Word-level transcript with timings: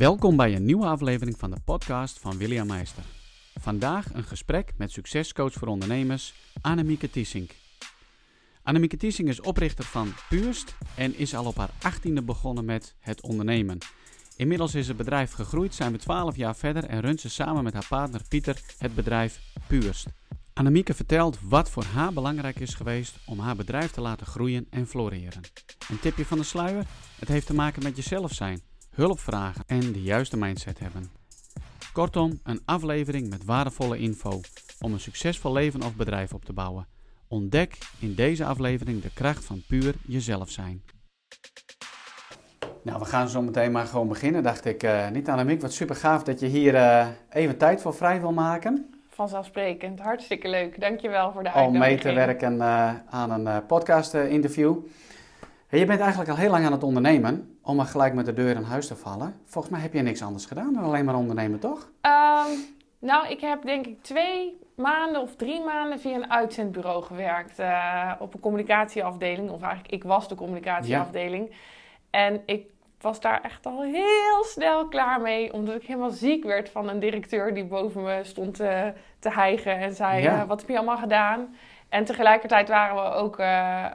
Welkom 0.00 0.36
bij 0.36 0.54
een 0.54 0.64
nieuwe 0.64 0.86
aflevering 0.86 1.38
van 1.38 1.50
de 1.50 1.60
podcast 1.64 2.18
van 2.18 2.38
William 2.38 2.66
Meister. 2.66 3.02
Vandaag 3.54 4.14
een 4.14 4.24
gesprek 4.24 4.72
met 4.76 4.92
succescoach 4.92 5.52
voor 5.52 5.68
ondernemers 5.68 6.34
Annemieke 6.60 7.10
Tiesink. 7.10 7.50
Annemieke 8.62 8.96
Tiesink 8.96 9.28
is 9.28 9.40
oprichter 9.40 9.84
van 9.84 10.12
Puurst 10.28 10.76
en 10.96 11.18
is 11.18 11.34
al 11.34 11.44
op 11.44 11.56
haar 11.56 11.70
achttiende 11.82 12.22
begonnen 12.22 12.64
met 12.64 12.94
het 13.00 13.20
ondernemen. 13.22 13.78
Inmiddels 14.36 14.74
is 14.74 14.88
het 14.88 14.96
bedrijf 14.96 15.32
gegroeid, 15.32 15.74
zijn 15.74 15.92
we 15.92 15.98
12 15.98 16.36
jaar 16.36 16.56
verder 16.56 16.84
en 16.84 17.00
runt 17.00 17.20
ze 17.20 17.28
samen 17.28 17.64
met 17.64 17.72
haar 17.72 17.86
partner 17.88 18.20
Pieter 18.28 18.60
het 18.78 18.94
bedrijf 18.94 19.40
Puurst. 19.66 20.06
Annemieke 20.52 20.94
vertelt 20.94 21.38
wat 21.42 21.70
voor 21.70 21.84
haar 21.84 22.12
belangrijk 22.12 22.60
is 22.60 22.74
geweest 22.74 23.16
om 23.26 23.38
haar 23.38 23.56
bedrijf 23.56 23.90
te 23.90 24.00
laten 24.00 24.26
groeien 24.26 24.66
en 24.70 24.86
floreren. 24.86 25.40
Een 25.88 26.00
tipje 26.00 26.24
van 26.26 26.38
de 26.38 26.44
sluier? 26.44 26.86
Het 27.18 27.28
heeft 27.28 27.46
te 27.46 27.54
maken 27.54 27.82
met 27.82 27.96
jezelf 27.96 28.32
zijn, 28.32 28.60
hulp 28.90 29.18
vragen 29.18 29.64
en 29.66 29.92
de 29.92 30.02
juiste 30.02 30.36
mindset 30.36 30.78
hebben. 30.78 31.10
Kortom, 31.92 32.40
een 32.42 32.60
aflevering 32.64 33.28
met 33.28 33.44
waardevolle 33.44 33.98
info 33.98 34.40
om 34.80 34.92
een 34.92 35.00
succesvol 35.00 35.52
leven 35.52 35.82
of 35.82 35.96
bedrijf 35.96 36.32
op 36.32 36.44
te 36.44 36.52
bouwen. 36.52 36.86
Ontdek 37.28 37.78
in 37.98 38.14
deze 38.14 38.44
aflevering 38.44 39.02
de 39.02 39.12
kracht 39.12 39.44
van 39.44 39.62
puur 39.68 39.94
jezelf 40.06 40.50
zijn. 40.50 40.82
Nou, 42.82 42.98
we 42.98 43.04
gaan 43.04 43.28
zo 43.28 43.42
meteen 43.42 43.72
maar 43.72 43.86
gewoon 43.86 44.08
beginnen, 44.08 44.42
dacht 44.42 44.64
ik. 44.64 44.82
Uh, 44.82 45.08
niet 45.08 45.28
Annemiek, 45.28 45.60
wat 45.60 45.72
super 45.72 45.96
gaaf 45.96 46.22
dat 46.22 46.40
je 46.40 46.46
hier 46.46 46.74
uh, 46.74 47.06
even 47.30 47.58
tijd 47.58 47.80
voor 47.80 47.94
vrij 47.94 48.20
wil 48.20 48.32
maken. 48.32 48.94
Vanzelfsprekend, 49.08 50.00
hartstikke 50.00 50.48
leuk. 50.48 50.80
Dankjewel 50.80 51.32
voor 51.32 51.42
de 51.42 51.52
uitnodiging. 51.52 51.84
Om 51.84 51.88
mee 51.88 51.98
te 51.98 52.12
werken 52.12 52.54
uh, 52.54 52.94
aan 53.10 53.30
een 53.30 53.66
podcast-interview. 53.66 54.76
je 55.68 55.86
bent 55.86 56.00
eigenlijk 56.00 56.30
al 56.30 56.36
heel 56.36 56.50
lang 56.50 56.64
aan 56.64 56.72
het 56.72 56.82
ondernemen, 56.82 57.58
om 57.70 57.76
maar 57.76 57.86
gelijk 57.86 58.14
met 58.14 58.26
de 58.26 58.32
deur 58.32 58.56
in 58.56 58.62
huis 58.62 58.86
te 58.86 58.96
vallen. 58.96 59.40
Volgens 59.44 59.72
mij 59.72 59.82
heb 59.82 59.92
je 59.92 60.02
niks 60.02 60.22
anders 60.22 60.46
gedaan 60.46 60.72
dan 60.72 60.82
alleen 60.82 61.04
maar 61.04 61.14
ondernemen, 61.14 61.58
toch? 61.58 61.90
Um, 62.02 62.58
nou, 62.98 63.28
ik 63.28 63.40
heb 63.40 63.62
denk 63.62 63.86
ik 63.86 64.02
twee 64.02 64.58
maanden 64.76 65.20
of 65.20 65.36
drie 65.36 65.64
maanden 65.64 66.00
via 66.00 66.14
een 66.14 66.30
uitzendbureau 66.30 67.02
gewerkt. 67.02 67.60
Uh, 67.60 68.12
op 68.18 68.34
een 68.34 68.40
communicatieafdeling, 68.40 69.50
of 69.50 69.62
eigenlijk 69.62 69.92
ik 69.92 70.04
was 70.04 70.28
de 70.28 70.34
communicatieafdeling. 70.34 71.48
Ja. 71.48 71.56
En 72.10 72.42
ik 72.46 72.66
was 73.00 73.20
daar 73.20 73.40
echt 73.40 73.66
al 73.66 73.82
heel 73.82 74.44
snel 74.44 74.88
klaar 74.88 75.20
mee, 75.20 75.52
omdat 75.52 75.74
ik 75.74 75.86
helemaal 75.86 76.10
ziek 76.10 76.44
werd 76.44 76.68
van 76.68 76.88
een 76.88 77.00
directeur 77.00 77.54
die 77.54 77.64
boven 77.64 78.02
me 78.02 78.20
stond 78.22 78.54
te, 78.54 78.92
te 79.18 79.30
hijgen 79.30 79.76
en 79.76 79.94
zei: 79.94 80.22
ja. 80.22 80.42
uh, 80.42 80.48
Wat 80.48 80.60
heb 80.60 80.68
je 80.68 80.76
allemaal 80.76 80.98
gedaan? 80.98 81.54
En 81.90 82.04
tegelijkertijd 82.04 82.68
waren 82.68 82.96
we 82.96 83.16
ook 83.16 83.40
uh, 83.40 83.46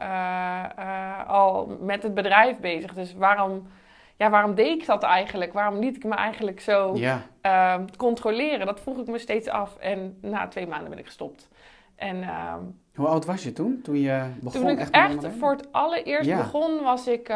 uh, 0.02 1.30
al 1.30 1.78
met 1.80 2.04
het 2.04 2.14
bedrijf 2.14 2.60
bezig. 2.60 2.94
Dus 2.94 3.14
waarom, 3.14 3.68
ja, 4.16 4.30
waarom 4.30 4.56
deed 4.56 4.82
ik 4.82 4.86
dat 4.86 5.04
eigenlijk? 5.04 5.54
Waarom 5.54 5.80
liet 5.80 5.96
ik 5.96 6.04
me 6.04 6.16
eigenlijk 6.16 6.60
zo 6.60 6.96
ja. 6.96 7.22
Ehm, 7.42 7.86
controleren? 7.98 8.66
Dat 8.66 8.80
vroeg 8.80 8.98
ik 8.98 9.08
me 9.08 9.18
steeds 9.18 9.48
af. 9.48 9.78
En 9.78 10.18
na 10.22 10.48
twee 10.48 10.68
maanden 10.68 10.90
ben 10.90 11.00
ik 11.00 11.06
gestopt. 11.06 11.50
En, 11.96 12.22
ehm, 12.24 12.60
Hoe 12.96 13.08
oud 13.08 13.26
was 13.26 13.44
je 13.44 13.54
toen? 13.54 13.82
Toen 13.84 14.00
je 14.00 14.24
begon 14.42 14.62
toen 14.62 14.70
ik 14.70 14.80
echt, 14.80 14.92
echt 14.92 15.28
voor 15.40 15.52
het 15.52 15.72
allereerst 15.72 16.30
ja. 16.30 16.38
begon, 16.38 16.84
was 16.84 17.08
ik 17.08 17.30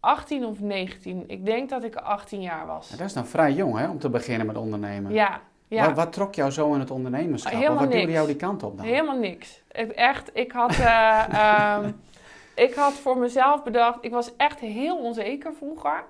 18 0.00 0.44
of 0.44 0.60
19. 0.60 1.24
Ik 1.26 1.44
denk 1.44 1.68
dat 1.68 1.84
ik 1.84 1.96
18 1.96 2.40
jaar 2.40 2.66
was. 2.66 2.90
Ja, 2.90 2.96
dat 2.96 3.06
is 3.06 3.12
dan 3.12 3.26
vrij 3.26 3.52
jong 3.52 3.78
hè, 3.78 3.88
om 3.88 3.98
te 3.98 4.10
beginnen 4.10 4.46
met 4.46 4.56
ondernemen. 4.56 5.12
Ja, 5.12 5.40
ja. 5.68 5.86
Wat, 5.86 5.96
wat, 5.96 6.12
trok 6.12 6.34
jou 6.34 6.50
zo 6.50 6.74
in 6.74 6.80
het 6.80 6.90
ondernemerschap? 6.90 7.52
Helemaal 7.52 7.78
wat 7.78 7.88
niks. 7.88 7.96
duwde 7.96 8.12
jou 8.12 8.26
die 8.26 8.36
kant 8.36 8.62
op 8.62 8.76
dan? 8.76 8.86
Helemaal 8.86 9.18
niks. 9.18 9.62
Echt, 9.94 10.30
ik 10.32 10.52
had, 10.52 10.72
uh, 10.72 11.78
um, 11.84 12.00
ik 12.66 12.74
had 12.74 12.92
voor 12.92 13.18
mezelf 13.18 13.62
bedacht... 13.62 14.04
Ik 14.04 14.10
was 14.10 14.36
echt 14.36 14.60
heel 14.60 14.96
onzeker 14.96 15.54
vroeger. 15.54 16.04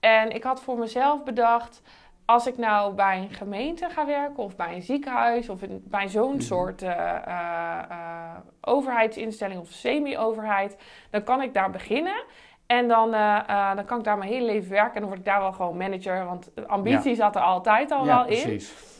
En 0.00 0.30
ik 0.30 0.42
had 0.42 0.62
voor 0.62 0.78
mezelf 0.78 1.24
bedacht... 1.24 1.82
Als 2.24 2.46
ik 2.46 2.58
nou 2.58 2.94
bij 2.94 3.18
een 3.18 3.30
gemeente 3.30 3.88
ga 3.88 4.06
werken 4.06 4.42
of 4.42 4.56
bij 4.56 4.74
een 4.74 4.82
ziekenhuis... 4.82 5.48
of 5.48 5.62
in, 5.62 5.82
bij 5.84 6.08
zo'n 6.08 6.32
mm. 6.32 6.40
soort 6.40 6.82
uh, 6.82 6.90
uh, 7.28 8.36
overheidsinstelling 8.60 9.60
of 9.60 9.68
semi-overheid... 9.70 10.76
dan 11.10 11.24
kan 11.24 11.42
ik 11.42 11.54
daar 11.54 11.70
beginnen... 11.70 12.24
En 12.66 12.88
dan, 12.88 13.14
uh, 13.14 13.38
uh, 13.50 13.74
dan 13.74 13.84
kan 13.84 13.98
ik 13.98 14.04
daar 14.04 14.18
mijn 14.18 14.30
hele 14.30 14.46
leven 14.46 14.70
werken 14.70 14.94
en 14.94 15.00
dan 15.00 15.08
word 15.08 15.18
ik 15.18 15.24
daar 15.24 15.40
wel 15.40 15.52
gewoon 15.52 15.76
manager. 15.76 16.24
Want 16.24 16.50
ambitie 16.66 17.10
ja. 17.10 17.16
zat 17.16 17.36
er 17.36 17.42
altijd 17.42 17.90
al 17.90 18.04
ja, 18.04 18.14
wel 18.14 18.24
precies. 18.24 18.70
in. 18.70 18.91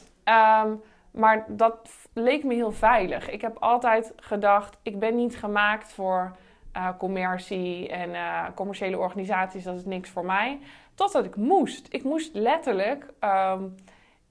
Um, 0.64 0.82
maar 1.10 1.44
dat 1.48 1.90
leek 2.12 2.44
me 2.44 2.54
heel 2.54 2.72
veilig. 2.72 3.30
Ik 3.30 3.40
heb 3.40 3.56
altijd 3.58 4.12
gedacht, 4.16 4.78
ik 4.82 4.98
ben 4.98 5.16
niet 5.16 5.36
gemaakt 5.36 5.92
voor 5.92 6.36
uh, 6.76 6.88
commercie 6.98 7.88
en 7.88 8.10
commerciële 8.54 8.98
organisaties. 8.98 9.64
Dat 9.64 9.76
is 9.76 9.84
niks 9.84 10.10
voor 10.10 10.24
mij. 10.24 10.58
Totdat 10.94 11.24
ik 11.24 11.36
moest. 11.36 11.86
Ik 11.90 12.04
moest 12.04 12.34
letterlijk 12.34 13.06
um, 13.20 13.74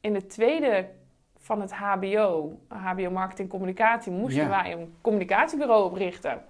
in 0.01 0.13
de 0.13 0.27
tweede 0.27 0.89
van 1.37 1.61
het 1.61 1.73
HBO, 1.73 2.59
HBO 2.67 3.09
Marketing 3.09 3.49
Communicatie, 3.49 4.11
moesten 4.11 4.43
ja. 4.43 4.49
wij 4.49 4.71
een 4.71 4.95
communicatiebureau 5.01 5.85
oprichten. 5.85 6.43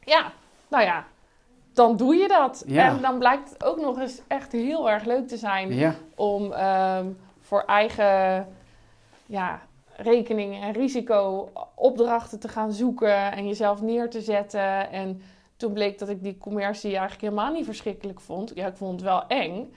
Ja, 0.00 0.32
nou 0.68 0.84
ja, 0.84 1.04
dan 1.72 1.96
doe 1.96 2.14
je 2.14 2.28
dat. 2.28 2.64
Ja. 2.66 2.86
En 2.86 3.00
dan 3.00 3.18
blijkt 3.18 3.50
het 3.50 3.64
ook 3.64 3.80
nog 3.80 3.98
eens 3.98 4.20
echt 4.26 4.52
heel 4.52 4.90
erg 4.90 5.04
leuk 5.04 5.28
te 5.28 5.36
zijn 5.36 5.74
ja. 5.74 5.94
om 6.14 6.52
um, 6.52 7.18
voor 7.44 7.60
eigen 7.60 8.46
ja, 9.26 9.60
rekening 9.96 10.62
en 10.62 10.72
risico 10.72 11.50
opdrachten 11.74 12.40
te 12.40 12.48
gaan 12.48 12.72
zoeken 12.72 13.32
en 13.32 13.46
jezelf 13.46 13.82
neer 13.82 14.10
te 14.10 14.20
zetten. 14.20 14.90
En 14.90 15.22
toen 15.56 15.72
bleek 15.72 15.98
dat 15.98 16.08
ik 16.08 16.22
die 16.22 16.38
commercie 16.38 16.90
eigenlijk 16.90 17.20
helemaal 17.20 17.52
niet 17.52 17.64
verschrikkelijk 17.64 18.20
vond. 18.20 18.52
Ja, 18.54 18.66
ik 18.66 18.76
vond 18.76 18.92
het 18.92 19.02
wel 19.02 19.26
eng. 19.26 19.74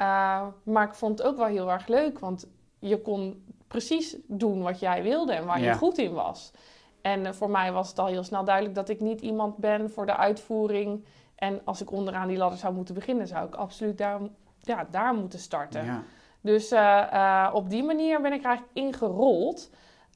Uh, 0.00 0.46
maar 0.62 0.86
ik 0.86 0.94
vond 0.94 1.18
het 1.18 1.26
ook 1.26 1.36
wel 1.36 1.46
heel 1.46 1.70
erg 1.70 1.86
leuk, 1.86 2.18
want 2.18 2.46
je 2.78 3.00
kon 3.00 3.44
precies 3.68 4.16
doen 4.26 4.62
wat 4.62 4.80
jij 4.80 5.02
wilde 5.02 5.32
en 5.32 5.44
waar 5.46 5.60
Ja. 5.60 5.70
je 5.70 5.78
goed 5.78 5.98
in 5.98 6.12
was. 6.12 6.52
En 7.00 7.20
uh, 7.20 7.32
voor 7.32 7.50
mij 7.50 7.72
was 7.72 7.88
het 7.88 7.98
al 7.98 8.06
heel 8.06 8.22
snel 8.24 8.44
duidelijk 8.44 8.74
dat 8.74 8.88
ik 8.88 9.00
niet 9.00 9.20
iemand 9.20 9.56
ben 9.56 9.90
voor 9.90 10.06
de 10.06 10.16
uitvoering. 10.16 11.04
En 11.34 11.60
als 11.64 11.80
ik 11.82 11.92
onderaan 11.92 12.28
die 12.28 12.36
ladder 12.36 12.58
zou 12.58 12.74
moeten 12.74 12.94
beginnen, 12.94 13.26
zou 13.26 13.46
ik 13.46 13.54
absoluut 13.54 13.98
daar, 13.98 14.20
ja, 14.60 14.86
daar 14.90 15.14
moeten 15.14 15.38
starten. 15.38 15.84
Ja. 15.84 16.02
Dus 16.40 16.72
uh, 16.72 17.02
uh, 17.12 17.50
op 17.52 17.70
die 17.70 17.82
manier 17.82 18.20
ben 18.20 18.32
ik 18.32 18.44
eigenlijk 18.44 18.74
ingerold. 18.74 19.70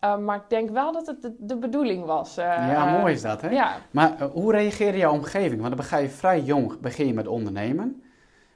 Uh, 0.05 0.17
maar 0.17 0.37
ik 0.37 0.49
denk 0.49 0.71
wel 0.71 0.93
dat 0.93 1.07
het 1.07 1.23
de, 1.23 1.35
de 1.39 1.57
bedoeling 1.57 2.05
was. 2.05 2.39
Uh, 2.39 2.45
ja, 2.45 2.99
mooi 2.99 3.13
is 3.13 3.23
dat, 3.23 3.41
hè? 3.41 3.51
Ja. 3.51 3.77
Maar 3.91 4.15
uh, 4.21 4.27
hoe 4.33 4.53
reageerde 4.53 4.99
jouw 4.99 5.13
omgeving? 5.13 5.61
Want 5.61 5.77
dan 5.77 5.77
begin 5.77 6.03
je 6.03 6.09
vrij 6.09 6.41
jong 6.41 6.81
begin 6.81 7.07
je 7.07 7.15
met 7.15 7.27
ondernemen. 7.27 8.03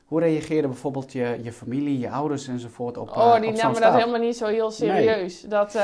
Hoe 0.07 0.21
reageerde 0.21 0.69
bijvoorbeeld 0.69 1.13
je, 1.13 1.41
je 1.43 1.53
familie, 1.53 1.99
je 1.99 2.11
ouders 2.11 2.49
enzovoort 2.49 2.97
op 2.97 3.17
Oh, 3.17 3.41
die 3.41 3.49
op 3.49 3.57
namen 3.57 3.81
dat 3.81 3.95
helemaal 3.95 4.21
niet 4.21 4.37
zo 4.37 4.47
heel 4.47 4.71
serieus. 4.71 5.41
Nee. 5.43 5.51
Dat, 5.51 5.79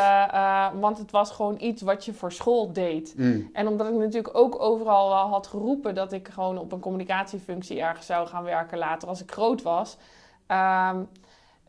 want 0.81 0.99
het 0.99 1.11
was 1.11 1.31
gewoon 1.31 1.57
iets 1.59 1.83
wat 1.83 2.05
je 2.05 2.13
voor 2.13 2.33
school 2.33 2.73
deed. 2.73 3.15
Mm. 3.17 3.51
En 3.53 3.67
omdat 3.67 3.87
ik 3.87 3.95
natuurlijk 3.95 4.37
ook 4.37 4.61
overal 4.61 5.09
wel 5.09 5.29
had 5.29 5.47
geroepen 5.47 5.95
dat 5.95 6.13
ik 6.13 6.29
gewoon 6.29 6.59
op 6.59 6.73
een 6.73 6.81
communicatiefunctie 6.81 7.81
ergens 7.81 8.07
zou 8.07 8.27
gaan 8.27 8.45
werken 8.45 8.79
later 8.79 9.09
als 9.09 9.23
ik 9.23 9.31
groot 9.31 9.63
was. 9.63 9.97
Um, 10.49 11.09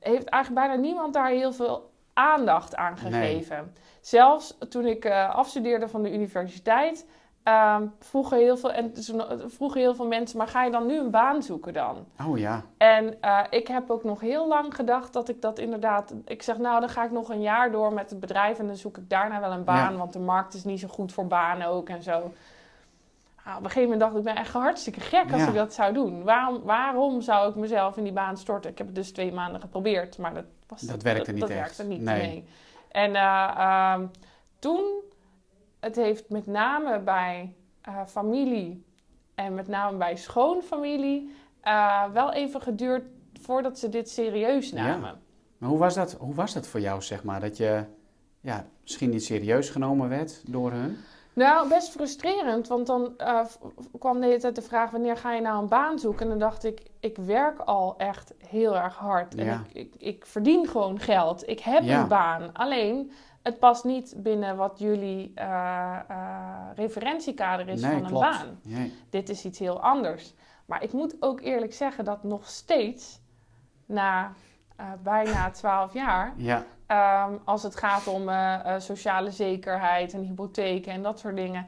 heeft 0.03 0.27
eigenlijk 0.29 0.67
bijna 0.67 0.81
niemand 0.81 1.13
daar 1.13 1.29
heel 1.29 1.53
veel 1.53 1.91
aandacht 2.13 2.75
aan 2.75 2.97
gegeven. 2.97 3.57
Nee. 3.57 3.83
Zelfs 4.01 4.57
toen 4.69 4.85
ik 4.85 5.05
uh, 5.05 5.35
afstudeerde 5.35 5.87
van 5.87 6.03
de 6.03 6.13
universiteit, 6.13 7.07
uh, 7.47 7.77
vroegen, 7.99 8.37
heel 8.37 8.57
veel, 8.57 8.71
en 8.71 8.93
vroegen 9.45 9.81
heel 9.81 9.95
veel 9.95 10.07
mensen: 10.07 10.37
maar 10.37 10.47
ga 10.47 10.63
je 10.63 10.71
dan 10.71 10.85
nu 10.85 10.97
een 10.99 11.11
baan 11.11 11.43
zoeken 11.43 11.73
dan? 11.73 12.05
Oh 12.27 12.37
ja. 12.37 12.61
En 12.77 13.17
uh, 13.21 13.39
ik 13.49 13.67
heb 13.67 13.89
ook 13.89 14.03
nog 14.03 14.19
heel 14.19 14.47
lang 14.47 14.75
gedacht 14.75 15.13
dat 15.13 15.29
ik 15.29 15.41
dat 15.41 15.59
inderdaad. 15.59 16.13
Ik 16.25 16.41
zeg, 16.41 16.57
nou, 16.57 16.79
dan 16.79 16.89
ga 16.89 17.03
ik 17.03 17.11
nog 17.11 17.29
een 17.29 17.41
jaar 17.41 17.71
door 17.71 17.93
met 17.93 18.09
het 18.09 18.19
bedrijf 18.19 18.59
en 18.59 18.67
dan 18.67 18.75
zoek 18.75 18.97
ik 18.97 19.09
daarna 19.09 19.39
wel 19.39 19.51
een 19.51 19.63
baan, 19.63 19.91
Ja. 19.91 19.97
want 19.97 20.13
de 20.13 20.19
markt 20.19 20.53
is 20.53 20.63
niet 20.63 20.79
zo 20.79 20.87
goed 20.87 21.13
voor 21.13 21.27
banen 21.27 21.67
ook 21.67 21.89
en 21.89 22.03
zo. 22.03 22.31
Nou, 23.45 23.57
op 23.57 23.63
een 23.63 23.69
gegeven 23.69 23.81
moment 23.81 23.99
dacht 23.99 24.11
ik, 24.11 24.17
ik 24.17 24.23
ben 24.33 24.35
echt 24.43 24.53
hartstikke 24.53 24.99
gek 24.99 25.31
als 25.31 25.41
Ja. 25.41 25.47
ik 25.47 25.53
dat 25.53 25.73
zou 25.73 25.93
doen. 25.93 26.23
Waarom, 26.23 26.61
waarom 26.63 27.21
zou 27.21 27.49
ik 27.49 27.55
mezelf 27.55 27.97
in 27.97 28.03
die 28.03 28.13
baan 28.13 28.37
storten? 28.37 28.71
Ik 28.71 28.77
heb 28.77 28.87
het 28.87 28.95
dus 28.95 29.11
twee 29.11 29.31
maanden 29.31 29.61
geprobeerd, 29.61 30.17
maar 30.17 30.33
dat, 30.33 30.45
was, 30.67 30.81
Dat 30.81 31.01
werkte 31.03 31.31
niet 31.31 31.39
dat 31.41 31.49
echt. 31.49 31.59
werkte 31.59 31.83
niet. 31.83 32.01
Nee. 32.01 32.21
Nee. 32.21 32.45
En 32.91 33.15
eh, 33.15 33.53
ehm, 33.57 34.05
toen, 34.59 34.85
het 35.79 35.95
heeft 35.95 36.29
met 36.29 36.47
name 36.47 36.99
bij 36.99 37.55
eh, 37.81 38.05
familie 38.05 38.85
en 39.35 39.53
met 39.55 39.67
name 39.67 39.97
bij 39.97 40.15
schoonfamilie 40.15 41.35
eh, 41.61 42.03
wel 42.13 42.33
even 42.33 42.61
geduurd 42.61 43.03
voordat 43.41 43.79
ze 43.79 43.89
dit 43.89 44.09
serieus 44.09 44.71
namen. 44.71 45.21
Maar 45.57 45.69
hoe 45.69 45.77
was, 45.79 45.93
dat, 45.93 46.13
hoe 46.19 46.33
was 46.35 46.53
dat 46.53 46.67
voor 46.67 46.79
jou, 46.79 47.01
zeg 47.01 47.23
maar? 47.23 47.39
Dat 47.39 47.57
je 47.57 47.83
ja, 48.41 48.65
misschien 48.81 49.09
niet 49.09 49.23
serieus 49.23 49.69
genomen 49.69 50.09
werd 50.09 50.41
door 50.51 50.71
hun? 50.71 50.97
Nou, 51.33 51.69
best 51.69 51.89
frustrerend, 51.91 52.67
want 52.67 52.87
dan 52.87 53.13
uh, 53.17 53.39
kwam 53.99 54.19
de 54.19 54.25
hele 54.25 54.39
tijd 54.39 54.55
de 54.55 54.61
vraag: 54.61 54.91
wanneer 54.91 55.17
ga 55.17 55.33
je 55.33 55.41
nou 55.41 55.61
een 55.61 55.67
baan 55.67 55.99
zoeken? 55.99 56.21
En 56.23 56.29
dan 56.29 56.39
dacht 56.39 56.63
ik: 56.63 56.81
ik 56.99 57.17
werk 57.17 57.59
al 57.59 57.97
echt 57.97 58.33
heel 58.47 58.75
erg 58.77 58.95
hard. 58.95 59.35
En 59.35 59.45
Ja. 59.45 59.61
ik, 59.73 59.75
ik, 59.75 59.95
ik 59.97 60.25
verdien 60.25 60.67
gewoon 60.67 60.99
geld. 60.99 61.47
Ik 61.49 61.59
heb 61.59 61.83
Ja. 61.83 62.01
een 62.01 62.07
baan. 62.07 62.49
Alleen, 62.53 63.11
het 63.43 63.59
past 63.59 63.83
niet 63.83 64.13
binnen 64.17 64.55
wat 64.55 64.79
jullie 64.79 65.31
uh, 65.35 65.99
uh, 66.11 66.47
referentiekader 66.75 67.67
is 67.67 67.81
nee, 67.81 67.91
van 67.91 67.99
een 68.01 68.07
klopt. 68.07 68.25
baan. 68.25 68.59
Nee. 68.63 68.93
Dit 69.09 69.29
is 69.29 69.45
iets 69.45 69.59
heel 69.59 69.81
anders. 69.81 70.33
Maar 70.65 70.83
ik 70.83 70.93
moet 70.93 71.15
ook 71.19 71.41
eerlijk 71.41 71.73
zeggen 71.73 72.05
dat 72.05 72.23
nog 72.23 72.47
steeds 72.49 73.21
na 73.85 74.33
bijna 75.03 75.51
12 75.51 75.93
jaar. 75.93 76.33
Ja. 76.37 76.63
Um, 76.87 77.39
als 77.43 77.63
het 77.63 77.75
gaat 77.75 78.07
om 78.07 78.29
uh, 78.29 78.59
sociale 78.77 79.31
zekerheid 79.31 80.13
en 80.13 80.21
hypotheken 80.21 80.91
en 80.91 81.01
dat 81.01 81.19
soort 81.19 81.35
dingen. 81.35 81.67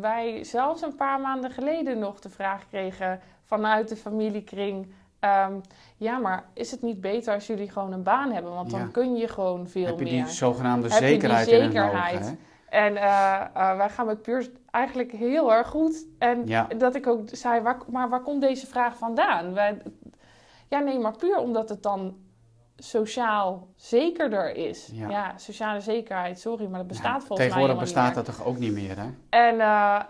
Wij 0.00 0.44
zelfs 0.44 0.82
een 0.82 0.94
paar 0.94 1.20
maanden 1.20 1.50
geleden 1.50 1.98
nog 1.98 2.20
de 2.20 2.28
vraag 2.28 2.68
kregen 2.68 3.20
vanuit 3.42 3.88
de 3.88 3.96
familiekring. 3.96 4.92
Um, 5.20 5.60
ja, 5.96 6.18
maar 6.18 6.44
is 6.54 6.70
het 6.70 6.82
niet 6.82 7.00
beter 7.00 7.34
als 7.34 7.46
jullie 7.46 7.70
gewoon 7.70 7.92
een 7.92 8.02
baan 8.02 8.32
hebben? 8.32 8.52
Want 8.52 8.70
dan 8.70 8.90
kun 8.90 9.16
je 9.16 9.28
gewoon 9.28 9.68
veel 9.68 9.82
meer. 9.82 9.90
Heb 9.90 9.98
je 9.98 10.04
die 10.04 10.26
zogenaamde 10.26 10.88
Heb 10.88 10.98
zekerheid, 10.98 11.48
je 11.48 11.60
die 11.60 11.62
zekerheid. 11.62 12.26
in 12.26 12.38
En 12.68 12.92
uh, 12.92 13.44
uh, 13.56 13.76
wij 13.76 13.88
gaan 13.88 14.06
met 14.06 14.22
Puur 14.22 14.50
eigenlijk 14.70 15.12
heel 15.12 15.52
erg 15.52 15.68
goed. 15.68 16.06
En 16.18 16.46
ja. 16.46 16.66
dat 16.78 16.94
ik 16.94 17.06
ook 17.06 17.28
zei, 17.32 17.60
waar, 17.60 17.76
maar 17.90 18.08
waar 18.08 18.22
komt 18.22 18.40
deze 18.40 18.66
vraag 18.66 18.96
vandaan? 18.96 19.54
Wij, 19.54 19.82
ja, 20.68 20.78
nee, 20.78 20.98
maar 20.98 21.16
puur 21.16 21.38
omdat 21.38 21.68
het 21.68 21.82
dan 21.82 22.16
sociaal 22.82 23.68
zekerder 23.76 24.56
is. 24.56 24.90
Ja, 24.92 25.38
sociale 25.38 25.80
zekerheid, 25.80 26.40
sorry, 26.40 26.66
maar 26.66 26.78
dat 26.78 26.88
bestaat 26.88 27.24
volgens 27.24 27.38
mij 27.38 27.46
Tegenwoordig 27.46 27.78
bestaat 27.78 28.14
dat 28.14 28.24
toch 28.24 28.44
ook 28.44 28.58
niet 28.58 28.72
meer, 28.72 28.96
hè? 28.98 29.08
En, 29.28 29.54
uh, 29.54 29.60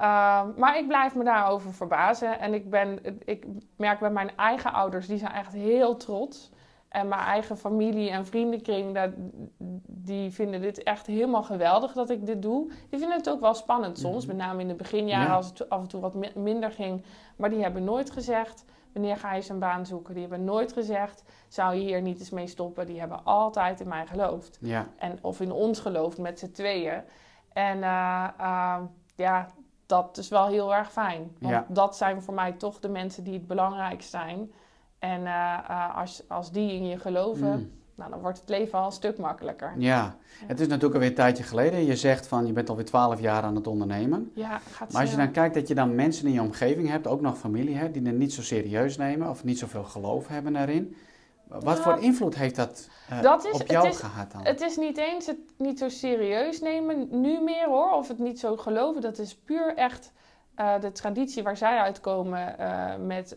uh, 0.01 0.43
maar 0.57 0.79
ik 0.79 0.87
blijf 0.87 1.15
me 1.15 1.25
daarover 1.25 1.75
verbazen. 1.75 2.41
En 2.41 2.55
ik, 2.55 2.71
ben, 2.71 2.99
ik 3.25 3.47
merk 3.77 3.99
bij 4.01 4.11
mijn 4.11 4.31
eigen 4.37 4.73
ouders, 4.73 5.07
die 5.07 5.19
zijn 5.19 5.33
echt 5.33 5.53
heel 5.53 5.97
trots. 5.97 6.51
En 6.89 7.09
mijn 7.09 7.21
eigen 7.21 7.57
familie 7.57 8.11
en 8.11 8.27
vriendenkring, 8.27 8.95
dat, 8.95 9.11
die 9.87 10.31
vinden 10.31 10.61
dit 10.61 10.83
echt 10.83 11.07
helemaal 11.07 11.43
geweldig 11.43 11.93
dat 11.93 12.11
ik 12.11 12.27
dit 12.27 12.43
doe. 12.43 12.69
Die 12.69 12.99
vinden 12.99 13.17
het 13.17 13.31
ook 13.31 13.41
wel 13.41 13.55
spannend 13.55 13.99
soms, 13.99 14.27
mhm. 14.27 14.37
met 14.37 14.47
name 14.47 14.61
in 14.61 14.69
de 14.69 14.75
beginjaren 14.75 15.35
als 15.35 15.49
het 15.49 15.69
af 15.69 15.81
en 15.81 15.89
toe 15.89 16.01
wat 16.01 16.35
minder 16.35 16.71
ging. 16.71 17.05
Maar 17.37 17.51
die 17.51 17.63
hebben 17.63 17.85
nooit 17.85 18.11
gezegd, 18.11 18.65
wanneer 18.93 19.17
ga 19.17 19.35
je 19.35 19.51
een 19.51 19.59
baan 19.59 19.87
zoeken? 19.87 20.15
Die 20.15 20.23
hebben 20.23 20.45
nooit 20.45 20.73
gezegd, 20.73 21.23
zou 21.49 21.75
je 21.75 21.81
hier 21.81 22.03
niet 22.03 22.19
eens 22.19 22.31
mee 22.31 22.47
stoppen? 22.47 22.87
Die 22.87 23.01
hebben 23.01 23.25
altijd 23.25 23.81
in 23.81 23.89
mij 23.89 24.07
geloofd. 24.07 24.59
Ja. 24.61 24.87
En, 24.97 25.19
of 25.23 25.41
in 25.41 25.53
ons 25.53 25.81
geloofd 25.81 26.19
met 26.19 26.39
z'n 26.39 26.51
tweeën. 26.51 27.03
En 27.53 27.79
uh, 27.79 28.29
uh, 28.41 28.81
ja, 29.15 29.49
dat 29.87 30.19
is 30.19 30.29
wel 30.29 30.47
heel 30.47 30.75
erg 30.75 30.93
fijn. 30.93 31.37
Want 31.39 31.55
ja. 31.55 31.67
dat 31.69 31.97
zijn 31.97 32.23
voor 32.23 32.35
mij 32.35 32.53
toch 32.53 32.81
de 32.81 32.89
mensen 32.89 33.25
die 33.25 33.35
het 33.35 33.47
belangrijk 33.47 34.03
zijn. 34.03 34.53
En 34.99 35.21
uh, 35.21 35.97
als, 35.97 36.29
als 36.29 36.53
die 36.53 36.73
in 36.73 36.87
je 36.87 36.99
geloven, 36.99 37.59
mm. 37.59 37.80
Nou, 38.01 38.13
dan 38.13 38.21
wordt 38.21 38.41
het 38.41 38.49
leven 38.49 38.79
al 38.79 38.87
een 38.87 38.93
stuk 38.93 39.19
makkelijker. 39.19 39.75
Ja. 39.79 40.17
het 40.47 40.61
is 40.61 40.67
natuurlijk 40.67 40.95
alweer 40.95 41.09
een 41.09 41.15
tijdje 41.15 41.43
geleden. 41.43 41.85
Je 41.85 41.97
zegt 41.97 42.27
van 42.27 42.47
je 42.47 42.53
bent 42.53 42.69
alweer 42.69 42.85
twaalf 42.85 43.21
jaar 43.21 43.43
aan 43.43 43.55
het 43.55 43.67
ondernemen. 43.67 44.31
Ja, 44.35 44.61
gaat 44.71 44.93
Maar 44.93 45.01
als 45.01 45.11
je 45.11 45.17
dan 45.17 45.31
kijkt 45.31 45.55
dat 45.55 45.69
je 45.69 45.75
dan 45.75 45.95
mensen 45.95 46.27
in 46.27 46.33
je 46.33 46.41
omgeving 46.41 46.89
hebt, 46.89 47.07
ook 47.07 47.21
nog 47.21 47.39
familie 47.39 47.77
hebt, 47.77 47.95
die 47.95 48.07
het 48.07 48.17
niet 48.17 48.33
zo 48.33 48.43
serieus 48.43 48.97
nemen 48.97 49.29
of 49.29 49.45
niet 49.45 49.59
zoveel 49.59 49.85
geloof 49.85 50.29
hebben 50.29 50.53
daarin. 50.53 50.97
Wat 51.49 51.81
voor 51.81 51.99
invloed 51.99 52.35
heeft 52.35 52.57
dat, 52.57 52.89
uh, 53.11 53.19
op 53.53 53.67
jou 53.67 53.85
het 53.85 53.95
is, 53.95 54.01
gehad 54.01 54.33
dan? 54.33 54.45
Het 54.45 54.61
is 54.61 54.77
niet 54.77 54.97
eens 54.97 55.27
het 55.27 55.39
niet 55.57 55.79
zo 55.79 55.89
serieus 55.89 56.61
nemen 56.61 57.21
nu 57.21 57.41
meer 57.41 57.67
hoor, 57.67 57.93
of 57.93 58.09
het 58.09 58.19
niet 58.19 58.41
zo 58.41 58.57
geloven. 58.57 59.03
Dat 59.03 59.19
is 59.19 59.37
puur 59.37 59.75
echt 59.77 60.13
uh, 60.61 60.81
de 60.81 60.93
traditie 60.93 61.43
waar 61.43 61.57
zij 61.57 61.79
uitkomen 61.79 62.57
uh, 62.61 62.97
met 62.97 63.37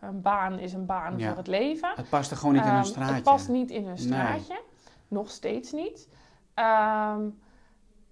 een 0.00 0.22
baan 0.22 0.58
is 0.58 0.72
een 0.72 0.86
baan 0.86 1.20
voor 1.20 1.36
het 1.36 1.46
leven. 1.46 1.92
Het 1.94 2.08
past 2.08 2.30
er 2.30 2.36
gewoon 2.36 2.54
niet 2.54 2.64
in 2.64 2.70
hun 2.70 2.78
ehm, 2.78 2.88
straatje. 2.88 3.14
Het 3.14 3.22
past 3.22 3.48
niet 3.48 3.70
in 3.70 3.86
hun 3.86 3.98
straatje. 3.98 4.52
Nee. 4.52 4.62
Nog 5.08 5.30
steeds 5.30 5.72
niet. 5.72 6.08
Um, 6.54 7.38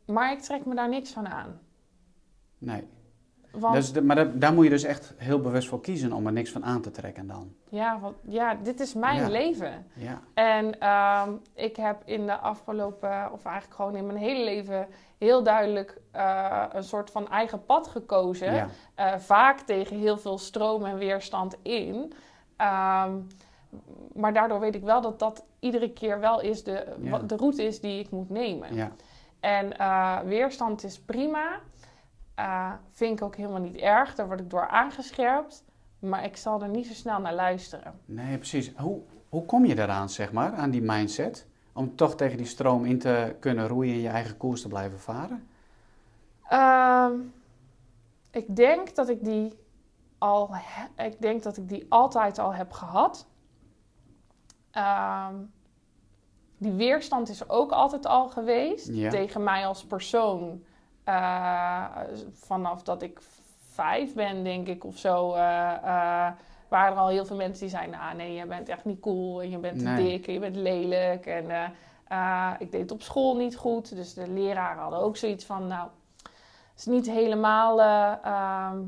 maar 0.07 0.33
ik 0.33 0.41
trek 0.41 0.67
me 0.67 0.75
daar 0.75 0.89
niks 0.89 1.11
van 1.11 1.29
aan. 1.29 1.61
Nee. 2.59 2.89
Want, 3.59 3.75
dus 3.75 3.93
de, 3.93 4.03
maar 4.03 4.39
daar 4.39 4.53
moet 4.53 4.65
je 4.65 4.71
dus 4.71 4.83
echt 4.83 5.15
heel 5.17 5.41
bewust 5.41 5.69
voor 5.69 5.81
kiezen 5.81 6.13
om 6.13 6.27
er 6.27 6.33
niks 6.33 6.51
van 6.51 6.65
aan 6.65 6.81
te 6.81 6.91
trekken 6.91 7.27
dan. 7.27 7.55
Ja, 7.69 7.99
want, 8.01 8.17
ja 8.23 8.55
dit 8.55 8.81
is 8.81 8.95
mijn 8.95 9.21
ja. 9.21 9.29
leven. 9.29 9.87
Ja. 9.95 10.21
En 10.35 10.89
um, 11.29 11.41
ik 11.55 11.77
heb 11.77 12.03
in 12.05 12.27
de 12.27 12.37
afgelopen, 12.37 13.33
of 13.33 13.45
eigenlijk 13.45 13.75
gewoon 13.75 13.97
in 13.97 14.07
mijn 14.07 14.19
hele 14.19 14.45
leven, 14.45 14.87
heel 15.19 15.43
duidelijk 15.43 16.01
uh, 16.17 16.65
een 16.73 16.85
soort 16.85 17.11
van 17.11 17.29
eigen 17.29 17.65
pad 17.65 17.89
gekozen. 17.89 18.55
Ja. 18.55 18.69
Uh, 18.99 19.15
vaak 19.19 19.61
tegen 19.61 19.99
heel 19.99 20.19
veel 20.19 20.39
stroom 20.39 20.85
en 20.85 20.99
weerstand 20.99 21.57
in. 21.63 21.95
Um, 21.95 23.27
maar 24.15 24.33
daardoor 24.33 24.61
weet 24.61 24.75
ik 24.75 24.83
wel 24.83 25.01
dat 25.01 25.19
dat 25.19 25.45
iedere 25.59 25.93
keer 25.93 26.21
wel 26.21 26.41
is 26.41 26.65
de, 26.65 26.87
de 27.27 27.37
route 27.37 27.65
is 27.65 27.81
die 27.81 28.01
ik 28.01 28.11
moet 28.11 28.31
nemen. 28.31 28.75
Ja. 28.75 28.91
En 29.41 29.73
uh, 29.81 30.19
weerstand 30.21 30.85
is 30.85 31.01
prima. 31.01 31.61
Uh, 32.39 32.73
vind 32.91 33.19
ik 33.19 33.25
ook 33.25 33.37
helemaal 33.37 33.61
niet 33.61 33.77
erg. 33.77 34.15
Daar 34.15 34.27
word 34.27 34.41
ik 34.41 34.51
door 34.51 34.69
aangescherpt. 34.69 35.65
Maar 35.99 36.25
ik 36.25 36.37
zal 36.37 36.63
er 36.63 36.69
niet 36.69 36.87
zo 36.87 36.93
snel 36.93 37.21
naar 37.21 37.35
luisteren. 37.35 38.01
Nee, 38.05 38.37
precies. 38.37 38.73
Hoe, 38.77 39.01
hoe 39.29 39.45
kom 39.45 39.65
je 39.65 39.75
daaraan, 39.75 40.09
zeg 40.09 40.33
maar, 40.33 40.53
aan 40.53 40.71
die 40.71 40.83
mindset? 40.83 41.47
Om 41.73 41.97
toch 41.97 42.17
tegen 42.17 42.37
die 42.37 42.47
stroom 42.47 42.85
in 42.85 42.99
te 42.99 43.37
kunnen 43.41 43.69
roeien 43.69 43.95
en 43.95 44.01
je 44.01 44.09
eigen 44.09 44.37
koers 44.37 44.63
te 44.63 44.69
blijven 44.69 45.01
varen? 45.01 45.49
Uh, 46.53 47.11
ik 48.31 48.57
denk 48.57 48.95
dat 48.95 49.09
ik 49.09 49.25
die 49.25 49.59
al, 50.19 50.51
ik 50.97 51.21
denk 51.21 51.43
dat 51.43 51.57
ik 51.57 51.69
die 51.69 51.87
altijd 51.89 52.39
al 52.39 52.55
heb 52.55 52.73
gehad. 52.73 53.27
Uh, 54.73 55.29
die 56.59 56.73
weerstand 56.73 57.29
is 57.29 57.49
ook 57.49 57.73
altijd 57.73 58.07
al 58.07 58.29
geweest 58.29 58.89
ja. 58.89 59.11
tegen 59.11 59.43
mij 59.43 59.67
als 59.67 59.85
persoon. 59.85 60.65
Uh, 61.09 61.85
vanaf 62.33 62.83
dat 62.83 63.03
ik 63.03 63.21
vijf 63.73 64.15
ben, 64.15 64.45
denk 64.45 64.67
ik, 64.67 64.85
of 64.85 64.97
zo, 64.97 65.35
uh, 65.35 65.39
uh, 65.85 66.29
waren 66.69 66.93
er 66.93 66.97
al 66.97 67.09
heel 67.09 67.25
veel 67.25 67.37
mensen 67.37 67.61
die 67.61 67.77
zeiden: 67.77 67.99
Nou, 67.99 68.17
nee, 68.17 68.35
je 68.35 68.47
bent 68.47 68.69
echt 68.69 68.85
niet 68.85 69.01
cool 69.01 69.43
en 69.43 69.51
je 69.51 69.59
bent 69.59 69.79
te 69.79 69.95
dik 69.95 70.27
en 70.27 70.33
je 70.33 70.39
bent 70.39 70.57
lelijk. 70.57 71.27
En 71.27 71.45
ik 72.59 72.71
deed 72.71 72.81
het 72.81 72.91
op 72.91 73.03
school 73.03 73.37
niet 73.37 73.57
goed. 73.57 73.95
Dus 73.95 74.15
de 74.15 74.29
leraren 74.29 74.83
hadden 74.83 75.01
ook 75.01 75.17
zoiets 75.17 75.45
van: 75.45 75.67
Nou, 75.67 75.89
het 76.71 76.79
is 76.79 76.87
niet 76.87 77.07
helemaal 77.07 77.83
ehm, 77.83 78.83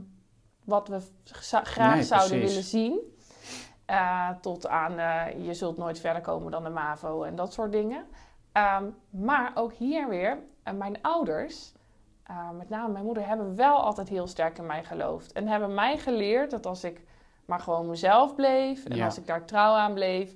wat 0.64 0.88
we 0.88 1.00
graag 1.42 1.94
nee, 1.94 2.02
zouden 2.02 2.38
precies. 2.38 2.48
willen 2.48 2.64
zien. 2.64 3.00
Tot 4.40 4.68
aan 4.68 4.92
je 5.42 5.54
zult 5.54 5.76
nooit 5.76 6.00
verder 6.00 6.22
komen 6.22 6.50
dan 6.50 6.64
de 6.64 6.70
MAVO 6.70 7.22
en 7.22 7.36
dat 7.36 7.52
soort 7.52 7.72
dingen. 7.72 8.04
Um, 8.52 8.96
maar 9.10 9.52
ook 9.54 9.72
hier 9.72 10.08
weer, 10.08 10.38
mijn 10.74 11.02
ouders, 11.02 11.72
met 12.56 12.68
name 12.68 12.92
mijn 12.92 13.04
moeder, 13.04 13.26
hebben 13.26 13.56
wel 13.56 13.76
altijd 13.82 14.08
heel 14.08 14.26
sterk 14.26 14.58
in 14.58 14.66
mij 14.66 14.84
geloofd. 14.84 15.32
En 15.32 15.46
hebben 15.46 15.74
mij 15.74 15.98
geleerd 15.98 16.50
dat 16.50 16.66
als 16.66 16.84
ik 16.84 17.04
maar 17.44 17.60
gewoon 17.60 17.88
mezelf 17.88 18.34
bleef 18.34 18.84
en 18.84 18.96
Ja. 18.96 19.04
als 19.04 19.18
ik 19.18 19.26
daar 19.26 19.44
trouw 19.44 19.74
aan 19.74 19.94
bleef, 19.94 20.34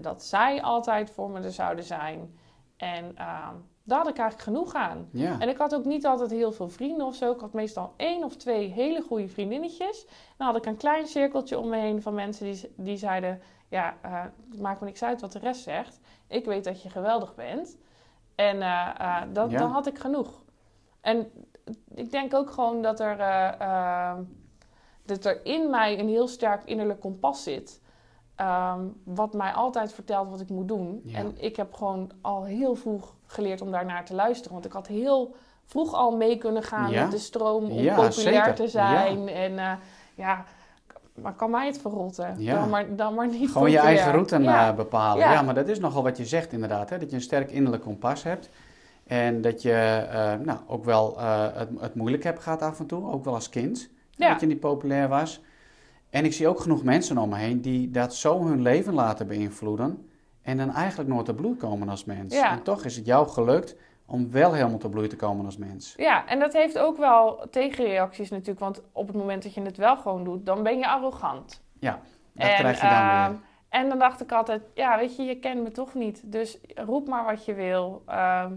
dat 0.00 0.22
zij 0.24 0.62
altijd 0.62 1.10
voor 1.10 1.30
me 1.30 1.40
er 1.40 1.52
zouden 1.52 1.84
zijn. 1.84 2.38
En 2.76 3.16
ehm, 3.16 3.54
daar 3.84 3.98
had 3.98 4.08
ik 4.08 4.18
eigenlijk 4.18 4.42
genoeg 4.42 4.74
aan. 4.74 5.08
Ja. 5.12 5.38
En 5.40 5.48
ik 5.48 5.56
had 5.56 5.74
ook 5.74 5.84
niet 5.84 6.06
altijd 6.06 6.30
heel 6.30 6.52
veel 6.52 6.68
vrienden 6.68 7.06
of 7.06 7.14
zo. 7.14 7.32
Ik 7.32 7.40
had 7.40 7.52
meestal 7.52 7.92
één 7.96 8.24
of 8.24 8.36
twee 8.36 8.68
hele 8.68 9.00
goede 9.00 9.28
vriendinnetjes. 9.28 10.06
Dan 10.36 10.46
had 10.46 10.56
ik 10.56 10.66
een 10.66 10.76
klein 10.76 11.06
cirkeltje 11.06 11.58
om 11.58 11.68
me 11.68 11.76
heen 11.76 12.02
van 12.02 12.14
mensen 12.14 12.44
die, 12.52 12.72
die 12.76 12.96
zeiden... 12.96 13.40
Ja, 13.68 13.94
uh, 14.06 14.20
het 14.50 14.60
maakt 14.60 14.80
me 14.80 14.86
niks 14.86 15.02
uit 15.02 15.20
wat 15.20 15.32
de 15.32 15.38
rest 15.38 15.62
zegt. 15.62 16.00
Ik 16.26 16.44
weet 16.44 16.64
dat 16.64 16.82
je 16.82 16.90
geweldig 16.90 17.34
bent. 17.34 17.78
En 18.34 18.56
uh, 18.56 18.88
uh, 19.00 19.20
dat, 19.32 19.50
Ja. 19.50 19.58
dan 19.58 19.70
had 19.70 19.86
ik 19.86 19.98
genoeg. 19.98 20.41
En 21.02 21.30
ik 21.94 22.10
denk 22.10 22.34
ook 22.34 22.50
gewoon 22.50 22.82
dat 22.82 23.00
er, 23.00 23.18
uh, 23.60 24.12
dat 25.04 25.24
er 25.24 25.40
in 25.44 25.70
mij 25.70 25.98
een 25.98 26.08
heel 26.08 26.28
sterk 26.28 26.62
innerlijk 26.64 27.00
kompas 27.00 27.42
zit... 27.42 27.80
Um, 28.40 29.00
wat 29.04 29.32
mij 29.32 29.52
altijd 29.52 29.92
vertelt 29.92 30.30
wat 30.30 30.40
ik 30.40 30.48
moet 30.48 30.68
doen. 30.68 31.02
Ja. 31.04 31.18
En 31.18 31.34
ik 31.36 31.56
heb 31.56 31.74
gewoon 31.74 32.10
al 32.20 32.44
heel 32.44 32.74
vroeg 32.74 33.14
geleerd 33.26 33.60
om 33.60 33.70
daarnaar 33.70 34.04
te 34.04 34.14
luisteren. 34.14 34.52
Want 34.52 34.64
ik 34.64 34.72
had 34.72 34.86
heel 34.86 35.34
vroeg 35.64 35.94
al 35.94 36.16
mee 36.16 36.38
kunnen 36.38 36.62
gaan 36.62 36.90
Ja. 36.90 37.02
met 37.02 37.10
de 37.10 37.18
stroom 37.18 37.64
om 37.64 37.72
Ja, 37.72 37.94
populair 37.94 38.34
zeker. 38.34 38.54
te 38.54 38.68
zijn. 38.68 39.28
En 39.28 39.52
uh, 39.52 39.72
ja, 40.14 40.44
maar 41.14 41.34
kan 41.34 41.50
mij 41.50 41.66
het 41.66 41.78
verrotten? 41.78 42.34
Ja. 42.38 42.58
Dan, 42.58 42.68
maar, 42.70 42.96
dan 42.96 43.14
maar 43.14 43.28
niet 43.28 43.50
Gewoon 43.50 43.70
je 43.70 43.78
eigen 43.78 44.12
route 44.12 44.38
Ja. 44.38 44.72
bepalen. 44.72 45.18
Ja. 45.24 45.32
Ja. 45.32 45.42
maar 45.42 45.54
dat 45.54 45.68
is 45.68 45.80
nogal 45.80 46.02
wat 46.02 46.16
je 46.16 46.26
zegt 46.26 46.52
inderdaad. 46.52 46.90
Hè? 46.90 46.98
Dat 46.98 47.10
je 47.10 47.16
een 47.16 47.22
sterk 47.22 47.50
innerlijk 47.50 47.82
kompas 47.82 48.22
hebt. 48.22 48.48
En 49.06 49.40
dat 49.40 49.62
je 49.62 50.06
uh, 50.12 50.46
nou, 50.46 50.58
ook 50.66 50.84
wel 50.84 51.18
uh, 51.18 51.46
het, 51.54 51.68
het 51.80 51.94
moeilijk 51.94 52.24
hebt 52.24 52.42
gehad 52.42 52.62
af 52.62 52.78
en 52.78 52.86
toe. 52.86 53.10
Ook 53.10 53.24
wel 53.24 53.34
als 53.34 53.48
kind. 53.48 53.90
Ja. 54.10 54.28
Dat 54.30 54.40
je 54.40 54.46
niet 54.46 54.60
populair 54.60 55.08
was. 55.08 55.42
En 56.10 56.24
ik 56.24 56.32
zie 56.32 56.48
ook 56.48 56.60
genoeg 56.60 56.84
mensen 56.84 57.18
om 57.18 57.28
me 57.28 57.36
heen 57.36 57.60
die 57.60 57.90
dat 57.90 58.14
zo 58.14 58.44
hun 58.44 58.62
leven 58.62 58.94
laten 58.94 59.26
beïnvloeden. 59.26 60.08
En 60.42 60.56
dan 60.56 60.74
eigenlijk 60.74 61.10
nooit 61.10 61.24
te 61.24 61.34
bloei 61.34 61.56
komen 61.56 61.88
als 61.88 62.04
mens. 62.04 62.34
Ja. 62.34 62.50
En 62.50 62.62
toch 62.62 62.84
is 62.84 62.96
het 62.96 63.06
jou 63.06 63.28
gelukt 63.28 63.76
om 64.06 64.30
wel 64.30 64.52
helemaal 64.52 64.78
te 64.78 64.88
bloei 64.88 65.08
te 65.08 65.16
komen 65.16 65.44
als 65.44 65.56
mens. 65.56 65.94
Ja, 65.96 66.26
en 66.26 66.38
dat 66.38 66.52
heeft 66.52 66.78
ook 66.78 66.96
wel 66.96 67.46
tegenreacties 67.50 68.30
natuurlijk. 68.30 68.60
Want 68.60 68.82
op 68.92 69.06
het 69.06 69.16
moment 69.16 69.42
dat 69.42 69.54
je 69.54 69.62
het 69.62 69.76
wel 69.76 69.96
gewoon 69.96 70.24
doet, 70.24 70.46
dan 70.46 70.62
ben 70.62 70.78
je 70.78 70.88
arrogant. 70.88 71.62
Ja, 71.78 72.00
dat 72.32 72.46
En, 72.46 72.54
krijg 72.54 72.80
je 72.80 72.86
dan 72.88 72.96
ehm, 72.96 73.30
weer. 73.30 73.40
En 73.68 73.88
dan 73.88 73.98
dacht 73.98 74.20
ik 74.20 74.32
altijd, 74.32 74.62
ja, 74.74 74.98
weet 74.98 75.16
je, 75.16 75.22
je 75.22 75.38
kent 75.38 75.62
me 75.62 75.70
toch 75.70 75.94
niet. 75.94 76.32
Dus 76.32 76.58
roep 76.74 77.08
maar 77.08 77.24
wat 77.24 77.44
je 77.44 77.54
wil. 77.54 78.02
Ehm, 78.06 78.52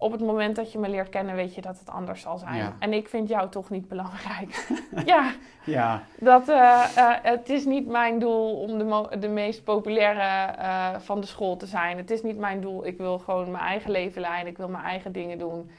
op 0.00 0.12
het 0.12 0.20
moment 0.20 0.56
dat 0.56 0.72
je 0.72 0.78
me 0.78 0.88
leert 0.88 1.08
kennen, 1.08 1.34
weet 1.34 1.54
je 1.54 1.60
dat 1.60 1.78
het 1.78 1.90
anders 1.90 2.20
zal 2.20 2.38
zijn. 2.38 2.74
En 2.78 2.92
ik 2.92 3.08
vind 3.08 3.28
jou 3.28 3.48
toch 3.48 3.70
niet 3.70 3.88
belangrijk. 3.88 4.68
ja. 5.04 5.32
ja. 5.64 6.02
Dat, 6.18 6.48
uh, 6.48 6.84
het 7.22 7.48
is 7.48 7.64
niet 7.64 7.86
mijn 7.86 8.18
doel 8.18 8.60
om 8.60 8.78
de, 8.78 9.18
de 9.18 9.28
meest 9.28 9.64
populaire 9.64 10.54
uh, 10.58 10.98
van 10.98 11.20
de 11.20 11.26
school 11.26 11.56
te 11.56 11.66
zijn. 11.66 11.96
Het 11.96 12.10
is 12.10 12.22
niet 12.22 12.38
mijn 12.38 12.60
doel. 12.60 12.86
Ik 12.86 12.98
wil 12.98 13.18
gewoon 13.18 13.50
mijn 13.50 13.64
eigen 13.64 13.90
leven 13.90 14.20
leiden. 14.20 14.50
Ik 14.50 14.56
wil 14.56 14.68
mijn 14.68 14.84
eigen 14.84 15.12
dingen 15.12 15.38
doen. 15.38 15.70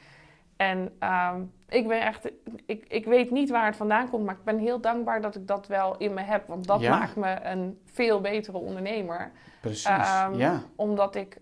En 0.56 0.92
um, 1.34 1.52
ik 1.68 1.88
ben 1.88 2.00
echt, 2.00 2.30
ik, 2.66 2.84
ik 2.88 3.04
weet 3.04 3.30
niet 3.30 3.50
waar 3.50 3.66
het 3.66 3.76
vandaan 3.76 4.10
komt, 4.10 4.24
maar 4.24 4.34
ik 4.34 4.44
ben 4.44 4.58
heel 4.58 4.80
dankbaar 4.80 5.20
dat 5.20 5.34
ik 5.34 5.46
dat 5.46 5.66
wel 5.66 5.96
in 5.96 6.14
me 6.14 6.20
heb. 6.20 6.46
Want 6.46 6.66
dat 6.66 6.80
maakt 6.80 7.16
me 7.16 7.38
een 7.42 7.80
veel 7.84 8.20
betere 8.20 8.58
ondernemer. 8.58 9.32
Precies. 9.60 9.88
Um, 10.26 10.34
ja. 10.34 10.62
Omdat 10.76 11.14
ik 11.14 11.40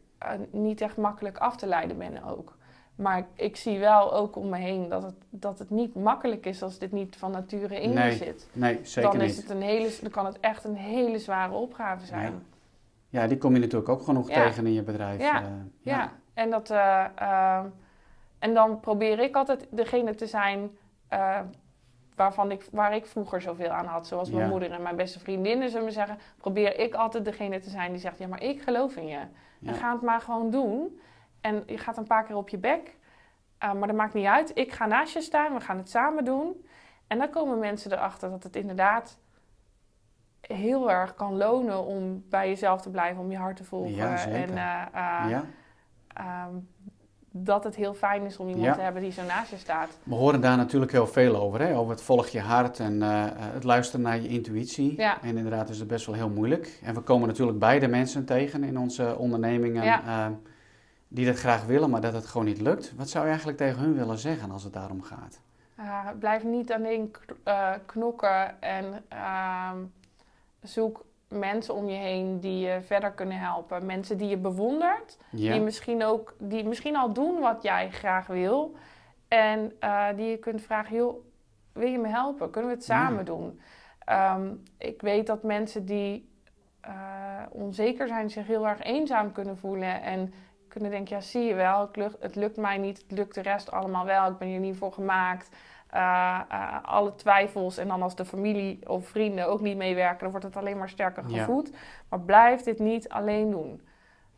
niet 0.50 0.80
echt 0.80 0.97
makkelijk 0.97 1.38
af 1.38 1.56
te 1.56 1.66
leiden 1.66 1.99
ben 1.99 2.25
ook. 2.25 2.56
Maar 2.98 3.26
ik 3.34 3.56
zie 3.56 3.78
wel 3.78 4.14
ook 4.14 4.36
om 4.36 4.48
me 4.48 4.56
heen 4.56 4.88
dat 4.88 5.02
het, 5.02 5.14
dat 5.30 5.58
het 5.58 5.70
niet 5.70 5.94
makkelijk 5.94 6.46
is 6.46 6.62
als 6.62 6.78
dit 6.78 6.92
niet 6.92 7.16
van 7.16 7.30
nature 7.30 7.80
in 7.80 7.92
je 7.92 8.12
zit. 8.12 8.48
Nee, 8.52 8.80
zeker 8.82 9.10
dan 9.10 9.20
is 9.20 9.36
Het 9.36 9.50
een 9.50 9.62
hele, 9.62 9.90
dan 10.00 10.10
kan 10.10 10.26
het 10.26 10.40
echt 10.40 10.64
een 10.64 10.76
hele 10.76 11.18
zware 11.18 11.54
opgave 11.54 12.06
zijn. 12.06 12.32
Ja, 13.08 13.20
ja 13.20 13.26
die 13.26 13.38
kom 13.38 13.54
je 13.54 13.60
natuurlijk 13.60 13.88
ook 13.88 14.02
genoeg 14.02 14.30
tegen 14.30 14.66
in 14.66 14.72
je 14.72 14.82
bedrijf. 14.82 15.20
Ja, 15.20 15.42
uh, 15.42 15.48
ja. 15.80 16.12
en, 16.34 16.50
dat, 16.50 16.70
uh, 16.70 17.04
uh, 17.20 17.60
en 18.38 18.54
dan 18.54 18.80
probeer 18.80 19.18
ik 19.18 19.36
altijd 19.36 19.66
degene 19.70 20.14
te 20.14 20.26
zijn 20.26 20.70
waarvan 22.18 22.50
ik, 22.50 22.66
waar 22.70 22.94
ik 22.94 23.06
vroeger 23.06 23.40
zoveel 23.40 23.68
aan 23.68 23.86
had. 23.86 24.06
Zoals 24.06 24.30
mijn 24.30 24.48
moeder 24.48 24.70
en 24.70 24.82
mijn 24.82 24.96
beste 24.96 25.18
vriendinnen, 25.18 25.70
zullen 25.70 25.86
we 25.86 25.92
zeggen. 25.92 26.18
Probeer 26.36 26.78
ik 26.78 26.94
altijd 26.94 27.24
degene 27.24 27.60
te 27.60 27.70
zijn 27.70 27.90
die 27.92 28.00
zegt, 28.00 28.18
ja, 28.18 28.26
maar 28.26 28.42
ik 28.42 28.62
geloof 28.62 28.96
in 28.96 29.06
je. 29.06 29.20
En 29.64 29.74
ga 29.74 29.92
het 29.92 30.02
maar 30.02 30.20
gewoon 30.20 30.50
doen. 30.50 31.00
En 31.40 31.62
je 31.66 31.78
gaat 31.78 31.97
een 31.97 32.07
paar 32.07 32.25
keer 32.25 32.37
op 32.37 32.49
je 32.49 32.59
bek. 32.59 32.97
Uh, 33.64 33.73
maar 33.73 33.88
dat 33.88 33.97
maakt 33.97 34.14
niet 34.14 34.26
uit. 34.26 34.50
Ik 34.54 34.73
ga 34.73 34.87
naast 34.87 35.12
je 35.12 35.21
staan. 35.21 35.54
We 35.54 35.61
gaan 35.61 35.76
het 35.76 35.90
samen 35.90 36.25
doen. 36.25 36.66
En 37.07 37.18
dan 37.18 37.30
komen 37.30 37.59
mensen 37.59 37.92
erachter 37.92 38.30
dat 38.30 38.42
het 38.42 38.57
inderdaad 38.57 39.18
heel 40.40 40.90
erg 40.90 41.14
kan 41.14 41.37
lonen 41.37 41.85
om 41.85 42.25
bij 42.28 42.49
jezelf 42.49 42.80
te 42.80 42.90
blijven, 42.90 43.23
om 43.23 43.30
je 43.30 43.37
hart 43.37 43.57
te 43.57 43.64
volgen. 43.64 43.95
Ja, 43.95 44.26
en 44.26 44.49
uh, 44.49 44.57
ja. 45.30 45.45
Ehm, 46.14 46.54
dat 47.30 47.64
het 47.64 47.76
heel 47.76 47.95
fijn 47.95 48.25
is 48.25 48.37
om 48.37 48.49
iemand 48.49 48.75
te 48.75 48.80
hebben 48.80 49.02
die 49.02 49.12
zo 49.12 49.25
naast 49.25 49.50
je 49.50 49.57
staat. 49.57 49.99
We 50.02 50.14
horen 50.14 50.40
daar 50.40 50.57
natuurlijk 50.57 50.92
heel 50.92 51.07
veel 51.07 51.37
over. 51.37 51.61
Hè? 51.61 51.76
Over 51.76 51.90
het 51.90 52.02
volg 52.02 52.28
je 52.28 52.40
hart 52.40 52.80
en 52.80 52.95
uh, 52.95 53.25
het 53.33 53.64
luisteren 53.64 54.00
naar 54.00 54.21
je 54.21 54.28
intuïtie. 54.28 54.95
Ja. 54.97 55.23
En 55.23 55.37
inderdaad 55.37 55.68
is 55.68 55.78
het 55.78 55.88
best 55.88 56.07
wel 56.07 56.14
heel 56.14 56.28
moeilijk. 56.28 56.80
En 56.83 56.95
we 56.95 57.00
komen 57.00 57.28
natuurlijk 57.28 57.59
beide 57.59 57.88
mensen 57.88 58.25
tegen 58.25 58.64
in 58.64 58.78
onze 58.78 59.16
ondernemingen. 59.18 60.00
Die 61.08 61.26
dat 61.26 61.38
graag 61.38 61.64
willen, 61.64 61.90
maar 61.90 62.00
dat 62.00 62.12
het 62.12 62.26
gewoon 62.26 62.46
niet 62.46 62.60
lukt. 62.60 62.94
Wat 62.96 63.08
zou 63.08 63.24
je 63.24 63.30
eigenlijk 63.30 63.58
tegen 63.58 63.80
hun 63.80 63.94
willen 63.94 64.18
zeggen 64.18 64.50
als 64.50 64.64
het 64.64 64.72
daarom 64.72 65.02
gaat? 65.02 65.40
Uh, 65.78 66.08
blijf 66.18 66.44
niet 66.44 66.72
alleen 66.72 67.14
uh, 67.44 67.70
knokken 67.86 68.62
en 68.62 69.04
uh, 69.12 69.70
zoek 70.62 71.04
mensen 71.28 71.74
om 71.74 71.88
je 71.88 71.96
heen 71.96 72.40
die 72.40 72.58
je 72.58 72.80
verder 72.82 73.10
kunnen 73.10 73.38
helpen. 73.38 73.86
Mensen 73.86 74.18
die 74.18 74.28
je 74.28 74.36
bewondert, 74.36 75.18
die, 75.30 75.60
misschien 75.60 76.04
ook, 76.04 76.34
die 76.38 76.64
misschien 76.64 76.96
al 76.96 77.12
doen 77.12 77.40
wat 77.40 77.62
jij 77.62 77.90
graag 77.90 78.26
wil. 78.26 78.76
En 79.28 79.72
eh, 79.78 80.06
die 80.16 80.26
je 80.26 80.36
kunt 80.36 80.62
vragen, 80.62 80.96
joh, 80.96 81.24
wil 81.72 81.88
je 81.88 81.98
me 81.98 82.08
helpen? 82.08 82.50
Kunnen 82.50 82.70
we 82.70 82.76
het 82.76 82.84
samen 82.84 83.24
doen? 83.24 83.60
Um, 84.36 84.62
ik 84.78 85.00
weet 85.00 85.26
dat 85.26 85.42
mensen 85.42 85.84
die 85.86 86.28
eh, 86.80 86.92
onzeker 87.50 88.08
zijn 88.08 88.30
zich 88.30 88.46
heel 88.46 88.68
erg 88.68 88.82
eenzaam 88.82 89.32
kunnen 89.32 89.58
voelen 89.58 90.02
en 90.02 90.32
kunnen 90.78 90.97
denken, 90.97 91.16
ja 91.16 91.23
zie 91.23 91.42
je 91.42 91.54
wel, 91.54 91.80
het 91.80 91.97
lukt, 91.97 92.16
het 92.20 92.35
lukt 92.35 92.56
mij 92.56 92.78
niet, 92.78 92.99
het 92.99 93.11
lukt 93.11 93.35
de 93.35 93.42
rest 93.42 93.70
allemaal 93.70 94.04
wel, 94.04 94.30
ik 94.30 94.38
ben 94.38 94.49
hier 94.49 94.58
niet 94.58 94.76
voor 94.76 94.92
gemaakt. 94.92 95.49
Uh, 95.94 96.40
uh, 96.52 96.76
alle 96.82 97.14
twijfels 97.14 97.76
en 97.76 97.88
dan 97.88 98.02
als 98.02 98.16
de 98.16 98.25
familie 98.25 98.88
of 98.88 99.08
vrienden 99.08 99.49
ook 99.49 99.61
niet 99.61 99.76
meewerken, 99.76 100.18
dan 100.18 100.30
wordt 100.30 100.47
het 100.47 100.56
alleen 100.56 100.78
maar 100.78 100.88
sterker 100.88 101.25
gevoed. 101.25 101.73
Maar 102.08 102.20
blijf 102.20 102.62
dit 102.62 102.78
niet 102.78 103.08
alleen 103.08 103.50
doen. 103.50 103.80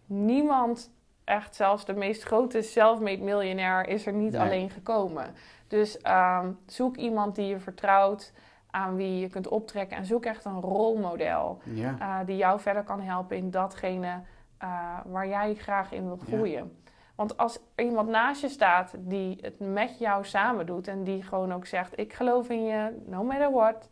Niemand, 0.07 0.91
echt 1.25 1.55
zelfs 1.55 1.85
de 1.85 1.95
meest 1.95 2.23
grote 2.23 2.63
self-made 2.63 3.23
miljonair, 3.23 3.89
is 3.89 4.07
er 4.07 4.13
niet 4.13 4.37
alleen 4.37 4.71
gekomen. 4.71 5.35
Dus 5.69 5.99
um, 6.07 6.59
zoek 6.67 6.97
iemand 6.97 7.35
die 7.35 7.47
je 7.47 7.59
vertrouwt, 7.59 8.33
aan 8.71 8.97
wie 8.97 9.19
je 9.19 9.29
kunt 9.29 9.49
optrekken 9.49 9.97
en 9.97 10.05
zoek 10.05 10.25
echt 10.25 10.45
een 10.45 10.61
rolmodel 10.61 11.61
ja. 11.65 11.97
uh, 12.01 12.27
die 12.27 12.37
jou 12.37 12.61
verder 12.61 12.83
kan 12.83 13.01
helpen 13.01 13.37
in 13.37 13.51
datgene 13.51 14.21
uh, 14.63 14.99
waar 15.05 15.29
jij 15.29 15.55
graag 15.55 15.93
in 15.93 16.05
wil 16.05 16.21
groeien. 16.27 16.79
Want 17.15 17.37
als 17.37 17.59
er 17.75 17.85
iemand 17.85 18.09
naast 18.09 18.41
je 18.41 18.49
staat 18.49 18.95
die 18.99 19.39
het 19.41 19.59
met 19.59 19.99
jou 19.99 20.25
samen 20.25 20.67
doet 20.67 20.89
en 20.89 21.05
die 21.05 21.23
gewoon 21.23 21.53
ook 21.53 21.67
zegt: 21.67 21.99
Ik 21.99 22.13
geloof 22.13 22.49
in 22.49 22.65
je, 22.65 23.03
no 23.07 23.23
matter 23.23 23.51
what. 23.51 23.89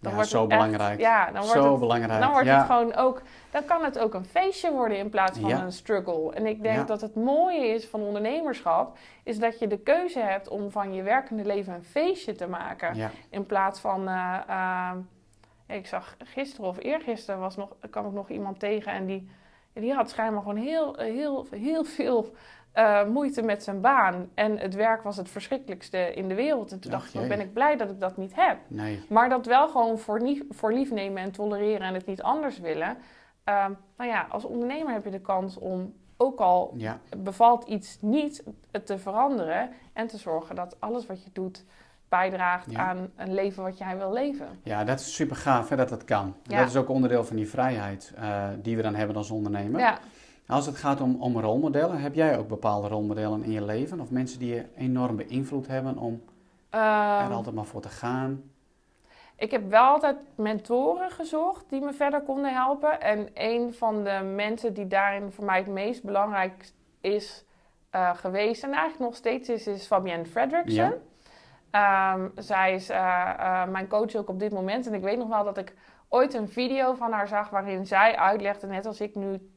Dan 0.00 0.10
ja, 0.10 0.14
wordt 0.14 0.30
zo 0.30 0.40
het 0.40 0.48
belangrijk. 0.48 0.90
Echt, 0.90 1.00
ja, 1.00 1.24
dan 1.24 1.34
wordt, 1.34 1.50
zo 1.50 1.70
het, 1.70 1.80
belangrijk. 1.80 2.20
Dan 2.20 2.30
wordt 2.30 2.48
het 2.48 2.64
gewoon 2.64 2.94
ook, 2.94 3.22
dan 3.50 3.64
kan 3.64 3.84
het 3.84 3.98
ook 3.98 4.14
een 4.14 4.24
feestje 4.24 4.72
worden 4.72 4.98
in 4.98 5.08
plaats 5.08 5.38
van 5.38 5.50
een 5.50 5.72
struggle. 5.72 6.32
En 6.34 6.46
ik 6.46 6.62
denk 6.62 6.88
dat 6.88 7.00
het 7.00 7.14
mooie 7.14 7.66
is 7.66 7.86
van 7.86 8.00
ondernemerschap, 8.00 8.98
is 9.22 9.38
dat 9.38 9.58
je 9.58 9.66
de 9.66 9.78
keuze 9.78 10.20
hebt 10.20 10.48
om 10.48 10.70
van 10.70 10.94
je 10.94 11.02
werkende 11.02 11.44
leven 11.44 11.74
een 11.74 11.84
feestje 11.84 12.34
te 12.34 12.46
maken. 12.46 13.10
In 13.30 13.46
plaats 13.46 13.80
van, 13.80 14.08
uh, 14.08 14.38
uh, 14.48 14.90
ik 15.66 15.86
zag 15.86 16.16
gisteren 16.24 16.68
of 16.68 16.78
eergisteren 16.78 17.40
was 17.40 17.56
nog, 17.56 17.76
kwam 17.90 18.06
ik 18.06 18.12
nog 18.12 18.28
iemand 18.28 18.58
tegen 18.58 18.92
en 18.92 19.06
die 19.06 19.28
die 19.82 19.92
had 19.92 20.10
schijnbaar 20.10 20.42
gewoon 20.42 20.56
heel, 20.56 20.96
heel, 20.96 21.46
heel 21.50 21.84
veel 21.84 22.34
uh, 22.74 23.06
moeite 23.06 23.42
met 23.42 23.62
zijn 23.62 23.80
baan. 23.80 24.30
En 24.34 24.58
het 24.58 24.74
werk 24.74 25.02
was 25.02 25.16
het 25.16 25.28
verschrikkelijkste 25.28 25.98
in 26.14 26.28
de 26.28 26.34
wereld. 26.34 26.72
En 26.72 26.80
toen 26.80 26.90
dacht 26.90 27.14
ik, 27.14 27.28
ben 27.28 27.40
ik 27.40 27.52
blij 27.52 27.76
dat 27.76 27.90
ik 27.90 28.00
dat 28.00 28.16
niet 28.16 28.32
heb. 28.34 28.58
Nee. 28.66 29.02
Maar 29.08 29.28
dat 29.28 29.46
wel 29.46 29.68
gewoon 29.68 29.98
voor, 29.98 30.22
voor 30.50 30.72
lief 30.72 30.90
nemen 30.90 31.22
en 31.22 31.32
tolereren 31.32 31.86
en 31.86 31.94
het 31.94 32.06
niet 32.06 32.22
anders 32.22 32.58
willen. 32.58 32.96
Uh, 33.48 33.66
nou 33.96 34.10
ja, 34.10 34.26
als 34.30 34.44
ondernemer 34.44 34.92
heb 34.92 35.04
je 35.04 35.10
de 35.10 35.20
kans 35.20 35.58
om, 35.58 35.94
ook 36.16 36.40
al 36.40 36.76
bevalt 37.16 37.64
iets 37.64 37.98
niet, 38.00 38.44
het 38.70 38.86
te 38.86 38.98
veranderen. 38.98 39.70
En 39.92 40.06
te 40.06 40.18
zorgen 40.18 40.54
dat 40.54 40.80
alles 40.80 41.06
wat 41.06 41.24
je 41.24 41.30
doet 41.32 41.64
bijdraagt 42.08 42.74
aan 42.74 43.10
een 43.16 43.34
leven 43.34 43.62
wat 43.62 43.78
jij 43.78 43.96
wil 43.96 44.12
leven. 44.12 44.48
Ja, 44.62 44.84
dat 44.84 45.00
is 45.00 45.14
super 45.14 45.36
gaaf 45.36 45.68
hè, 45.68 45.76
dat 45.76 45.88
dat 45.88 46.04
kan. 46.04 46.34
Dat 46.42 46.68
is 46.68 46.76
ook 46.76 46.88
onderdeel 46.88 47.24
van 47.24 47.36
die 47.36 47.48
vrijheid 47.48 48.12
uh, 48.18 48.48
die 48.58 48.76
we 48.76 48.82
dan 48.82 48.94
hebben 48.94 49.16
als 49.16 49.30
ondernemer. 49.30 49.80
Ja. 49.80 49.98
Als 50.46 50.66
het 50.66 50.76
gaat 50.76 51.00
om, 51.00 51.22
om 51.22 51.40
rolmodellen, 51.40 52.00
heb 52.00 52.14
jij 52.14 52.38
ook 52.38 52.48
bepaalde 52.48 52.88
rolmodellen 52.88 53.42
in 53.42 53.50
je 53.50 53.64
leven? 53.64 54.00
Of 54.00 54.10
mensen 54.10 54.38
die 54.38 54.54
je 54.54 54.64
enorm 54.76 55.16
beïnvloed 55.16 55.66
hebben 55.66 55.98
om 55.98 56.12
um, 56.12 56.80
er 56.80 57.32
altijd 57.32 57.54
maar 57.54 57.64
voor 57.64 57.80
te 57.80 57.88
gaan? 57.88 58.42
Ik 59.36 59.50
heb 59.50 59.70
wel 59.70 59.84
altijd 59.84 60.16
mentoren 60.34 61.10
gezocht 61.10 61.70
die 61.70 61.80
me 61.80 61.92
verder 61.92 62.20
konden 62.22 62.52
helpen. 62.52 63.00
En 63.00 63.28
een 63.34 63.74
van 63.74 64.04
de 64.04 64.32
mensen 64.34 64.74
die 64.74 64.86
daarin 64.86 65.32
voor 65.32 65.44
mij 65.44 65.58
het 65.58 65.66
meest 65.66 66.02
belangrijk 66.02 66.72
is 67.00 67.44
uh, 67.94 68.14
geweest... 68.14 68.62
en 68.62 68.72
eigenlijk 68.72 69.00
nog 69.00 69.16
steeds 69.16 69.48
is, 69.48 69.66
is 69.66 69.86
Fabienne 69.86 70.24
Fredrickson. 70.24 70.92
Um, 71.74 72.32
zij 72.36 72.74
is 72.74 72.90
uh, 72.90 72.96
uh, 72.96 73.64
mijn 73.64 73.88
coach 73.88 74.14
ook 74.14 74.28
op 74.28 74.38
dit 74.38 74.52
moment. 74.52 74.86
En 74.86 74.94
ik 74.94 75.02
weet 75.02 75.18
nog 75.18 75.28
wel 75.28 75.44
dat 75.44 75.58
ik 75.58 75.74
ooit 76.08 76.34
een 76.34 76.48
video 76.48 76.94
van 76.94 77.12
haar 77.12 77.28
zag 77.28 77.50
waarin 77.50 77.86
zij 77.86 78.16
uitlegde, 78.16 78.66
net 78.66 78.86
als 78.86 79.00
ik 79.00 79.14
nu, 79.14 79.50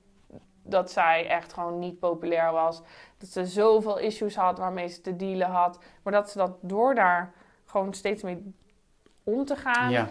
dat 0.64 0.92
zij 0.92 1.28
echt 1.28 1.54
gewoon 1.54 1.80
niet 1.80 2.00
populair 2.00 2.52
was. 2.52 2.82
Dat 3.18 3.30
ze 3.30 3.46
zoveel 3.46 3.98
issues 3.98 4.36
had 4.36 4.58
waarmee 4.58 4.88
ze 4.88 5.02
te 5.02 5.16
dealen 5.16 5.48
had. 5.48 5.80
Maar 6.04 6.14
dat 6.14 6.30
ze 6.30 6.38
dat 6.38 6.58
door 6.62 6.96
daar 6.96 7.34
gewoon 7.66 7.94
steeds 7.94 8.24
mee 8.24 8.54
om 9.24 9.46
te 9.46 9.56
gaan, 9.56 9.92
ja. 9.92 10.08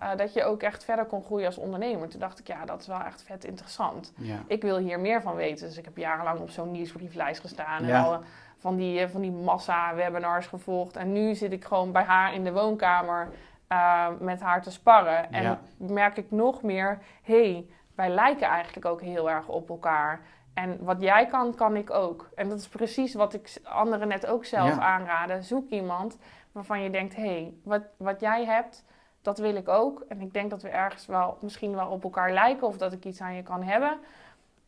uh, 0.00 0.16
dat 0.16 0.32
je 0.32 0.44
ook 0.44 0.62
echt 0.62 0.84
verder 0.84 1.04
kon 1.04 1.22
groeien 1.22 1.46
als 1.46 1.58
ondernemer. 1.58 2.08
Toen 2.08 2.20
dacht 2.20 2.38
ik, 2.38 2.46
ja, 2.46 2.64
dat 2.64 2.80
is 2.80 2.86
wel 2.86 3.00
echt 3.00 3.22
vet 3.22 3.44
interessant. 3.44 4.12
Ja. 4.16 4.38
Ik 4.46 4.62
wil 4.62 4.76
hier 4.76 5.00
meer 5.00 5.22
van 5.22 5.34
weten. 5.34 5.66
Dus 5.66 5.78
ik 5.78 5.84
heb 5.84 5.96
jarenlang 5.96 6.40
op 6.40 6.50
zo'n 6.50 6.70
nieuwsbrieflijst 6.70 7.40
gestaan. 7.40 7.84
En 7.84 8.04
al, 8.04 8.20
van 8.66 8.76
die, 8.76 9.00
eh, 9.00 9.08
van 9.08 9.20
die 9.20 9.32
massa-webinars 9.32 10.46
gevolgd. 10.46 10.96
En 10.96 11.12
nu 11.12 11.34
zit 11.34 11.52
ik 11.52 11.64
gewoon 11.64 11.92
bij 11.92 12.02
haar 12.02 12.34
in 12.34 12.44
de 12.44 12.52
woonkamer 12.52 13.28
uh, 13.72 14.08
met 14.20 14.40
haar 14.40 14.62
te 14.62 14.70
sparren. 14.70 15.32
En 15.32 15.58
merk 15.76 16.16
ik 16.16 16.30
nog 16.30 16.62
meer, 16.62 16.98
hey, 17.22 17.66
wij 17.94 18.08
lijken 18.08 18.46
eigenlijk 18.46 18.86
ook 18.86 19.00
heel 19.00 19.30
erg 19.30 19.48
op 19.48 19.68
elkaar. 19.68 20.20
En 20.54 20.84
wat 20.84 21.00
jij 21.00 21.26
kan, 21.26 21.54
kan 21.54 21.76
ik 21.76 21.90
ook. 21.90 22.28
En 22.34 22.48
dat 22.48 22.58
is 22.58 22.68
precies 22.68 23.14
wat 23.14 23.34
ik 23.34 23.56
anderen 23.62 24.08
net 24.08 24.26
ook 24.26 24.44
zelf 24.44 24.68
ja. 24.68 24.80
aanraden. 24.80 25.44
Zoek 25.44 25.70
iemand 25.70 26.18
waarvan 26.52 26.82
je 26.82 26.90
denkt, 26.90 27.16
hey, 27.16 27.54
wat, 27.62 27.82
wat 27.96 28.20
jij 28.20 28.44
hebt, 28.44 28.84
dat 29.22 29.38
wil 29.38 29.56
ik 29.56 29.68
ook. 29.68 30.04
En 30.08 30.20
ik 30.20 30.32
denk 30.32 30.50
dat 30.50 30.62
we 30.62 30.68
ergens 30.68 31.06
wel 31.06 31.38
misschien 31.40 31.74
wel 31.74 31.88
op 31.88 32.04
elkaar 32.04 32.32
lijken 32.32 32.66
of 32.66 32.76
dat 32.76 32.92
ik 32.92 33.04
iets 33.04 33.20
aan 33.20 33.34
je 33.34 33.42
kan 33.42 33.62
hebben. 33.62 33.98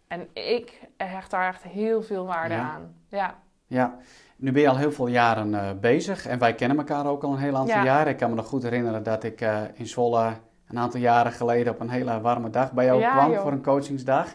En 0.09 0.29
ik 0.33 0.89
hecht 0.97 1.31
daar 1.31 1.49
echt 1.49 1.63
heel 1.63 2.03
veel 2.03 2.27
waarde 2.27 2.55
aan. 2.55 2.95
Ja. 3.09 3.35
Ja, 3.69 3.97
nu 4.37 4.53
ben 4.53 4.63
je 4.63 4.69
al 4.69 4.77
heel 4.77 4.93
veel 4.93 5.07
jaren 5.07 5.53
uh, 5.53 5.71
bezig 5.81 6.27
en 6.27 6.39
wij 6.39 6.55
kennen 6.55 6.79
elkaar 6.79 7.07
ook 7.07 7.23
al 7.23 7.33
een 7.33 7.39
heel 7.39 7.57
aantal 7.57 7.83
jaren. 7.83 8.13
Ik 8.13 8.17
kan 8.17 8.31
me 8.31 8.37
nog 8.37 8.47
goed 8.47 8.63
herinneren 8.63 9.03
dat 9.03 9.25
ik 9.25 9.41
uh, 9.41 9.61
in 9.75 9.87
Zwolle 9.87 10.33
een 10.69 10.79
aantal 10.79 11.01
jaren 11.01 11.33
geleden 11.33 11.73
op 11.73 11.81
een 11.81 11.91
hele 11.91 12.21
warme 12.21 12.51
dag 12.51 12.73
bij 12.73 12.85
jou 12.85 13.03
kwam 13.03 13.35
voor 13.35 13.53
een 13.53 13.63
coachingsdag. 13.63 14.35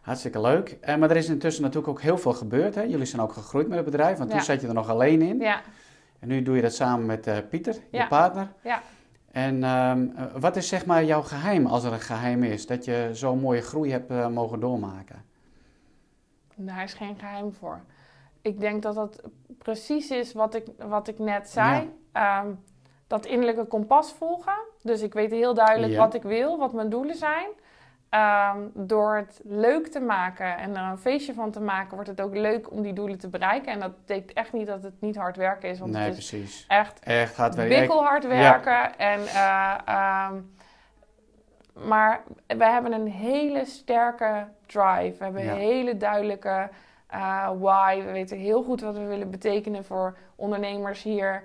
Hartstikke 0.00 0.40
leuk. 0.40 0.78
Uh, 0.88 0.96
maar 0.96 1.10
er 1.10 1.16
is 1.16 1.28
intussen 1.28 1.62
natuurlijk 1.62 1.88
ook 1.88 2.00
heel 2.00 2.18
veel 2.18 2.32
gebeurd. 2.32 2.74
Hè? 2.74 2.82
Jullie 2.82 3.06
zijn 3.06 3.22
ook 3.22 3.32
gegroeid 3.32 3.68
met 3.68 3.76
het 3.76 3.84
bedrijf, 3.84 4.18
want 4.18 4.30
toen 4.30 4.40
zat 4.40 4.60
je 4.60 4.66
er 4.66 4.74
nog 4.74 4.88
alleen 4.88 5.22
in. 5.22 5.38
Ja. 5.38 5.60
En 6.18 6.28
nu 6.28 6.42
doe 6.42 6.56
je 6.56 6.62
dat 6.62 6.74
samen 6.74 7.06
met 7.06 7.48
Pieter, 7.48 7.76
je 7.90 8.06
partner. 8.06 8.48
Ja. 8.62 8.82
En 9.32 9.56
uh, 9.56 9.92
wat 10.38 10.56
is 10.56 10.68
zeg 10.68 10.86
maar 10.86 11.04
jouw 11.04 11.22
geheim, 11.22 11.66
als 11.66 11.84
er 11.84 11.92
een 11.92 12.00
geheim 12.00 12.42
is, 12.42 12.66
dat 12.66 12.84
je 12.84 13.08
zo'n 13.12 13.40
mooie 13.40 13.60
groei 13.62 13.90
hebt 13.90 14.30
mogen 14.30 14.60
doormaken? 14.60 15.24
Daar 16.54 16.82
is 16.82 16.94
geen 16.94 17.16
geheim 17.18 17.52
voor. 17.52 17.80
Ik 18.48 18.60
denk 18.60 18.82
dat 18.82 18.94
dat 18.94 19.22
precies 19.58 20.10
is 20.10 20.32
wat 20.32 20.54
ik, 20.54 20.66
wat 20.78 21.08
ik 21.08 21.18
net 21.18 21.48
zei. 21.48 21.90
Ja. 22.12 22.40
Um, 22.40 22.64
dat 23.06 23.26
innerlijke 23.26 23.64
kompas 23.64 24.12
volgen. 24.12 24.58
Dus 24.82 25.02
ik 25.02 25.12
weet 25.12 25.30
heel 25.30 25.54
duidelijk 25.54 25.96
wat 25.96 26.14
ik 26.14 26.22
wil, 26.22 26.58
wat 26.58 26.72
mijn 26.72 26.88
doelen 26.88 27.16
zijn. 27.16 27.48
Ehm, 28.08 28.58
door 28.74 29.16
het 29.16 29.40
leuk 29.44 29.86
te 29.86 30.00
maken 30.00 30.56
en 30.56 30.76
er 30.76 30.90
een 30.90 30.98
feestje 30.98 31.34
van 31.34 31.50
te 31.50 31.60
maken, 31.60 31.94
wordt 31.94 32.08
het 32.08 32.20
ook 32.20 32.34
leuk 32.34 32.70
om 32.70 32.82
die 32.82 32.92
doelen 32.92 33.18
te 33.18 33.28
bereiken. 33.28 33.72
En 33.72 33.80
dat 33.80 33.96
betekent 33.96 34.32
echt 34.32 34.52
niet 34.52 34.66
dat 34.66 34.82
het 34.82 35.00
niet 35.00 35.16
hard 35.16 35.36
werken 35.36 35.68
is. 35.68 35.78
Want 35.78 35.92
nee, 35.92 36.08
het 36.08 36.16
is 36.16 36.28
precies. 36.28 36.64
echt, 36.68 37.00
echt 37.00 37.36
hard 37.36 37.54
werken. 37.54 37.78
Bikkelhard 37.78 38.26
werken. 38.26 38.98
En, 38.98 39.20
uh, 39.20 40.30
maar 41.86 42.22
we 42.46 42.64
hebben 42.64 42.92
een 42.92 43.08
hele 43.08 43.64
sterke 43.64 44.46
drive. 44.66 45.14
We 45.18 45.24
hebben 45.24 45.48
een 45.48 45.56
hele 45.56 45.96
duidelijke 45.96 46.68
uh, 47.14 47.50
why. 47.58 48.02
We 48.04 48.12
weten 48.12 48.38
heel 48.38 48.62
goed 48.62 48.80
wat 48.80 48.96
we 48.96 49.04
willen 49.04 49.30
betekenen 49.30 49.84
voor 49.84 50.16
ondernemers 50.36 51.02
hier. 51.02 51.42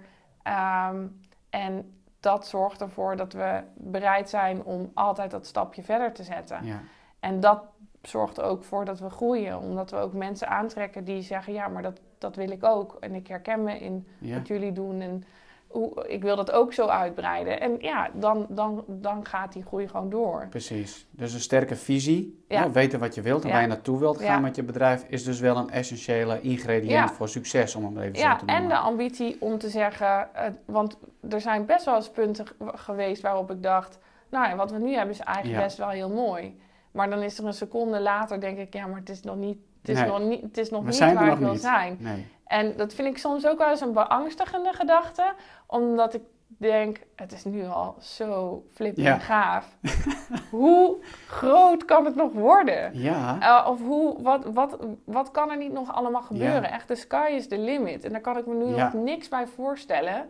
Um, 0.90 1.22
en 1.50 1.98
dat 2.20 2.48
zorgt 2.48 2.82
ervoor 2.82 3.16
dat 3.16 3.34
we 3.34 3.64
bereid 3.74 4.30
zijn 4.30 4.64
om 4.64 4.92
altijd 4.94 5.32
dat 5.32 5.46
stapje 5.46 5.84
verder 5.84 6.14
te 6.14 6.24
zetten. 6.24 6.66
Ja. 6.66 6.80
En 7.20 7.40
dat 7.40 7.64
zorgt 8.02 8.38
er 8.38 8.44
ook 8.44 8.64
voor 8.64 8.86
dat 8.86 9.00
we 9.00 9.10
groeien. 9.10 9.60
Omdat 9.60 9.92
we 9.92 9.98
ook 9.98 10.14
mensen 10.14 10.48
aantrekken 10.48 11.04
die 11.04 11.22
zeggen: 11.22 11.54
ja, 11.54 11.68
maar 11.68 11.82
dat, 11.82 12.00
dat 12.18 12.36
wil 12.36 12.52
ik 12.52 12.64
ook. 12.64 12.98
En 13.00 13.16
ik 13.16 13.28
herken 13.28 13.64
me 13.64 13.80
in 13.80 14.08
wat 14.20 14.48
jullie 14.48 14.72
doen. 14.72 15.02
En 15.02 15.24
hoe, 15.74 16.08
ik 16.08 16.22
wil 16.22 16.36
dat 16.36 16.52
ook 16.52 16.74
zo 16.74 16.88
uitbreiden. 16.88 17.62
En 17.62 17.78
ja, 17.80 18.10
dan, 18.14 18.46
dan, 18.50 18.84
dan 18.88 19.26
gaat 19.26 19.54
die 19.54 19.64
groei 19.64 19.88
gewoon 19.88 20.10
door. 20.10 20.48
Precies. 20.50 21.06
Dus 21.12 21.34
een 21.34 21.40
sterke 21.40 21.76
visie, 21.76 22.44
ja. 22.48 22.72
weten 22.72 23.00
wat 23.00 23.16
je 23.16 23.22
wilt 23.22 23.44
en 23.44 23.50
waar 23.50 23.62
je 23.62 23.68
naartoe 23.68 24.00
wilt 24.00 24.22
gaan 24.22 24.42
met 24.42 24.56
je 24.56 24.64
bedrijf, 24.64 25.06
is 25.08 25.24
dus 25.24 25.40
wel 25.40 25.58
een 25.58 25.70
essentiële 25.70 26.42
ingrediënt 26.42 27.12
voor 27.12 27.30
succes, 27.30 27.76
om 27.76 27.84
hem 27.84 27.98
even 27.98 28.16
zo 28.16 28.22
te 28.22 28.46
noemen. 28.46 28.56
Ja, 28.56 28.62
en 28.62 28.68
de 28.68 28.78
ambitie 28.78 29.38
om 29.40 29.58
te 29.58 29.70
zeggen, 29.70 30.28
want 30.66 30.98
er 31.30 31.42
zijn 31.42 31.66
best 31.66 31.86
wel 31.86 31.96
eens 31.96 32.10
punten 32.10 32.46
geweest 32.60 33.22
waarop 33.22 33.52
ik 33.52 33.64
dacht, 33.64 34.00
nou 34.30 34.50
ja, 34.50 34.56
wat 34.56 34.72
we 34.72 34.80
nu 34.80 34.94
hebben 34.94 35.16
is 35.16 35.20
eigenlijk 35.20 35.64
best 35.64 35.78
wel 35.78 35.90
heel 35.90 36.10
mooi. 36.10 36.58
Maar 36.92 37.10
dan 37.10 37.22
is 37.22 37.38
er 37.38 37.46
een 37.46 37.54
seconde 37.54 38.00
later, 38.00 38.40
denk 38.40 38.58
ik, 38.58 38.74
ja, 38.74 38.88
maar 38.88 39.00
het 39.00 39.10
is 39.10 39.22
nog 39.22 39.36
niet, 39.36 39.58
het 39.82 39.90
is 39.90 40.04
nog 40.04 40.20
niet, 40.20 40.42
het 40.42 40.58
is 40.58 40.70
nog 40.70 40.86
niet 40.86 41.00
waar 41.00 41.32
ik 41.32 41.38
wil 41.38 41.56
zijn. 41.56 41.98
Nee. 42.00 42.28
En 42.46 42.78
dat 42.78 42.94
vind 42.94 43.08
ik 43.08 43.18
soms 43.18 43.48
ook 43.48 43.58
wel 43.58 43.70
eens 43.70 43.82
een 43.82 43.94
beangstigende 43.94 44.74
gedachte, 44.74 45.34
omdat 45.68 46.14
ik 46.14 46.22
denk, 46.48 47.00
het 47.16 47.32
is 47.32 47.44
nu 47.44 47.66
al 47.66 47.96
zo 48.00 48.64
flippend 48.74 49.22
gaaf. 49.22 49.78
hoe 50.52 50.98
groot 51.28 51.86
kan 51.86 52.06
het 52.06 52.16
nog 52.16 52.32
worden? 52.32 53.00
Ja. 53.00 53.38
Uh, 53.40 53.70
of 53.70 53.82
hoe, 53.82 54.22
wat, 54.22 54.46
wat, 54.54 54.78
wat 55.06 55.32
kan 55.32 55.52
er 55.52 55.58
niet 55.58 55.72
nog 55.72 55.94
allemaal 55.94 56.22
gebeuren? 56.22 56.72
Echt, 56.72 56.88
de 56.88 56.96
sky 56.96 57.28
is 57.32 57.48
the 57.48 57.58
limit. 57.58 58.04
En 58.04 58.12
daar 58.12 58.22
kan 58.22 58.38
ik 58.38 58.46
me 58.46 58.54
nu 58.54 58.66
nog 58.66 58.94
niks 58.94 59.30
bij 59.30 59.48
voorstellen. 59.48 60.30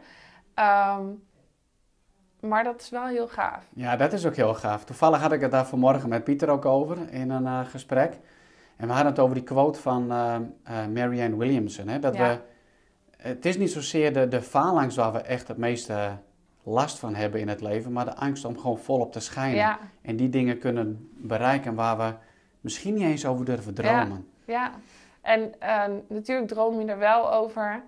Um, 0.55 1.23
maar 2.39 2.63
dat 2.63 2.81
is 2.81 2.89
wel 2.89 3.05
heel 3.05 3.27
gaaf. 3.27 3.63
Ja, 3.73 3.95
dat 3.95 4.13
is 4.13 4.25
ook 4.25 4.35
heel 4.35 4.53
gaaf. 4.53 4.83
Toevallig 4.83 5.21
had 5.21 5.31
ik 5.31 5.41
het 5.41 5.51
daar 5.51 5.65
vanmorgen 5.65 6.09
met 6.09 6.23
Pieter 6.23 6.49
ook 6.49 6.65
over 6.65 7.09
in 7.09 7.29
een 7.29 7.43
uh, 7.43 7.59
gesprek. 7.65 8.19
En 8.83 8.89
we 8.89 8.95
hadden 8.95 9.11
het 9.11 9.21
over 9.21 9.35
die 9.35 9.43
quote 9.43 9.79
van 9.79 10.11
uh, 10.11 10.35
uh, 10.69 10.85
Marianne 10.93 11.37
Williamson. 11.37 11.87
Hè, 11.87 11.99
dat 11.99 12.17
we, 12.17 12.39
het 13.17 13.45
is 13.45 13.57
niet 13.57 13.71
zozeer 13.71 14.13
de, 14.13 14.27
de 14.27 14.41
faalangst 14.41 14.97
waar 14.97 15.11
we 15.11 15.19
echt 15.19 15.47
het 15.47 15.57
meeste 15.57 16.17
last 16.63 16.99
van 16.99 17.15
hebben 17.15 17.39
in 17.39 17.47
het 17.47 17.61
leven, 17.61 17.91
maar 17.91 18.05
de 18.05 18.15
angst 18.15 18.45
om 18.45 18.59
gewoon 18.59 18.77
volop 18.77 19.11
te 19.11 19.19
schijnen. 19.19 19.77
En 20.01 20.15
die 20.15 20.29
dingen 20.29 20.59
kunnen 20.59 21.09
bereiken 21.17 21.75
waar 21.75 21.97
we 21.97 22.13
misschien 22.61 22.93
niet 22.93 23.03
eens 23.03 23.25
over 23.25 23.45
durven 23.45 23.73
dromen. 23.73 24.27
Ja, 24.45 24.53
ja. 24.53 24.71
en 25.21 25.53
uh, 25.61 25.99
natuurlijk 26.07 26.47
droom 26.47 26.79
je 26.79 26.85
er 26.85 26.97
wel 26.97 27.33
over. 27.33 27.83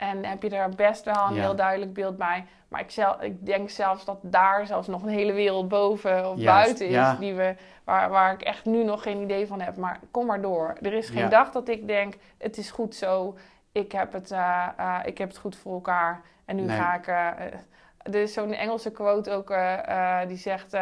En 0.00 0.24
heb 0.24 0.42
je 0.42 0.50
er 0.50 0.68
best 0.68 1.04
wel 1.04 1.26
een 1.28 1.40
heel 1.40 1.56
duidelijk 1.56 1.92
beeld 1.92 2.16
bij. 2.16 2.46
Maar 2.68 2.80
ik, 2.80 2.90
zelf, 2.90 3.20
ik 3.20 3.46
denk 3.46 3.70
zelfs 3.70 4.04
dat 4.04 4.18
daar 4.22 4.66
zelfs 4.66 4.88
nog 4.88 5.02
een 5.02 5.08
hele 5.08 5.32
wereld 5.32 5.68
boven 5.68 6.30
of 6.30 6.44
buiten 6.44 6.88
is. 6.88 7.18
Die 7.18 7.34
we, 7.34 7.54
waar, 7.84 8.10
waar 8.10 8.32
ik 8.32 8.42
echt 8.42 8.64
nu 8.64 8.84
nog 8.84 9.02
geen 9.02 9.22
idee 9.22 9.46
van 9.46 9.60
heb. 9.60 9.76
Maar 9.76 9.98
kom 10.10 10.26
maar 10.26 10.40
door. 10.40 10.76
Er 10.82 10.92
is 10.92 11.08
geen 11.08 11.28
dag 11.28 11.50
dat 11.50 11.68
ik 11.68 11.86
denk, 11.86 12.14
het 12.38 12.56
is 12.56 12.70
goed 12.70 12.94
zo. 12.94 13.36
Ik 13.72 13.92
heb 13.92 14.12
het, 14.12 14.30
uh, 14.30 14.68
uh, 14.80 14.98
ik 15.04 15.18
heb 15.18 15.28
het 15.28 15.38
goed 15.38 15.56
voor 15.56 15.74
elkaar. 15.74 16.20
En 16.44 16.56
nu 16.56 16.68
ga 16.68 16.94
ik... 16.94 17.06
Uh, 17.06 17.30
er 18.02 18.14
is 18.14 18.32
zo'n 18.32 18.52
Engelse 18.52 18.90
quote 18.90 19.30
ook 19.30 19.54
die 20.26 20.36
zegt... 20.36 20.76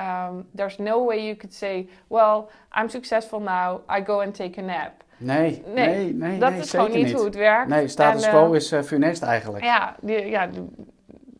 Um, 0.00 0.46
there's 0.54 0.78
no 0.78 1.04
way 1.04 1.26
you 1.26 1.36
could 1.36 1.54
say, 1.54 1.88
well, 2.08 2.48
I'm 2.72 2.88
successful 2.88 3.40
now. 3.40 3.80
I 3.88 4.04
go 4.04 4.20
and 4.20 4.34
take 4.34 4.60
a 4.60 4.62
nap. 4.62 5.04
Nee, 5.16 5.62
nee, 5.74 5.86
nee, 5.86 6.12
nee 6.12 6.38
dat 6.38 6.52
is 6.52 6.70
gewoon 6.70 6.92
niet, 6.92 7.12
hoe 7.12 7.24
het 7.24 7.34
werkt. 7.34 7.68
Nee, 7.68 7.88
status 7.88 8.24
en, 8.24 8.30
quo 8.30 8.52
is 8.52 8.72
uh, 8.72 8.82
funest 8.82 9.22
eigenlijk. 9.22 9.64
Ja, 9.64 9.96
die, 10.00 10.26
ja 10.26 10.48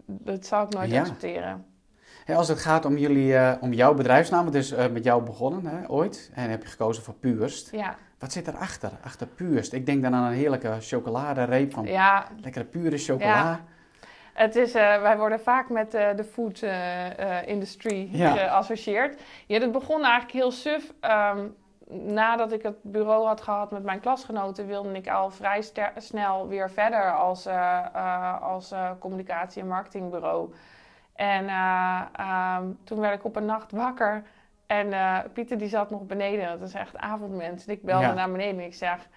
dat 0.06 0.46
zou 0.46 0.66
ik 0.66 0.74
nooit 0.74 0.92
accepteren. 0.92 1.64
als 2.26 2.48
het 2.48 2.58
gaat 2.58 2.84
om, 2.84 2.96
jullie, 2.96 3.32
uh, 3.32 3.52
om 3.60 3.72
jouw 3.72 3.94
bedrijfsnaam, 3.94 4.46
het 4.46 4.54
is 4.54 4.72
uh, 4.72 4.86
met 4.86 5.04
jou 5.04 5.22
begonnen 5.22 5.66
hè, 5.66 5.90
ooit. 5.90 6.30
En 6.34 6.50
heb 6.50 6.62
je 6.62 6.68
gekozen 6.68 7.02
voor 7.02 7.14
Puurst. 7.14 7.70
Ja. 7.72 7.96
Wat 8.18 8.32
zit 8.32 8.48
erachter, 8.48 8.90
achter 9.02 9.26
Puurst? 9.26 9.72
Ik 9.72 9.86
denk 9.86 10.02
dan 10.02 10.14
aan 10.14 10.24
een 10.24 10.38
heerlijke 10.38 10.76
chocoladereep 10.80 11.72
van 11.72 11.86
ja. 11.86 12.26
lekkere 12.40 12.64
pure 12.64 12.98
chocola. 12.98 13.26
Ja. 13.26 13.60
Het 14.34 14.56
is, 14.56 14.74
uh, 14.74 15.02
wij 15.02 15.18
worden 15.18 15.40
vaak 15.40 15.68
met 15.68 15.94
uh, 15.94 16.08
de 16.16 16.24
food 16.24 16.60
uh, 16.62 17.46
industry 17.46 18.08
ja. 18.12 18.30
geassocieerd. 18.32 19.20
Ja, 19.46 19.60
het 19.60 19.72
begon 19.72 20.02
eigenlijk 20.02 20.32
heel 20.32 20.50
suf. 20.50 20.92
Um, 21.34 21.56
nadat 21.92 22.52
ik 22.52 22.62
het 22.62 22.76
bureau 22.82 23.26
had 23.26 23.40
gehad 23.40 23.70
met 23.70 23.82
mijn 23.82 24.00
klasgenoten, 24.00 24.66
wilde 24.66 24.92
ik 24.92 25.08
al 25.08 25.30
vrij 25.30 25.64
snel 25.96 26.48
weer 26.48 26.70
verder 26.70 27.12
als, 27.12 27.48
als 28.40 28.74
communicatie- 28.98 29.62
en 29.62 29.68
marketingbureau. 29.68 30.54
En 31.14 31.48
um, 32.20 32.78
toen 32.84 33.00
werd 33.00 33.14
ik 33.14 33.24
op 33.24 33.36
een 33.36 33.44
nacht 33.44 33.72
wakker 33.72 34.22
en 34.66 34.94
Pieter 35.32 35.58
die 35.58 35.68
zat 35.68 35.90
nog 35.90 36.06
beneden, 36.06 36.58
dat 36.58 36.68
is 36.68 36.74
echt 36.74 36.96
avondmens. 36.96 37.66
En 37.66 37.72
ik 37.72 37.82
belde 37.82 38.06
ja. 38.06 38.12
naar 38.12 38.30
beneden 38.30 38.60
en 38.60 38.66
ik 38.66 38.74
zeg, 38.74 39.08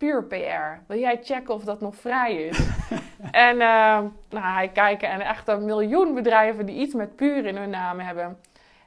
puur 0.00 0.24
PR, 0.24 0.82
wil 0.86 0.98
jij 0.98 1.20
checken 1.22 1.54
of 1.54 1.64
dat 1.64 1.80
nog 1.80 1.96
vrij 1.96 2.34
is? 2.34 2.68
en 3.48 3.56
nou, 3.56 4.10
hij 4.30 4.68
kijken 4.68 5.08
en 5.08 5.20
echt 5.20 5.48
een 5.48 5.64
miljoen 5.64 6.14
bedrijven 6.14 6.66
die 6.66 6.80
iets 6.80 6.94
met 6.94 7.16
puur 7.16 7.46
in 7.46 7.56
hun 7.56 7.70
naam 7.70 7.98
hebben. 7.98 8.38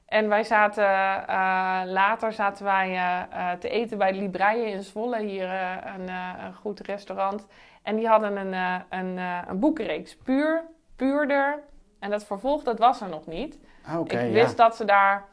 En 0.05 0.29
wij 0.29 0.43
zaten, 0.43 0.83
uh, 0.83 1.81
later 1.85 2.33
zaten 2.33 2.65
wij 2.65 2.93
uh, 2.93 3.51
te 3.51 3.69
eten 3.69 3.97
bij 3.97 4.11
de 4.11 4.17
Libreien 4.17 4.67
in 4.67 4.83
Zwolle, 4.83 5.21
hier 5.21 5.49
een, 5.95 6.07
een, 6.45 6.53
goed 6.53 6.79
restaurant. 6.79 7.47
En 7.83 7.95
die 7.95 8.07
hadden 8.07 8.37
een, 8.37 8.83
een, 8.89 9.17
een 9.47 9.59
boekenreeks, 9.59 10.17
Puur, 10.17 10.63
Puurder. 10.95 11.59
En 11.99 12.09
dat 12.09 12.25
vervolg, 12.25 12.63
dat 12.63 12.79
was 12.79 13.01
er 13.01 13.09
nog 13.09 13.25
niet. 13.25 13.59
Ah, 13.85 13.99
okay, 13.99 14.27
ik 14.27 14.33
wist 14.33 14.57
dat 14.57 14.75
ze 14.75 14.85
daar 14.85 15.25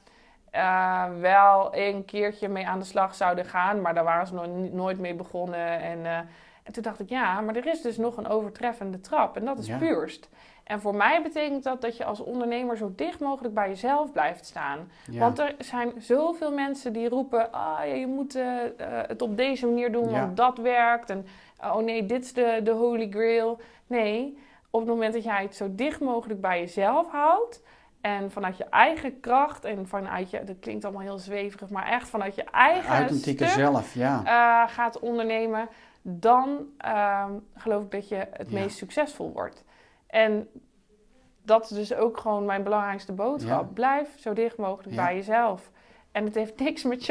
wel 1.20 1.68
een 1.76 2.04
keertje 2.04 2.48
mee 2.48 2.66
aan 2.66 2.78
de 2.78 2.84
slag 2.84 3.14
zouden 3.14 3.44
gaan, 3.44 3.80
maar 3.80 3.94
daar 3.94 4.04
waren 4.04 4.26
ze 4.26 4.34
nog 4.34 4.46
nooit 4.72 4.98
mee 4.98 5.14
begonnen. 5.14 5.80
En, 5.80 6.06
en 6.62 6.72
toen 6.72 6.82
dacht 6.82 7.00
ik, 7.00 7.08
ja, 7.08 7.40
maar 7.40 7.56
er 7.56 7.66
is 7.66 7.82
dus 7.82 7.96
nog 7.96 8.16
een 8.16 8.28
overtreffende 8.28 9.00
trap 9.00 9.36
en 9.36 9.44
dat 9.44 9.58
is 9.58 9.66
ja. 9.66 9.78
Puurst. 9.78 10.28
En 10.70 10.80
voor 10.80 10.94
mij 10.94 11.22
betekent 11.22 11.62
dat 11.62 11.80
dat 11.80 11.96
je 11.96 12.04
als 12.04 12.20
ondernemer 12.20 12.76
zo 12.76 12.92
dicht 12.96 13.20
mogelijk 13.20 13.54
bij 13.54 13.68
jezelf 13.68 14.12
blijft 14.12 14.46
staan. 14.46 14.90
Want 15.12 15.38
er 15.38 15.54
zijn 15.58 15.92
zoveel 15.98 16.52
mensen 16.52 16.92
die 16.92 17.08
roepen: 17.08 17.52
ah, 17.52 17.78
ja, 17.78 17.92
je 17.92 18.06
moet 18.06 18.36
uh, 18.36 18.44
het 19.06 19.22
op 19.22 19.36
deze 19.36 19.66
manier 19.66 19.92
doen, 19.92 20.10
want 20.10 20.36
dat 20.36 20.58
werkt. 20.58 21.10
En 21.10 21.26
oh 21.62 21.76
nee, 21.76 22.06
dit 22.06 22.24
is 22.24 22.32
de, 22.32 22.60
de 22.64 22.70
holy 22.70 23.08
grail. 23.10 23.60
Nee, 23.86 24.38
op 24.70 24.80
het 24.80 24.88
moment 24.88 25.12
dat 25.12 25.24
jij 25.24 25.42
het 25.42 25.54
zo 25.54 25.66
dicht 25.70 26.00
mogelijk 26.00 26.40
bij 26.40 26.58
jezelf 26.58 27.10
houdt. 27.10 27.62
En 28.00 28.30
vanuit 28.30 28.56
je 28.56 28.64
eigen 28.64 29.20
kracht 29.20 29.64
en 29.64 29.88
vanuit 29.88 30.30
je, 30.30 30.44
dat 30.44 30.56
klinkt 30.60 30.84
allemaal 30.84 31.02
heel 31.02 31.18
zweverig, 31.18 31.70
maar 31.70 31.86
echt 31.86 32.08
vanuit 32.08 32.34
je 32.34 32.44
eigen 32.44 32.96
authentieke 32.96 33.46
zelf, 33.46 33.94
ja. 33.94 34.22
Uh, 34.24 34.72
gaat 34.72 34.98
ondernemen, 34.98 35.68
dan 36.02 36.58
uh, 36.84 37.24
geloof 37.54 37.82
ik 37.82 37.90
dat 37.90 38.08
je 38.08 38.26
het 38.32 38.50
meest 38.52 38.76
succesvol 38.76 39.32
wordt. 39.32 39.64
En 40.06 40.48
dat 41.42 41.70
is 41.70 41.76
dus 41.76 41.94
ook 41.94 42.18
gewoon 42.18 42.44
mijn 42.44 42.62
belangrijkste 42.62 43.12
boodschap. 43.12 43.74
Blijf 43.74 44.08
zo 44.18 44.32
dicht 44.32 44.56
mogelijk 44.56 44.96
bij 44.96 45.14
jezelf. 45.14 45.70
En 46.12 46.24
het 46.24 46.34
heeft 46.34 46.58
niks 46.58 46.84
met, 46.84 47.08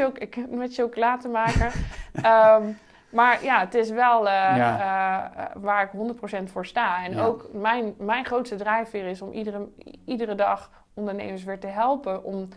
met 0.50 0.74
chocola 0.74 1.16
te 1.16 1.28
maken. 1.28 1.72
um, 2.14 2.78
maar 3.18 3.44
ja, 3.44 3.60
het 3.60 3.74
is 3.74 3.90
wel 3.90 4.26
uh, 4.26 4.32
ja. 4.32 5.30
uh, 5.30 5.62
waar 5.62 5.82
ik 5.82 6.12
100% 6.40 6.44
voor 6.44 6.66
sta. 6.66 7.04
En 7.04 7.18
ook 7.18 7.48
mijn, 7.52 7.94
mijn 7.98 8.24
grootste 8.24 8.56
drijfveer 8.56 9.06
is 9.06 9.22
om 9.22 9.32
iedere, 9.32 9.68
iedere 10.04 10.34
dag 10.34 10.70
ondernemers 11.00 11.44
weer 11.44 11.58
te 11.60 11.66
helpen 11.66 12.24
om 12.24 12.48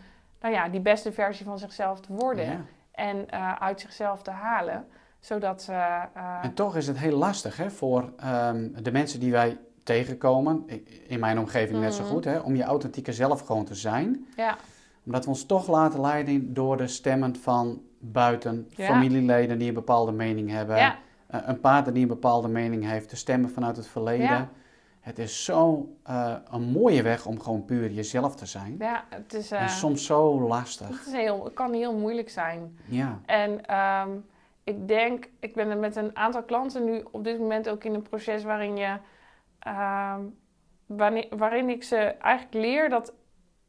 nou 0.41 0.53
ja, 0.53 0.69
die 0.69 0.79
beste 0.79 1.11
versie 1.11 1.45
van 1.45 1.59
zichzelf 1.59 1.99
te 1.99 2.13
worden. 2.13 2.65
en 2.91 3.25
uh, 3.33 3.53
uit 3.55 3.81
zichzelf 3.81 4.21
te 4.21 4.31
halen. 4.31 4.85
Zodat 5.19 5.61
ze. 5.61 5.71
Uh, 6.17 6.39
en 6.41 6.53
toch 6.53 6.75
is 6.75 6.87
het 6.87 6.97
heel 6.97 7.17
lastig 7.17 7.57
hè, 7.57 7.71
voor 7.71 8.01
um, 8.25 8.75
de 8.83 8.91
mensen 8.91 9.19
die 9.19 9.31
wij 9.31 9.57
tegenkomen, 9.83 10.65
in 11.07 11.19
mijn 11.19 11.39
omgeving 11.39 11.79
net 11.79 11.93
zo 11.93 12.03
Mhm. 12.03 12.11
goed, 12.11 12.25
hè, 12.25 12.37
om 12.39 12.55
je 12.55 12.63
authentieke 12.63 13.13
zelf 13.13 13.41
gewoon 13.41 13.65
te 13.65 13.75
zijn. 13.75 14.25
ja, 14.35 14.57
Omdat 15.05 15.23
we 15.23 15.29
ons 15.29 15.45
toch 15.45 15.67
laten 15.67 16.01
leiden 16.01 16.53
door 16.53 16.77
de 16.77 16.87
stemmen 16.87 17.35
van 17.35 17.81
buiten, 17.99 18.67
Ja. 18.69 18.85
familieleden 18.85 19.57
die 19.57 19.67
een 19.67 19.73
bepaalde 19.73 20.11
mening 20.11 20.49
hebben, 20.49 20.77
ja, 20.77 20.95
eh, 21.27 21.39
een 21.45 21.59
partner 21.59 21.93
die 21.93 22.01
een 22.01 22.07
bepaalde 22.07 22.47
mening 22.47 22.85
heeft, 22.89 23.09
de 23.09 23.15
stemmen 23.15 23.49
vanuit 23.49 23.75
het 23.77 23.87
verleden. 23.87 24.49
Het 25.03 25.19
is 25.19 25.43
zo 25.45 25.89
eh, 26.03 26.35
een 26.51 26.61
mooie 26.63 27.01
weg 27.01 27.25
om 27.25 27.39
gewoon 27.39 27.65
puur 27.65 27.91
jezelf 27.91 28.35
te 28.35 28.45
zijn. 28.45 28.75
ja, 28.79 29.03
het 29.09 29.33
is. 29.33 29.51
eh, 29.51 29.61
En 29.61 29.69
soms 29.69 30.05
zo 30.05 30.41
lastig. 30.41 30.87
het, 30.87 31.07
is 31.07 31.13
heel, 31.13 31.43
het 31.43 31.53
kan 31.53 31.73
heel 31.73 31.97
moeilijk 31.97 32.29
zijn. 32.29 32.77
Ja, 32.85 33.19
En 33.25 33.65
ehm, 33.65 34.09
ik 34.63 34.87
denk, 34.87 35.29
ik 35.39 35.53
ben 35.53 35.69
er 35.69 35.77
met 35.77 35.95
een 35.95 36.15
aantal 36.17 36.43
klanten 36.43 36.83
nu 36.85 37.03
op 37.11 37.23
dit 37.23 37.39
moment 37.39 37.69
ook 37.69 37.83
in 37.83 37.93
een 37.93 38.01
proces 38.01 38.43
waarin 38.43 38.77
je, 38.77 38.97
ehm, 39.59 40.21
wanneer, 40.85 41.27
waarin 41.37 41.69
ik 41.69 41.83
ze 41.83 41.95
eigenlijk 41.97 42.53
leer 42.53 42.89
dat 42.89 43.13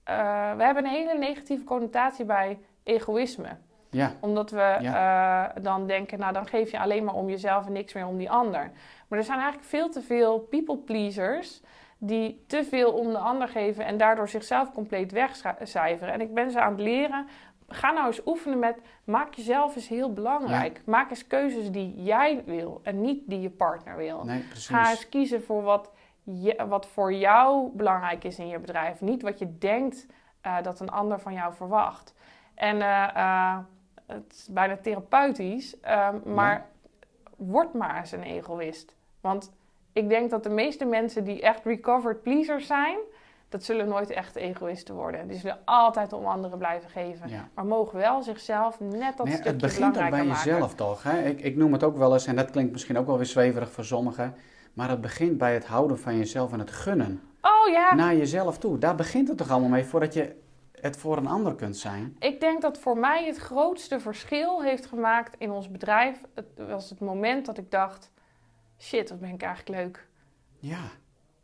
eh, 0.05 0.57
we 0.57 0.63
hebben 0.65 0.85
een 0.85 0.91
hele 0.91 1.19
negatieve 1.19 1.65
connotatie 1.65 2.25
bij 2.25 2.59
egoïsme. 2.83 3.49
Ja, 3.95 4.13
Omdat 4.21 4.51
we 4.51 4.61
eh, 4.61 5.45
dan 5.63 5.87
denken, 5.87 6.19
nou 6.19 6.33
dan 6.33 6.47
geef 6.47 6.71
je 6.71 6.81
alleen 6.81 7.05
maar 7.05 7.15
om 7.15 7.29
jezelf 7.29 7.67
en 7.67 7.73
niks 7.73 7.93
meer 7.93 8.07
om 8.07 8.17
die 8.17 8.31
ander. 8.31 8.71
Maar 9.09 9.19
er 9.19 9.25
zijn 9.25 9.39
eigenlijk 9.39 9.69
veel 9.69 9.91
te 9.91 10.03
veel 10.03 10.39
people 10.39 10.77
pleasers 10.77 11.63
die 11.99 12.45
te 12.47 12.65
veel 12.65 12.93
om 12.93 13.11
de 13.11 13.19
ander 13.19 13.49
geven 13.49 13.85
en 13.85 13.97
daardoor 13.97 14.29
zichzelf 14.29 14.73
compleet 14.73 15.13
wegcijferen. 15.13 16.13
En 16.13 16.21
ik 16.21 16.35
ben 16.35 16.51
ze 16.51 16.61
aan 16.61 16.73
het 16.73 16.81
leren. 16.81 17.27
Ga 17.69 17.91
nou 17.91 18.07
eens 18.07 18.21
oefenen 18.27 18.59
met 18.59 18.79
maak 19.05 19.35
jezelf 19.35 19.77
eens 19.77 19.89
heel 19.89 20.13
belangrijk. 20.13 20.83
Maak 20.87 21.11
eens 21.11 21.27
keuzes 21.27 21.71
die 21.71 22.03
jij 22.03 22.43
wil 22.47 22.81
en 22.83 23.01
niet 23.01 23.23
die 23.27 23.41
je 23.41 23.51
partner 23.51 23.97
wil. 23.97 24.25
nee. 24.25 24.45
Ga 24.53 24.91
eens 24.91 25.09
kiezen 25.09 25.43
voor 25.43 25.63
wat, 25.63 25.91
je, 26.23 26.65
wat 26.69 26.87
voor 26.87 27.13
jou 27.13 27.71
belangrijk 27.73 28.25
is 28.25 28.39
in 28.39 28.49
je 28.49 28.59
bedrijf. 28.59 29.01
Niet 29.01 29.23
wat 29.23 29.39
je 29.39 29.59
denkt 29.59 30.07
eh, 30.41 30.63
dat 30.63 30.81
een 30.81 30.91
ander 30.91 31.21
van 31.21 31.33
jou 31.33 31.55
verwacht. 31.55 32.15
En 32.55 32.81
eh, 32.83 33.59
het 34.07 34.33
is 34.33 34.49
bijna 34.51 34.77
therapeutisch, 34.77 35.81
eh, 35.81 36.09
maar 36.25 36.67
word 37.37 37.75
maar 37.75 37.99
eens 37.99 38.13
een 38.13 38.23
egoïst. 38.23 38.95
Want 39.21 39.53
ik 39.93 40.09
denk 40.09 40.31
dat 40.31 40.43
de 40.43 40.49
meeste 40.49 40.85
mensen 40.85 41.25
die 41.25 41.41
echt 41.41 41.65
recovered 41.65 42.23
pleasers 42.23 42.67
zijn, 42.67 42.99
dat 43.49 43.65
zullen 43.65 43.89
nooit 43.89 44.11
echt 44.11 44.37
egoïsten 44.37 44.95
worden. 44.95 45.29
Die 45.29 45.39
zullen 45.39 45.59
altijd 45.65 46.13
om 46.13 46.25
anderen 46.27 46.59
blijven 46.59 46.91
geven. 46.91 47.29
Ja. 47.29 47.49
Maar 47.55 47.67
mogen 47.67 47.99
wel 47.99 48.23
zichzelf 48.23 48.81
net 48.81 49.17
dat 49.17 49.27
Nee, 49.27 49.35
stukje 49.35 49.51
het 49.51 49.61
begint 49.61 49.87
ook 49.87 50.11
bij 50.11 50.11
maken. 50.11 50.27
jezelf 50.27 50.75
toch? 50.75 51.03
Hè? 51.03 51.23
Ik, 51.23 51.41
ik 51.41 51.57
noem 51.57 51.73
het 51.73 51.83
ook 51.83 51.97
wel 51.97 52.13
eens, 52.13 52.27
en 52.27 52.37
dat 52.37 52.51
klinkt 52.51 52.73
misschien 52.73 52.99
ook 52.99 53.07
wel 53.07 53.17
weer 53.17 53.27
zweverig 53.27 53.71
voor 53.71 53.85
sommigen, 53.85 54.35
maar 54.73 54.89
het 54.89 55.01
begint 55.01 55.39
bij 55.39 55.55
het 55.55 55.67
houden 55.67 55.99
van 55.99 56.17
jezelf 56.17 56.53
en 56.53 56.59
het 56.59 56.71
gunnen 56.71 57.23
Oh 57.41 57.73
ja, 57.73 57.95
naar 57.95 58.17
jezelf 58.17 58.59
toe. 58.59 58.79
Daar 58.79 58.95
begint 58.95 59.29
het 59.29 59.37
toch 59.37 59.51
allemaal 59.51 59.69
mee 59.69 59.85
voordat 59.85 60.15
je 60.15 60.37
het 60.85 60.97
voor 60.97 61.17
een 61.17 61.27
ander 61.27 61.55
kunt 61.55 61.77
zijn. 61.77 62.17
Ik 62.19 62.41
denk 62.41 62.63
dat 62.63 62.79
voor 62.79 62.99
mij 62.99 63.27
het 63.27 63.37
grootste 63.37 64.01
verschil 64.01 64.63
heeft 64.63 64.87
gemaakt 64.87 65.35
in 65.39 65.51
ons 65.51 65.71
bedrijf. 65.71 66.21
Het 66.35 66.47
was 66.69 66.91
het 66.91 67.01
moment 67.01 67.47
dat 67.47 67.59
ik 67.59 67.71
dacht: 67.71 68.11
shit, 68.79 69.11
wat 69.11 69.21
ben 69.21 69.31
ik 69.31 69.43
eigenlijk 69.43 69.81
leuk. 69.81 70.07
Ja, 70.59 70.81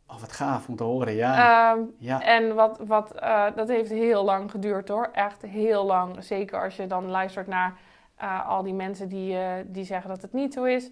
oh, 0.07 0.19
wat 0.19 0.31
gaaf 0.31 0.67
om 0.67 0.75
te 0.75 0.83
horen, 0.83 1.13
ja. 1.13 1.71
Ehm, 1.71 1.83
ja, 1.97 2.21
en 2.23 2.55
wat, 2.55 2.79
wat, 2.85 3.11
eh, 3.11 3.45
dat 3.55 3.67
heeft 3.67 3.89
heel 3.89 4.23
lang 4.23 4.51
geduurd 4.51 4.87
hoor. 4.87 5.09
Echt 5.13 5.41
heel 5.41 5.85
lang. 5.85 6.23
Zeker 6.23 6.63
als 6.63 6.75
je 6.75 6.87
dan 6.87 7.05
luistert 7.05 7.47
naar 7.47 7.79
eh, 8.15 8.47
al 8.47 8.63
die 8.63 8.73
mensen 8.73 9.09
die, 9.09 9.37
eh, 9.37 9.53
die 9.65 9.83
zeggen 9.83 10.09
dat 10.09 10.21
het 10.21 10.33
niet 10.33 10.53
zo 10.53 10.63
is. 10.63 10.91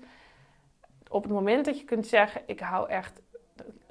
Op 1.10 1.24
het 1.24 1.32
moment 1.32 1.66
dat 1.66 1.80
je 1.80 1.86
kunt 1.86 2.08
zeggen: 2.08 2.42
ik 2.46 2.60
hou 2.60 2.90
echt 2.90 3.22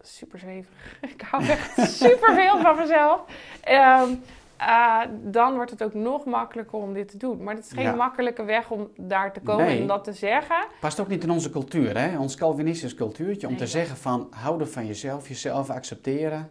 super 0.01 0.39
zweverig. 0.39 0.99
Ik 1.15 1.21
hou 1.21 1.45
echt 1.47 1.91
super 2.03 2.35
veel 2.35 2.59
van 2.59 2.77
mezelf. 2.77 3.25
Ehm, 3.61 4.15
eh, 4.59 5.01
dan 5.23 5.55
wordt 5.55 5.71
het 5.71 5.83
ook 5.83 5.95
nog 5.95 6.25
makkelijker 6.25 6.79
om 6.79 6.93
dit 6.93 7.09
te 7.09 7.17
doen. 7.17 7.43
Maar 7.43 7.55
het 7.55 7.65
is 7.65 7.73
geen 7.73 7.83
Ja. 7.85 7.95
makkelijke 7.95 8.45
weg 8.45 8.71
om 8.71 8.91
daar 8.97 9.33
te 9.33 9.41
komen 9.41 9.65
Nee. 9.65 9.81
en 9.81 9.87
dat 9.87 10.05
te 10.05 10.13
zeggen. 10.13 10.57
Past 10.81 11.01
ook 11.01 11.09
niet 11.09 11.23
in 11.23 11.31
onze 11.31 11.51
cultuur, 11.51 11.99
hè? 11.99 12.19
ons 12.19 12.37
Calvinistisch 12.37 12.95
cultuurtje, 12.95 13.47
om 13.47 13.53
Nee, 13.53 13.63
te 13.63 13.67
ja. 13.67 13.71
zeggen 13.79 13.97
van 13.97 14.27
houden 14.31 14.69
van 14.69 14.87
jezelf, 14.87 15.29
jezelf 15.29 15.71
accepteren. 15.71 16.51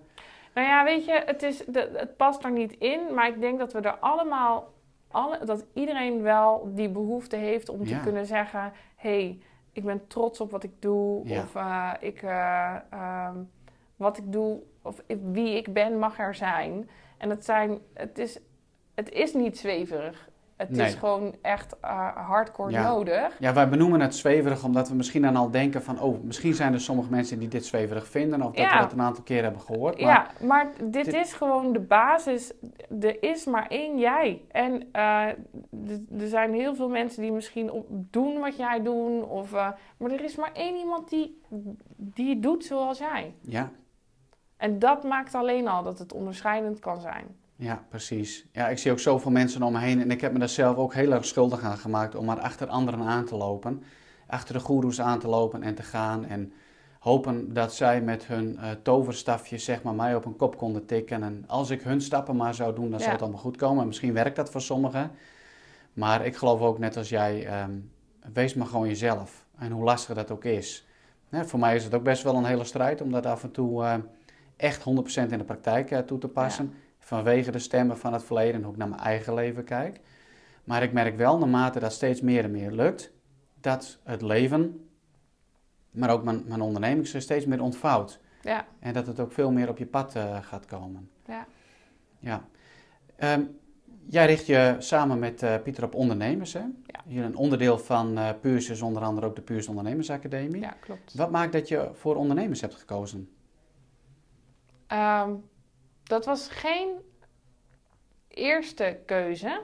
Nou 0.54 0.68
ja, 0.68 0.84
weet 0.84 1.06
je, 1.06 1.22
het, 1.26 1.44
is, 1.44 1.64
het 1.74 2.18
past 2.18 2.44
er 2.44 2.52
niet 2.52 2.72
in. 2.80 3.00
Maar 3.16 3.28
ik 3.28 3.42
denk 3.42 3.60
dat 3.60 3.74
we 3.74 3.80
er 3.80 3.98
allemaal, 3.98 4.74
alle, 5.12 5.40
dat 5.46 5.66
iedereen 5.74 6.22
wel 6.22 6.72
die 6.74 6.90
behoefte 6.90 7.36
heeft 7.36 7.70
om 7.70 7.80
Ja. 7.84 7.98
te 7.98 8.04
kunnen 8.04 8.26
zeggen: 8.26 8.74
hé, 8.96 9.10
hey, 9.10 9.40
ik 9.72 9.84
ben 9.84 10.08
trots 10.08 10.42
op 10.42 10.52
wat 10.52 10.64
ik 10.64 10.72
doe. 10.82 11.22
Of 11.30 11.56
eh, 11.56 11.92
ik, 12.00 12.22
eh, 12.22 12.76
ehm, 12.90 13.36
wat 13.96 14.18
ik 14.18 14.32
doe, 14.32 14.60
of 14.82 15.02
wie 15.32 15.56
ik 15.58 15.74
ben, 15.74 16.00
mag 16.00 16.20
er 16.20 16.36
zijn. 16.36 16.90
En 17.18 17.30
het, 17.30 17.46
zijn, 17.46 17.80
het, 17.94 18.18
is, 18.18 18.40
het 18.96 19.10
is 19.12 19.34
niet 19.34 19.58
zweverig. 19.58 20.30
Het 20.56 20.70
Nee. 20.70 20.88
is 20.88 20.94
gewoon 20.94 21.36
echt 21.42 21.76
eh, 21.82 22.16
hardcore 22.28 22.72
Ja. 22.72 22.84
nodig. 22.90 23.36
Ja, 23.40 23.54
wij 23.54 23.70
benoemen 23.70 24.00
het 24.02 24.16
zweverig 24.16 24.64
omdat 24.64 24.90
we 24.90 24.96
misschien 24.96 25.22
dan 25.22 25.36
al 25.36 25.52
denken 25.52 25.84
van, 25.84 26.02
oh, 26.02 26.24
misschien 26.24 26.54
zijn 26.54 26.74
er 26.74 26.80
sommige 26.80 27.10
mensen 27.10 27.40
die 27.40 27.48
dit 27.48 27.66
zweverig 27.66 28.08
vinden 28.08 28.42
of 28.42 28.48
dat 28.48 28.58
Ja. 28.66 28.74
we 28.76 28.82
dat 28.84 28.92
een 28.92 29.02
aantal 29.02 29.24
keer 29.24 29.44
hebben 29.44 29.62
gehoord. 29.62 30.02
Maar 30.02 30.10
Ja, 30.40 30.46
maar 30.46 30.72
dit, 30.84 31.06
dit- 31.06 31.14
is 31.14 31.34
gewoon 31.34 31.74
de 31.74 31.80
basis. 31.80 32.54
Er 33.02 33.24
is 33.24 33.46
maar 33.46 33.68
één 33.68 34.00
jij. 34.00 34.42
En 34.52 34.88
eh, 34.92 35.26
er 36.20 36.28
zijn 36.28 36.54
heel 36.54 36.76
veel 36.76 36.90
mensen 36.90 37.22
die 37.22 37.32
misschien 37.32 37.72
op, 37.72 37.86
doen 37.90 38.40
wat 38.40 38.58
jij 38.58 38.82
doet. 38.84 39.24
Of, 39.28 39.54
eh, 39.54 39.70
maar 39.98 40.12
er 40.12 40.24
is 40.24 40.36
maar 40.36 40.52
één 40.54 40.76
iemand 40.78 41.10
die, 41.10 41.42
die 41.98 42.40
doet 42.40 42.66
zoals 42.66 42.98
jij. 42.98 43.34
ja, 43.42 43.72
En 44.58 44.80
dat 44.80 45.04
maakt 45.04 45.36
alleen 45.36 45.68
al 45.68 45.84
dat 45.84 46.00
het 46.00 46.14
onderscheidend 46.14 46.80
kan 46.80 47.02
zijn. 47.02 47.26
Ja, 47.56 47.84
precies. 47.90 48.46
Ja, 48.52 48.68
ik 48.68 48.78
zie 48.78 48.92
ook 48.92 49.00
zoveel 49.00 49.32
mensen 49.32 49.64
om 49.64 49.74
me 49.74 49.80
heen 49.80 50.02
en 50.02 50.12
ik 50.12 50.22
heb 50.22 50.34
me 50.34 50.40
daar 50.40 50.50
zelf 50.50 50.76
ook 50.78 50.94
heel 50.94 51.12
erg 51.12 51.26
schuldig 51.26 51.62
aan 51.64 51.78
gemaakt 51.78 52.16
om 52.16 52.26
maar 52.26 52.40
achter 52.40 52.68
anderen 52.68 53.02
aan 53.02 53.26
te 53.26 53.36
lopen. 53.36 53.84
Achter 54.28 54.54
de 54.54 54.60
goeroes 54.60 55.02
aan 55.02 55.20
te 55.20 55.28
lopen 55.28 55.64
en 55.64 55.76
te 55.76 55.84
gaan 55.84 56.26
en 56.26 56.54
hopen 57.00 57.54
dat 57.54 57.74
zij 57.74 58.02
met 58.02 58.26
hun 58.26 58.58
eh 58.58 58.70
toverstafje 58.84 59.58
zeg 59.58 59.84
maar 59.84 59.94
mij 59.96 60.16
op 60.16 60.26
een 60.26 60.36
kop 60.36 60.58
konden 60.58 60.86
tikken. 60.86 61.24
En 61.24 61.44
als 61.48 61.70
ik 61.70 61.82
hun 61.82 62.02
stappen 62.02 62.36
maar 62.36 62.54
zou 62.54 62.76
doen, 62.76 62.84
dan 62.90 62.94
Ja. 62.94 63.00
zou 63.00 63.12
het 63.12 63.22
allemaal 63.22 63.40
goed 63.42 63.58
komen. 63.58 63.82
En 63.82 63.88
misschien 63.88 64.14
werkt 64.14 64.36
dat 64.36 64.50
voor 64.52 64.62
sommigen. 64.62 65.12
Maar 65.94 66.26
ik 66.26 66.36
geloof 66.36 66.62
ook 66.62 66.80
net 66.80 66.98
als 66.98 67.10
jij, 67.10 67.46
ehm, 67.48 67.72
wees 68.34 68.54
maar 68.54 68.68
gewoon 68.68 68.88
jezelf. 68.88 69.46
En 69.58 69.72
hoe 69.72 69.84
lastig 69.84 70.16
dat 70.16 70.32
ook 70.32 70.44
is. 70.44 70.88
Voor 71.32 71.60
mij 71.60 71.76
is 71.76 71.84
het 71.84 71.94
ook 71.94 72.04
best 72.04 72.24
wel 72.24 72.36
een 72.36 72.46
hele 72.46 72.64
strijd 72.64 73.02
om 73.02 73.12
dat 73.12 73.26
af 73.26 73.44
en 73.44 73.52
toe 73.52 73.84
eh, 73.84 73.94
echt 74.58 74.80
100% 74.80 74.84
in 75.32 75.38
de 75.38 75.44
praktijk 75.44 75.92
eh, 75.92 76.00
toe 76.00 76.18
te 76.18 76.28
passen. 76.28 76.74
Vanwege 77.00 77.52
de 77.52 77.60
stemmen 77.60 77.98
van 77.98 78.14
het 78.14 78.24
verleden 78.24 78.56
en 78.56 78.64
hoe 78.64 78.72
ik 78.72 78.78
naar 78.78 78.90
mijn 78.90 79.02
eigen 79.02 79.34
leven 79.34 79.64
kijk. 79.64 80.00
Maar 80.64 80.84
ik 80.84 80.94
merk 80.94 81.18
wel, 81.18 81.38
naarmate 81.38 81.80
dat 81.80 81.94
steeds 81.94 82.22
meer 82.22 82.44
en 82.44 82.52
meer 82.52 82.72
lukt, 82.72 83.12
dat 83.62 84.00
het 84.04 84.22
leven, 84.22 84.88
maar 85.92 86.10
ook 86.10 86.24
mijn, 86.24 86.44
mijn 86.48 86.62
onderneming 86.62 87.08
zich 87.08 87.22
steeds 87.22 87.46
meer 87.46 87.62
ontvouwt. 87.62 88.20
Ja, 88.42 88.66
En 88.80 88.94
dat 88.94 89.08
het 89.08 89.20
ook 89.20 89.32
veel 89.32 89.52
meer 89.52 89.70
op 89.70 89.78
je 89.78 89.86
pad 89.86 90.16
eh, 90.16 90.38
gaat 90.42 90.66
komen. 90.66 91.10
ja. 91.28 91.48
Ja. 92.20 92.48
Ehm, 93.16 93.42
jij 94.10 94.26
richt 94.26 94.46
je 94.46 94.76
samen 94.80 95.20
met 95.20 95.44
eh, 95.44 95.56
Pieter 95.64 95.84
op 95.84 95.96
ondernemers. 95.96 96.54
Hè? 96.54 96.60
Ja. 96.60 97.02
Hier 97.06 97.24
een 97.24 97.36
onderdeel 97.36 97.78
van 97.78 98.18
eh 98.18 98.30
Puurs 98.42 98.70
is 98.70 98.82
onder 98.82 99.04
andere 99.04 99.28
ook 99.28 99.36
de 99.36 99.42
Puurs 99.42 99.68
Ondernemersacademie. 99.68 100.62
ja 100.62 100.76
klopt. 100.80 101.14
Wat 101.14 101.32
maakt 101.32 101.52
dat 101.54 101.68
je 101.68 101.90
voor 101.94 102.16
ondernemers 102.16 102.62
hebt 102.62 102.76
gekozen? 102.76 103.30
Ehm, 104.88 105.36
dat 106.04 106.26
was 106.26 106.48
geen 106.48 106.90
eerste 108.28 109.00
keuze. 109.06 109.62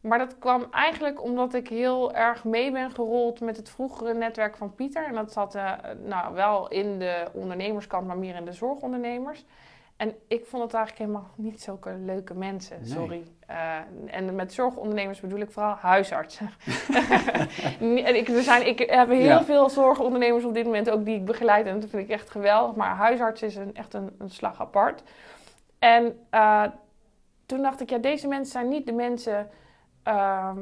Maar 0.00 0.18
dat 0.18 0.38
kwam 0.38 0.66
eigenlijk 0.70 1.22
omdat 1.22 1.54
ik 1.54 1.68
heel 1.68 2.14
erg 2.14 2.44
mee 2.44 2.72
ben 2.72 2.90
gerold 2.90 3.40
met 3.40 3.56
het 3.56 3.70
vroegere 3.70 4.14
netwerk 4.14 4.56
van 4.56 4.74
Pieter. 4.74 5.06
En 5.06 5.14
dat 5.14 5.32
zat 5.32 5.54
eh, 5.54 5.72
nou, 6.02 6.34
wel 6.34 6.68
in 6.68 6.98
de 6.98 7.28
ondernemerskant, 7.32 8.06
maar 8.06 8.18
meer 8.18 8.34
in 8.34 8.44
de 8.44 8.52
zorgondernemers. 8.52 9.44
En 9.96 10.14
ik 10.28 10.46
vond 10.46 10.62
het 10.62 10.74
eigenlijk 10.74 11.04
helemaal 11.10 11.30
niet 11.36 11.62
zulke 11.62 11.94
leuke 11.98 12.34
mensen, 12.34 12.76
Nee. 12.80 12.88
sorry. 12.90 13.24
Eh, 13.46 13.78
en 14.06 14.34
met 14.34 14.52
zorgondernemers 14.52 15.20
bedoel 15.20 15.38
ik 15.38 15.50
vooral 15.50 15.74
huisartsen. 15.74 16.50
en 17.80 18.16
ik, 18.16 18.28
er 18.28 18.42
zijn, 18.42 18.66
ik 18.66 18.78
heb 18.78 19.08
heel 19.08 19.18
Ja. 19.20 19.44
veel 19.44 19.68
zorgondernemers 19.68 20.44
op 20.44 20.54
dit 20.54 20.64
moment 20.64 20.90
ook 20.90 21.04
die 21.04 21.16
ik 21.16 21.24
begeleid. 21.24 21.66
En 21.66 21.80
dat 21.80 21.90
vind 21.90 22.02
ik 22.02 22.08
echt 22.10 22.30
geweldig. 22.30 22.76
Maar 22.76 22.94
huisarts 22.94 23.42
is 23.42 23.56
een, 23.56 23.74
echt 23.74 23.94
een, 23.94 24.14
een 24.18 24.30
slag 24.30 24.60
apart. 24.60 25.02
En 25.78 26.18
eh, 26.30 26.64
toen 27.46 27.62
dacht 27.62 27.80
ik, 27.80 27.90
ja, 27.90 27.98
deze 27.98 28.28
mensen 28.28 28.52
zijn 28.52 28.68
niet 28.68 28.86
de 28.86 28.92
mensen 28.92 29.50
ehm, 30.02 30.58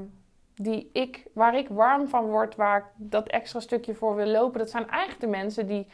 die 0.55 0.91
ik, 0.93 1.27
waar 1.35 1.55
ik 1.57 1.69
warm 1.69 2.09
van 2.09 2.25
word, 2.27 2.57
waar 2.57 2.79
ik 2.79 2.85
dat 2.97 3.29
extra 3.29 3.61
stukje 3.61 3.95
voor 3.95 4.15
wil 4.17 4.27
lopen. 4.27 4.59
Dat 4.59 4.71
zijn 4.71 4.89
eigenlijk 4.89 5.21
de 5.21 5.27
mensen 5.27 5.67
die, 5.67 5.87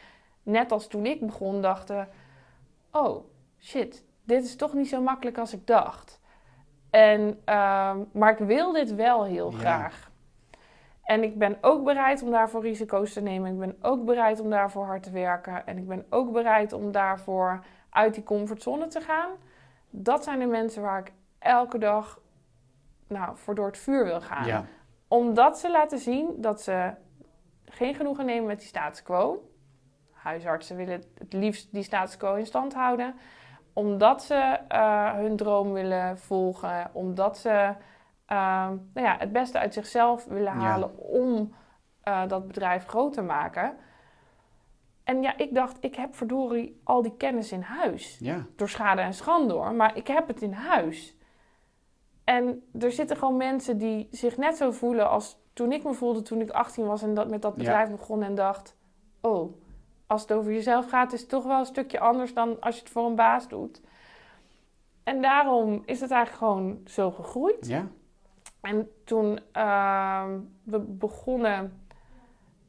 net 0.43 0.71
als 0.71 0.87
toen 0.87 1.05
ik 1.05 1.25
begon, 1.25 1.61
dachten: 1.61 2.07
Oh 2.91 3.25
shit, 3.59 4.05
dit 4.23 4.43
is 4.43 4.55
toch 4.55 4.73
niet 4.73 4.89
zo 4.89 5.01
makkelijk 5.01 5.37
als 5.37 5.53
ik 5.53 5.67
dacht. 5.67 6.19
En, 6.89 7.41
ehm, 7.45 7.97
maar 8.11 8.31
ik 8.31 8.47
wil 8.47 8.71
dit 8.71 8.95
wel 8.95 9.23
heel 9.23 9.51
Ja. 9.51 9.57
graag. 9.57 10.11
En 11.03 11.23
ik 11.23 11.37
ben 11.37 11.57
ook 11.61 11.83
bereid 11.83 12.21
om 12.23 12.31
daarvoor 12.31 12.61
risico's 12.61 13.13
te 13.13 13.21
nemen. 13.21 13.51
Ik 13.51 13.59
ben 13.59 13.77
ook 13.81 14.05
bereid 14.05 14.39
om 14.39 14.49
daarvoor 14.49 14.85
hard 14.85 15.03
te 15.03 15.11
werken. 15.11 15.65
En 15.67 15.77
ik 15.77 15.87
ben 15.87 16.05
ook 16.09 16.31
bereid 16.31 16.73
om 16.73 16.91
daarvoor 16.91 17.63
uit 17.89 18.13
die 18.13 18.23
comfortzone 18.23 18.87
te 18.87 19.01
gaan. 19.01 19.29
Dat 19.89 20.23
zijn 20.23 20.39
de 20.39 20.45
mensen 20.45 20.81
waar 20.81 20.99
ik 20.99 21.11
elke 21.39 21.77
dag 21.77 22.19
nou, 23.07 23.37
voor 23.37 23.55
door 23.55 23.65
het 23.65 23.77
vuur 23.77 24.03
wil 24.03 24.21
gaan. 24.21 24.45
Ja, 24.45 24.65
Omdat 25.07 25.59
ze 25.59 25.71
laten 25.71 25.99
zien 25.99 26.33
dat 26.37 26.61
ze 26.61 26.91
geen 27.65 27.95
genoegen 27.95 28.25
nemen 28.25 28.47
met 28.47 28.59
die 28.59 28.67
status 28.67 29.03
quo. 29.03 29.48
Huisartsen 30.23 30.75
willen 30.75 31.03
het 31.17 31.33
liefst 31.33 31.73
die 31.73 31.83
status 31.83 32.17
quo 32.17 32.33
in 32.35 32.45
stand 32.45 32.73
houden. 32.73 33.15
Omdat 33.73 34.23
ze 34.23 34.35
eh, 34.67 35.13
hun 35.13 35.35
droom 35.37 35.71
willen 35.73 36.17
volgen. 36.17 36.89
Omdat 36.93 37.37
ze 37.37 37.73
ehm, 38.25 38.75
nou 38.93 39.07
ja, 39.07 39.15
het 39.17 39.31
beste 39.31 39.59
uit 39.59 39.73
zichzelf 39.73 40.25
willen 40.25 40.53
Ja. 40.53 40.59
halen 40.59 40.97
om 40.97 41.53
eh, 42.01 42.27
dat 42.27 42.47
bedrijf 42.47 42.85
groot 42.85 43.13
te 43.13 43.21
maken. 43.21 43.75
En 45.03 45.21
ja, 45.21 45.37
ik 45.37 45.53
dacht, 45.55 45.77
ik 45.79 45.95
heb 45.95 46.15
verdorie 46.15 46.81
al 46.83 47.01
die 47.01 47.17
kennis 47.17 47.51
in 47.51 47.61
huis 47.61 48.17
ja, 48.19 48.45
door 48.55 48.69
schade 48.69 49.01
en 49.01 49.13
schande 49.13 49.53
hoor, 49.53 49.73
maar 49.73 49.97
ik 49.97 50.07
heb 50.07 50.27
het 50.27 50.41
in 50.41 50.53
huis. 50.53 51.17
En 52.23 52.63
er 52.79 52.91
zitten 52.91 53.17
gewoon 53.17 53.37
mensen 53.37 53.77
die 53.77 54.07
zich 54.11 54.37
net 54.37 54.57
zo 54.57 54.71
voelen 54.71 55.09
als 55.09 55.37
toen 55.53 55.71
ik 55.71 55.83
me 55.83 55.93
voelde 55.93 56.21
toen 56.21 56.41
ik 56.41 56.49
18 56.49 56.85
was 56.85 57.01
en 57.03 57.13
dat 57.13 57.29
met 57.29 57.41
dat 57.41 57.51
Ja. 57.51 57.57
bedrijf 57.57 57.89
begon 57.89 58.23
en 58.23 58.35
dacht: 58.35 58.77
Oh, 59.21 59.57
als 60.09 60.21
het 60.21 60.33
over 60.33 60.51
jezelf 60.51 60.89
gaat, 60.89 61.13
is 61.13 61.19
het 61.19 61.29
toch 61.29 61.43
wel 61.43 61.59
een 61.59 61.65
stukje 61.65 61.99
anders 61.99 62.33
dan 62.33 62.59
als 62.59 62.75
je 62.75 62.81
het 62.81 62.89
voor 62.89 63.05
een 63.05 63.15
baas 63.15 63.47
doet. 63.47 63.81
En 65.03 65.21
daarom 65.21 65.83
is 65.85 66.01
het 66.01 66.11
eigenlijk 66.11 66.43
gewoon 66.43 66.81
zo 66.85 67.11
gegroeid. 67.11 67.67
ja, 67.67 67.87
En 68.61 68.89
toen 69.03 69.39
ehm, 69.51 70.39
we 70.63 70.79
begonnen, 70.79 71.81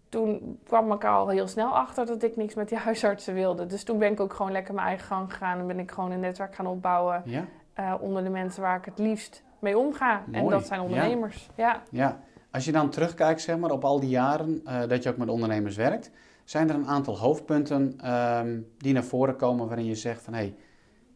toen 0.08 0.58
kwam 0.64 0.92
ik 0.92 1.04
al 1.04 1.28
heel 1.28 1.48
snel 1.48 1.68
achter 1.76 2.06
dat 2.06 2.22
ik 2.22 2.36
niks 2.36 2.54
met 2.54 2.68
die 2.68 2.78
huisartsen 2.78 3.34
wilde. 3.34 3.66
Dus 3.66 3.84
toen 3.84 3.98
ben 3.98 4.12
ik 4.12 4.20
ook 4.20 4.34
gewoon 4.34 4.52
lekker 4.52 4.74
mijn 4.74 4.86
eigen 4.86 5.06
gang 5.06 5.32
gegaan 5.32 5.58
en 5.58 5.66
ben 5.66 5.78
ik 5.78 5.90
gewoon 5.90 6.10
een 6.10 6.20
netwerk 6.20 6.54
gaan 6.54 6.66
opbouwen 6.66 7.22
ja, 7.24 7.44
eh, 7.72 7.94
onder 8.00 8.22
de 8.22 8.30
mensen 8.30 8.62
waar 8.62 8.76
ik 8.76 8.84
het 8.84 8.98
liefst 8.98 9.42
mee 9.58 9.78
omga. 9.78 10.24
En 10.30 10.48
dat 10.48 10.66
zijn 10.66 10.80
ondernemers. 10.80 11.48
Ja. 11.54 11.82
ja. 11.90 12.20
Als 12.50 12.64
je 12.64 12.72
dan 12.72 12.90
terugkijkt 12.90 13.40
zeg 13.40 13.58
maar, 13.58 13.70
op 13.70 13.84
al 13.84 14.00
die 14.00 14.10
jaren 14.10 14.60
eh, 14.64 14.88
dat 14.88 15.02
je 15.02 15.08
ook 15.10 15.16
met 15.16 15.28
ondernemers 15.28 15.76
werkt, 15.76 16.10
zijn 16.50 16.68
er 16.68 16.74
een 16.74 16.88
aantal 16.88 17.18
hoofdpunten 17.18 18.00
ehm, 18.00 18.60
die 18.78 18.92
naar 18.92 19.04
voren 19.04 19.36
komen 19.36 19.66
waarin 19.66 19.84
je 19.84 19.94
zegt 19.94 20.22
van 20.22 20.32
hé, 20.32 20.40
hey, 20.40 20.56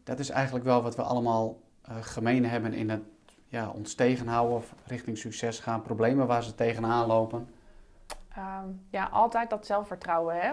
dat 0.05 0.19
is 0.19 0.31
eigenlijk 0.31 0.65
wel 0.65 0.83
wat 0.83 0.97
we 0.97 1.03
allemaal 1.03 1.61
eh, 1.83 1.97
gemeen 2.01 2.45
hebben 2.45 2.73
in 2.73 2.91
het 2.91 3.03
ja, 3.47 3.71
ons 3.71 3.95
tegenhouden 3.95 4.57
of 4.57 4.75
richting 4.87 5.19
succes 5.19 5.59
gaan, 5.59 5.83
problemen 5.83 6.27
waar 6.27 6.43
ze 6.43 6.55
tegenaan 6.55 7.07
lopen. 7.07 7.49
Ehm, 8.35 8.69
ja, 8.91 9.05
altijd 9.05 9.51
dat 9.51 9.67
zelfvertrouwen, 9.67 10.41
hè? 10.41 10.53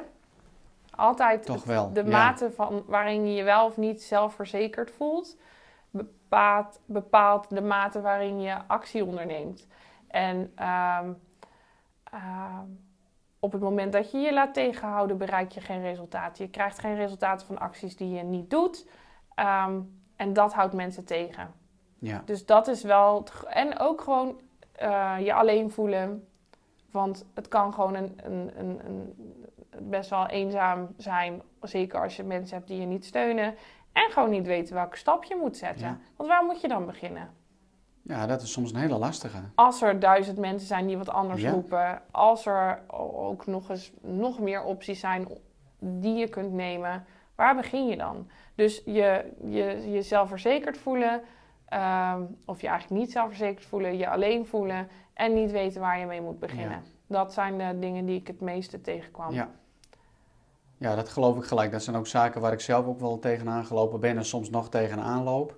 Altijd 0.96 1.46
Toch 1.46 1.64
wel, 1.64 1.94
de 1.94 2.04
ja. 2.04 2.10
mate 2.10 2.52
van 2.52 2.84
waarin 2.88 3.28
je 3.28 3.34
je 3.34 3.44
wel 3.44 3.66
of 3.66 3.78
niet 3.78 4.04
zelfverzekerd 4.04 4.92
voelt, 4.92 5.38
bepaalt, 5.90 6.80
bepaalt 6.86 7.50
de 7.50 7.62
mate 7.62 8.02
waarin 8.02 8.42
je 8.42 8.58
actie 8.68 9.06
onderneemt. 9.06 9.68
En 10.08 10.52
ehm, 10.56 11.10
op 13.44 13.52
het 13.52 13.62
moment 13.62 13.94
dat 13.94 14.12
je 14.12 14.18
je 14.18 14.34
laat 14.34 14.54
tegenhouden, 14.54 15.18
bereik 15.18 15.52
je 15.52 15.62
geen 15.62 15.82
resultaat. 15.82 16.38
Je 16.38 16.50
krijgt 16.50 16.80
geen 16.80 16.96
resultaten 16.96 17.48
van 17.48 17.60
acties 17.60 17.96
die 17.96 18.10
je 18.10 18.24
niet 18.24 18.50
doet. 18.50 18.88
Ehm, 19.36 19.80
en 20.16 20.34
dat 20.34 20.54
houdt 20.54 20.74
mensen 20.74 21.06
tegen. 21.06 21.54
Ja, 22.00 22.22
Dus 22.26 22.46
dat 22.46 22.68
is 22.68 22.84
wel. 22.84 23.28
En 23.48 23.80
ook 23.80 24.02
gewoon 24.02 24.40
eh, 24.72 25.16
je 25.20 25.34
alleen 25.34 25.72
voelen. 25.72 26.28
Want 26.92 27.26
het 27.34 27.48
kan 27.48 27.74
gewoon 27.74 27.96
een, 27.96 28.20
een, 28.24 28.52
een, 28.58 28.80
een, 28.86 29.16
best 29.90 30.10
wel 30.10 30.28
eenzaam 30.28 30.94
zijn. 30.98 31.42
Zeker 31.62 32.02
als 32.02 32.16
je 32.16 32.24
mensen 32.24 32.58
hebt 32.58 32.68
die 32.68 32.80
je 32.80 32.86
niet 32.86 33.06
steunen. 33.06 33.56
En 33.92 34.12
gewoon 34.12 34.30
niet 34.30 34.46
weten 34.46 34.76
welke 34.76 34.98
stap 34.98 35.24
je 35.24 35.36
moet 35.36 35.58
zetten. 35.58 35.88
Ja. 35.88 35.98
Want 36.16 36.30
waar 36.30 36.46
moet 36.46 36.62
je 36.62 36.68
dan 36.68 36.86
beginnen? 36.86 37.30
Ja, 38.02 38.26
dat 38.28 38.42
is 38.42 38.52
soms 38.52 38.72
een 38.74 38.80
hele 38.80 38.98
lastige. 38.98 39.38
Als 39.56 39.82
er 39.82 40.00
duizend 40.00 40.38
mensen 40.38 40.68
zijn 40.68 40.88
die 40.88 40.98
wat 40.98 41.10
anders 41.10 41.42
Ja. 41.42 41.52
roepen. 41.52 42.02
Als 42.12 42.46
er 42.46 42.82
ook 43.24 43.46
nog 43.46 43.70
eens 43.70 43.92
nog 44.02 44.40
meer 44.40 44.64
opties 44.64 45.00
zijn 45.00 45.28
die 45.80 46.14
je 46.16 46.30
kunt 46.30 46.52
nemen. 46.54 47.06
Waar 47.36 47.56
begin 47.56 47.88
je 47.88 47.98
dan? 47.98 48.28
Dus 48.56 48.82
je, 48.86 49.32
je, 49.44 49.92
je 49.92 50.02
zelfverzekerd 50.02 50.78
voelen. 50.78 51.22
ehm, 51.66 52.22
of 52.46 52.62
je 52.62 52.68
eigenlijk 52.68 53.02
niet 53.02 53.12
zelfverzekerd 53.12 53.66
voelen. 53.66 53.98
Je 53.98 54.10
alleen 54.10 54.46
voelen. 54.46 54.88
En 55.14 55.34
niet 55.34 55.52
weten 55.52 55.82
waar 55.82 56.00
je 56.00 56.06
mee 56.06 56.22
moet 56.22 56.40
beginnen. 56.40 56.70
Ja. 57.08 57.16
Dat 57.18 57.34
zijn 57.34 57.58
de 57.58 57.80
dingen 57.80 58.06
die 58.06 58.20
ik 58.20 58.28
het 58.28 58.40
meeste 58.42 58.82
tegenkwam. 58.82 59.34
Ja. 59.34 59.50
Ja, 60.78 60.96
dat 60.96 61.10
geloof 61.10 61.38
ik 61.38 61.44
gelijk. 61.44 61.72
Dat 61.72 61.84
zijn 61.84 61.96
ook 61.96 62.08
zaken 62.08 62.42
waar 62.42 62.52
ik 62.54 62.60
zelf 62.60 62.86
ook 62.86 63.00
wel 63.00 63.20
tegenaan 63.20 63.66
gelopen 63.66 64.00
ben 64.00 64.18
en 64.18 64.26
soms 64.26 64.50
nog 64.50 64.70
tegenaan 64.70 65.24
loop. 65.24 65.56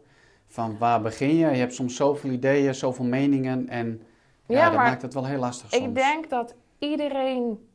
Van 0.53 0.77
waar 0.77 1.01
begin 1.01 1.35
je? 1.35 1.47
Je 1.49 1.57
hebt 1.57 1.73
soms 1.73 1.95
zoveel 1.95 2.29
ideeën, 2.31 2.75
zoveel 2.75 3.05
meningen 3.05 3.69
en 3.69 4.01
ja, 4.45 4.57
Ja, 4.57 4.65
dat 4.69 4.77
maakt 4.77 5.01
het 5.01 5.13
wel 5.13 5.25
heel 5.25 5.39
lastig 5.39 5.69
soms. 5.69 5.85
ik 5.85 5.95
denk 5.95 6.29
dat 6.29 6.55
iedereen 6.79 7.67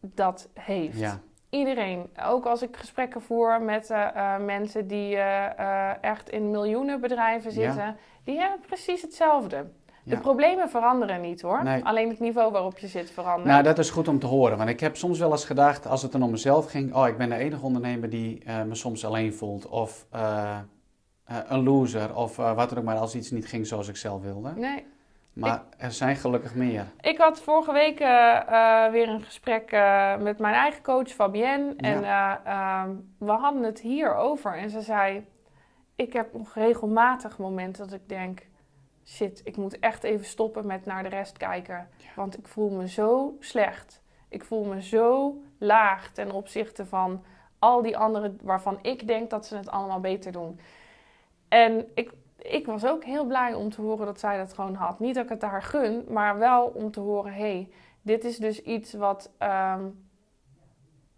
dat 0.00 0.48
heeft. 0.54 0.98
Ja, 0.98 1.20
Iedereen. 1.50 2.10
Ook 2.26 2.46
als 2.46 2.62
ik 2.62 2.76
gesprekken 2.76 3.22
voer 3.22 3.62
met 3.62 3.90
eh, 3.90 4.34
eh, 4.34 4.42
mensen 4.44 4.86
die 4.86 5.16
eh, 5.16 6.02
echt 6.04 6.30
in 6.30 6.50
miljoenen 6.50 7.00
bedrijven 7.00 7.52
Ja. 7.54 7.56
zitten, 7.72 7.96
die 8.24 8.38
hebben 8.38 8.60
precies 8.66 9.02
hetzelfde. 9.02 9.66
De 10.04 10.14
Ja. 10.14 10.20
problemen 10.20 10.70
veranderen 10.70 11.20
niet 11.20 11.40
hoor. 11.40 11.62
Nee. 11.62 11.84
Alleen 11.84 12.08
het 12.08 12.20
niveau 12.20 12.52
waarop 12.52 12.78
je 12.78 12.86
zit 12.86 13.10
verandert. 13.10 13.44
nou 13.48 13.62
dat 13.62 13.78
is 13.78 13.90
goed 13.90 14.08
om 14.08 14.18
te 14.18 14.26
horen. 14.26 14.56
Want 14.58 14.68
ik 14.70 14.80
heb 14.80 14.96
soms 14.96 15.18
wel 15.18 15.30
eens 15.30 15.44
gedacht, 15.44 15.86
als 15.86 16.02
het 16.02 16.12
dan 16.12 16.22
om 16.22 16.30
mezelf 16.30 16.70
ging, 16.70 16.94
oh 16.94 17.06
ik 17.06 17.16
ben 17.16 17.28
de 17.28 17.34
enige 17.34 17.64
ondernemer 17.64 18.10
die 18.10 18.42
me 18.66 18.74
soms 18.74 19.04
alleen 19.04 19.34
voelt. 19.34 19.66
Of 19.68 20.06
een 21.48 21.62
loser, 21.62 22.16
of 22.16 22.38
eh, 22.38 22.54
wat 22.54 22.70
er 22.70 22.78
ook 22.78 22.84
maar 22.84 22.96
als 22.96 23.14
iets 23.14 23.30
niet 23.30 23.46
ging 23.46 23.66
zoals 23.66 23.88
ik 23.88 23.96
zelf 23.96 24.22
wilde. 24.22 24.52
Nee. 24.56 24.84
Maar 25.38 25.62
er 25.76 25.92
zijn 25.92 26.16
gelukkig 26.16 26.54
meer. 26.54 26.86
Ik 27.00 27.18
had 27.18 27.40
vorige 27.40 27.72
week 27.72 28.00
eh, 28.00 28.36
eh, 28.36 28.92
weer 28.92 29.08
een 29.08 29.22
gesprek 29.22 29.72
eh, 29.72 30.16
met 30.16 30.38
mijn 30.38 30.54
eigen 30.54 30.82
coach 30.82 31.08
Fabienne. 31.08 31.74
En 31.76 32.04
eh, 32.04 32.34
ehm, 32.44 32.90
we 33.18 33.30
hadden 33.30 33.62
het 33.62 33.80
hier 33.80 34.14
over. 34.14 34.56
En 34.56 34.70
ze 34.70 34.80
zei: 34.80 35.26
Ik 35.96 36.12
heb 36.12 36.32
nog 36.32 36.54
regelmatig 36.54 37.38
momenten 37.38 37.88
dat 37.88 38.00
ik 38.00 38.08
denk: 38.08 38.46
shit, 39.04 39.40
ik 39.44 39.56
moet 39.56 39.78
echt 39.78 40.02
even 40.02 40.26
stoppen 40.26 40.66
met 40.66 40.84
naar 40.84 41.02
de 41.02 41.08
rest 41.08 41.36
kijken. 41.36 41.88
Want 42.16 42.38
ik 42.38 42.48
voel 42.48 42.70
me 42.70 42.88
zo 42.88 43.36
slecht. 43.40 44.02
Ik 44.28 44.44
voel 44.44 44.64
me 44.64 44.82
zo 44.82 45.36
laag 45.58 46.10
ten 46.12 46.30
opzichte 46.30 46.86
van 46.86 47.22
al 47.58 47.82
die 47.82 47.96
anderen 47.96 48.38
waarvan 48.42 48.78
ik 48.82 49.06
denk 49.06 49.30
dat 49.30 49.46
ze 49.46 49.56
het 49.56 49.70
allemaal 49.70 50.00
beter 50.00 50.32
doen. 50.32 50.60
En 51.48 51.86
ik, 51.94 52.12
ik 52.38 52.66
was 52.66 52.86
ook 52.86 53.04
heel 53.04 53.24
blij 53.24 53.54
om 53.54 53.70
te 53.70 53.80
horen 53.80 54.06
dat 54.06 54.20
zij 54.20 54.38
dat 54.38 54.52
gewoon 54.52 54.74
had. 54.74 55.00
Niet 55.00 55.14
dat 55.14 55.24
ik 55.24 55.30
het 55.30 55.42
haar 55.42 55.62
gun, 55.62 56.04
maar 56.08 56.38
wel 56.38 56.64
om 56.74 56.90
te 56.90 57.00
horen: 57.00 57.32
hé, 57.32 57.38
hey, 57.40 57.68
dit 58.02 58.24
is 58.24 58.36
dus 58.36 58.62
iets 58.62 58.92
wat 58.92 59.30
ehm, 59.38 59.84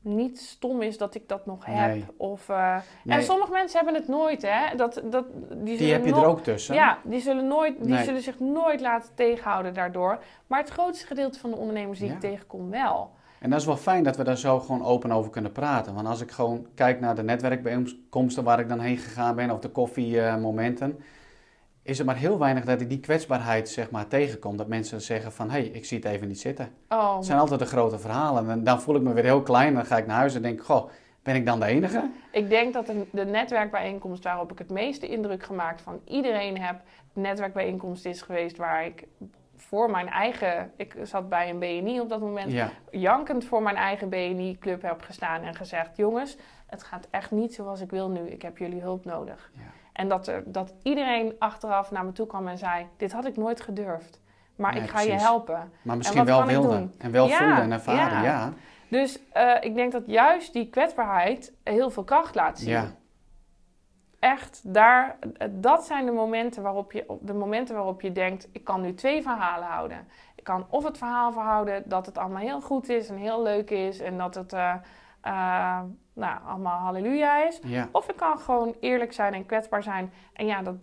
niet 0.02 0.38
stom 0.38 0.82
is 0.82 0.98
dat 0.98 1.14
ik 1.14 1.28
dat 1.28 1.46
nog 1.46 1.64
heb. 1.64 1.90
Nee. 1.90 2.04
Of, 2.16 2.48
eh, 2.48 2.76
Nee, 3.04 3.16
En 3.16 3.22
sommige 3.24 3.52
mensen 3.52 3.76
hebben 3.76 3.94
het 4.00 4.08
nooit, 4.08 4.42
hè? 4.42 4.76
Dat, 4.76 5.02
dat, 5.04 5.24
die 5.56 5.76
die 5.78 5.92
heb 5.92 6.04
je 6.04 6.12
er 6.14 6.26
ook 6.26 6.40
tussen. 6.40 6.74
ja, 6.74 6.98
die 7.04 7.20
zullen, 7.20 7.46
nooit, 7.46 7.76
die 7.80 7.92
Nee. 7.94 8.04
zullen 8.04 8.22
zich 8.22 8.38
nooit 8.40 8.80
laten 8.80 9.14
tegenhouden 9.14 9.74
daardoor. 9.74 10.18
Maar 10.46 10.58
het 10.60 10.68
grootste 10.70 11.06
gedeelte 11.06 11.38
van 11.38 11.50
de 11.50 11.56
ondernemers 11.56 11.98
die 11.98 12.08
Ja. 12.08 12.14
ik 12.14 12.20
tegenkom 12.20 12.70
wel. 12.70 13.10
En 13.40 13.50
dat 13.50 13.60
is 13.60 13.66
wel 13.66 13.76
fijn 13.76 14.02
dat 14.02 14.16
we 14.16 14.24
daar 14.24 14.38
zo 14.38 14.60
gewoon 14.60 14.84
open 14.84 15.12
over 15.12 15.30
kunnen 15.30 15.52
praten. 15.52 15.94
Want 15.94 16.06
als 16.06 16.20
ik 16.20 16.30
gewoon 16.30 16.66
kijk 16.74 17.00
naar 17.00 17.14
de 17.14 17.22
netwerkbijeenkomsten 17.22 18.44
waar 18.44 18.60
ik 18.60 18.68
dan 18.68 18.80
heen 18.80 18.96
gegaan 18.96 19.34
ben, 19.34 19.50
of 19.50 19.58
de 19.58 19.68
koffiemomenten, 19.68 20.98
is 21.82 21.98
er 21.98 22.04
maar 22.04 22.16
heel 22.16 22.38
weinig 22.38 22.64
dat 22.64 22.80
ik 22.80 22.88
die 22.88 23.00
kwetsbaarheid 23.00 23.68
zeg 23.68 23.90
maar 23.90 24.06
tegenkom. 24.06 24.56
Dat 24.56 24.68
mensen 24.68 25.00
zeggen 25.00 25.32
van, 25.32 25.50
hé, 25.50 25.60
hey, 25.60 25.68
ik 25.68 25.84
zie 25.84 25.98
het 25.98 26.06
even 26.06 26.28
niet 26.28 26.40
zitten. 26.40 26.68
Oh, 26.88 27.16
Het 27.16 27.24
zijn 27.24 27.38
altijd 27.38 27.60
de 27.60 27.66
grote 27.66 27.98
verhalen. 27.98 28.50
En 28.50 28.64
dan 28.64 28.80
voel 28.80 28.96
ik 28.96 29.02
me 29.02 29.12
weer 29.12 29.24
heel 29.24 29.42
klein. 29.42 29.74
Dan 29.74 29.86
ga 29.86 29.96
ik 29.96 30.06
naar 30.06 30.16
huis 30.16 30.34
en 30.34 30.42
denk, 30.42 30.62
goh, 30.62 30.90
ben 31.22 31.34
ik 31.34 31.46
dan 31.46 31.60
de 31.60 31.66
enige? 31.66 32.10
ik 32.32 32.48
denk 32.48 32.72
dat 32.72 32.86
de, 32.86 33.24
netwerkbijeenkomst 33.24 34.24
waarop 34.24 34.52
ik 34.52 34.58
het 34.58 34.70
meeste 34.70 35.08
indruk 35.08 35.42
gemaakt 35.42 35.80
van 35.80 36.00
iedereen 36.04 36.58
heb, 36.58 36.80
netwerkbijeenkomst 37.12 38.06
is 38.06 38.22
geweest 38.22 38.56
waar 38.56 38.84
ik 38.84 39.06
voor 39.70 39.90
mijn 39.90 40.08
eigen, 40.08 40.72
ik 40.76 40.96
zat 41.02 41.28
bij 41.28 41.50
een 41.50 41.58
BNI 41.58 42.00
op 42.00 42.08
dat 42.08 42.20
moment, 42.20 42.52
Ja, 42.52 42.70
jankend 42.90 43.44
voor 43.44 43.62
mijn 43.62 43.76
eigen 43.76 44.08
BNI-club 44.08 44.82
heb 44.82 45.02
gestaan 45.02 45.42
en 45.42 45.54
gezegd: 45.54 45.96
Jongens, 45.96 46.36
het 46.66 46.82
gaat 46.82 47.06
echt 47.10 47.30
niet 47.30 47.54
zoals 47.54 47.80
ik 47.80 47.90
wil 47.90 48.08
nu. 48.08 48.20
Ik 48.28 48.42
heb 48.42 48.58
jullie 48.58 48.80
hulp 48.80 49.04
nodig. 49.04 49.50
Ja. 49.54 49.60
En 49.92 50.08
dat, 50.08 50.26
er, 50.26 50.42
dat 50.46 50.74
iedereen 50.82 51.34
achteraf 51.38 51.90
naar 51.90 52.04
me 52.04 52.12
toe 52.12 52.26
kwam 52.26 52.48
en 52.48 52.58
zei: 52.58 52.86
Dit 52.96 53.12
had 53.12 53.24
ik 53.26 53.36
nooit 53.36 53.60
gedurfd. 53.60 54.20
Maar 54.56 54.72
Nee, 54.72 54.82
ik 54.82 54.90
ga 54.90 55.00
je 55.00 55.12
helpen. 55.12 55.72
maar 55.82 55.96
misschien 55.96 56.24
wel 56.24 56.44
wilde. 56.44 56.88
En 56.98 57.10
wel 57.10 57.26
Ja, 57.28 57.36
voelen 57.36 57.60
en 57.62 57.72
ervaren, 57.72 58.22
ja. 58.22 58.22
ja. 58.22 58.52
Dus 58.88 59.18
eh, 59.32 59.54
ik 59.60 59.74
denk 59.74 59.92
dat 59.92 60.02
juist 60.06 60.52
die 60.52 60.70
kwetsbaarheid 60.70 61.52
heel 61.62 61.90
veel 61.90 62.04
kracht 62.04 62.34
laat 62.34 62.58
zien. 62.58 62.98
Echt 64.20 64.74
daar, 64.74 65.18
dat 65.50 65.84
zijn 65.86 66.06
de 66.06 66.12
momenten 66.12 66.62
waarop 66.62 66.92
je, 66.92 67.16
de 67.20 67.34
momenten 67.34 67.74
waarop 67.74 68.00
je 68.00 68.12
denkt, 68.12 68.48
ik 68.52 68.64
kan 68.64 68.80
nu 68.80 68.94
twee 68.94 69.22
verhalen 69.22 69.68
houden. 69.68 70.08
Ik 70.34 70.44
kan 70.44 70.66
of 70.68 70.84
het 70.84 70.98
verhaal 70.98 71.32
verhouden 71.32 71.82
dat 71.86 72.06
het 72.06 72.18
allemaal 72.18 72.40
heel 72.42 72.60
goed 72.60 72.88
is 72.88 73.08
en 73.08 73.16
heel 73.16 73.42
leuk 73.42 73.70
is 73.70 74.00
en 74.00 74.18
dat 74.18 74.34
het 74.34 74.52
uh, 74.52 74.74
uh, 75.26 75.80
nou, 76.12 76.38
allemaal 76.46 76.78
halleluja 76.78 77.44
is. 77.46 77.58
Ja. 77.62 77.88
Of 77.92 78.08
ik 78.08 78.16
kan 78.16 78.38
gewoon 78.38 78.74
eerlijk 78.80 79.12
zijn 79.12 79.34
en 79.34 79.46
kwetsbaar 79.46 79.82
zijn. 79.82 80.12
En 80.32 80.46
ja, 80.46 80.62
dat, 80.62 80.74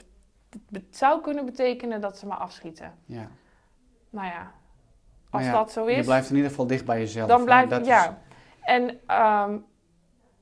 dat 0.69 0.84
zou 0.89 1.21
kunnen 1.21 1.45
betekenen 1.45 2.02
dat 2.02 2.17
ze 2.17 2.26
me 2.28 2.34
afschieten. 2.34 2.93
Ja. 3.06 3.28
Nou 4.10 4.28
ja, 4.28 4.52
als 5.30 5.43
ja, 5.43 5.52
dat 5.52 5.71
zo 5.71 5.86
is. 5.86 5.97
Je 5.97 6.04
blijft 6.04 6.30
in 6.30 6.36
ieder 6.36 6.50
geval 6.50 6.67
dicht 6.67 6.86
bij 6.86 7.00
jezelf. 7.00 7.28
Dan 7.28 7.43
blijf 7.45 7.71
is- 7.71 7.88
ja. 7.88 8.17
En 8.62 9.00
ehm, 9.08 9.58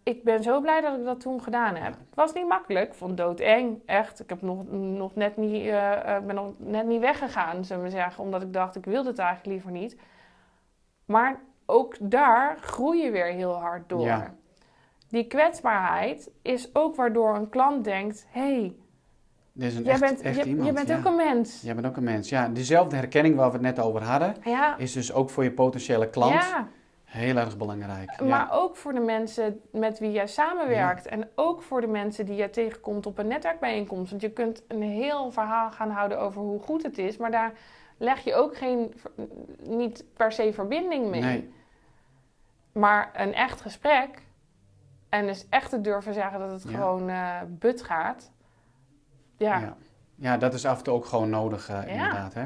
ik 0.05 0.23
ben 0.23 0.43
zo 0.43 0.61
blij 0.61 0.81
dat 0.81 0.97
ik 0.97 1.03
dat 1.03 1.19
toen 1.19 1.43
gedaan 1.43 1.75
heb. 1.75 1.93
Het 1.93 2.15
was 2.15 2.33
niet 2.33 2.47
makkelijk, 2.47 2.87
ik 2.87 2.93
vond 2.93 3.11
het 3.11 3.19
doodeng, 3.19 3.81
echt. 3.85 4.19
Ik 4.19 4.29
heb 4.29 4.41
nog, 4.41 4.63
nog 4.71 5.15
net 5.15 5.37
niet, 5.37 5.65
eh, 5.65 6.19
ben 6.25 6.35
nog 6.35 6.53
net 6.57 6.85
niet 6.85 6.99
weggegaan, 6.99 7.65
zullen 7.65 7.83
we 7.83 7.89
zeggen. 7.89 8.23
Omdat 8.23 8.41
ik 8.41 8.53
dacht, 8.53 8.75
ik 8.75 8.85
wilde 8.85 9.09
het 9.09 9.19
eigenlijk 9.19 9.49
liever 9.49 9.71
niet. 9.71 9.97
Maar 11.05 11.39
ook 11.65 11.95
daar 11.99 12.57
groei 12.59 13.03
je 13.03 13.11
weer 13.11 13.25
heel 13.25 13.53
hard 13.53 13.89
door. 13.89 14.05
Ja. 14.05 14.33
Die 15.09 15.27
kwetsbaarheid 15.27 16.31
is 16.41 16.75
ook 16.75 16.95
waardoor 16.95 17.35
een 17.35 17.49
klant 17.49 17.83
denkt... 17.83 18.27
hé, 18.29 18.41
hey, 18.41 18.75
jij 19.53 19.83
echt, 19.85 19.99
bent, 19.99 20.21
echt 20.21 20.37
je, 20.37 20.45
iemand. 20.45 20.67
je 20.67 20.73
bent 20.73 20.87
ja. 20.87 20.97
ook 20.97 21.05
een 21.05 21.15
mens. 21.15 21.61
Jij 21.61 21.75
bent 21.75 21.87
ook 21.87 21.97
een 21.97 22.03
mens. 22.03 22.29
Ja, 22.29 22.47
diezelfde 22.47 22.95
herkenning 22.95 23.35
waar 23.35 23.47
we 23.47 23.53
het 23.53 23.61
net 23.61 23.79
over 23.79 24.03
hadden, 24.03 24.35
Ja, 24.43 24.77
is 24.77 24.93
dus 24.93 25.13
ook 25.13 25.29
voor 25.29 25.43
je 25.43 25.51
potentiële 25.51 26.09
klant 26.09 26.33
ja. 26.33 26.67
Heel 27.15 27.37
erg 27.37 27.57
belangrijk. 27.57 28.19
Ja. 28.19 28.25
Maar 28.25 28.47
ook 28.51 28.75
voor 28.75 28.93
de 28.93 28.99
mensen 28.99 29.61
met 29.71 29.99
wie 29.99 30.11
jij 30.11 30.27
samenwerkt. 30.27 31.05
En 31.05 31.29
ook 31.35 31.61
voor 31.61 31.81
de 31.81 31.87
mensen 31.87 32.25
die 32.25 32.35
jij 32.35 32.49
tegenkomt 32.49 33.05
op 33.05 33.17
een 33.17 33.27
netwerkbijeenkomst. 33.27 34.09
Want 34.09 34.21
je 34.21 34.31
kunt 34.31 34.63
een 34.67 34.81
heel 34.81 35.31
verhaal 35.31 35.71
gaan 35.71 35.89
houden 35.89 36.19
over 36.19 36.41
hoe 36.41 36.59
goed 36.61 36.83
het 36.83 36.97
is. 36.97 37.17
Maar 37.17 37.31
daar 37.31 37.51
leg 37.97 38.19
je 38.23 38.35
ook 38.35 38.57
geen, 38.57 38.93
niet 39.63 40.03
per 40.13 40.31
se 40.31 40.53
verbinding 40.53 41.09
mee. 41.09 41.21
Nee, 41.21 41.53
Maar 42.71 43.09
een 43.13 43.33
echt 43.33 43.61
gesprek. 43.61 44.23
En 45.09 45.25
dus 45.25 45.45
echt 45.49 45.69
te 45.69 45.81
durven 45.81 46.13
zeggen 46.13 46.39
dat 46.39 46.51
het 46.51 46.63
Ja. 46.63 46.69
gewoon 46.77 47.09
eh 47.09 47.41
but 47.49 47.81
gaat. 47.81 48.31
Ja, 49.37 49.75
ja. 50.15 50.37
dat 50.37 50.53
is 50.53 50.65
af 50.65 50.77
en 50.77 50.83
toe 50.83 50.93
ook 50.93 51.05
gewoon 51.05 51.29
nodig, 51.29 51.69
eh, 51.69 51.87
inderdaad. 51.87 52.33
Hè? 52.33 52.45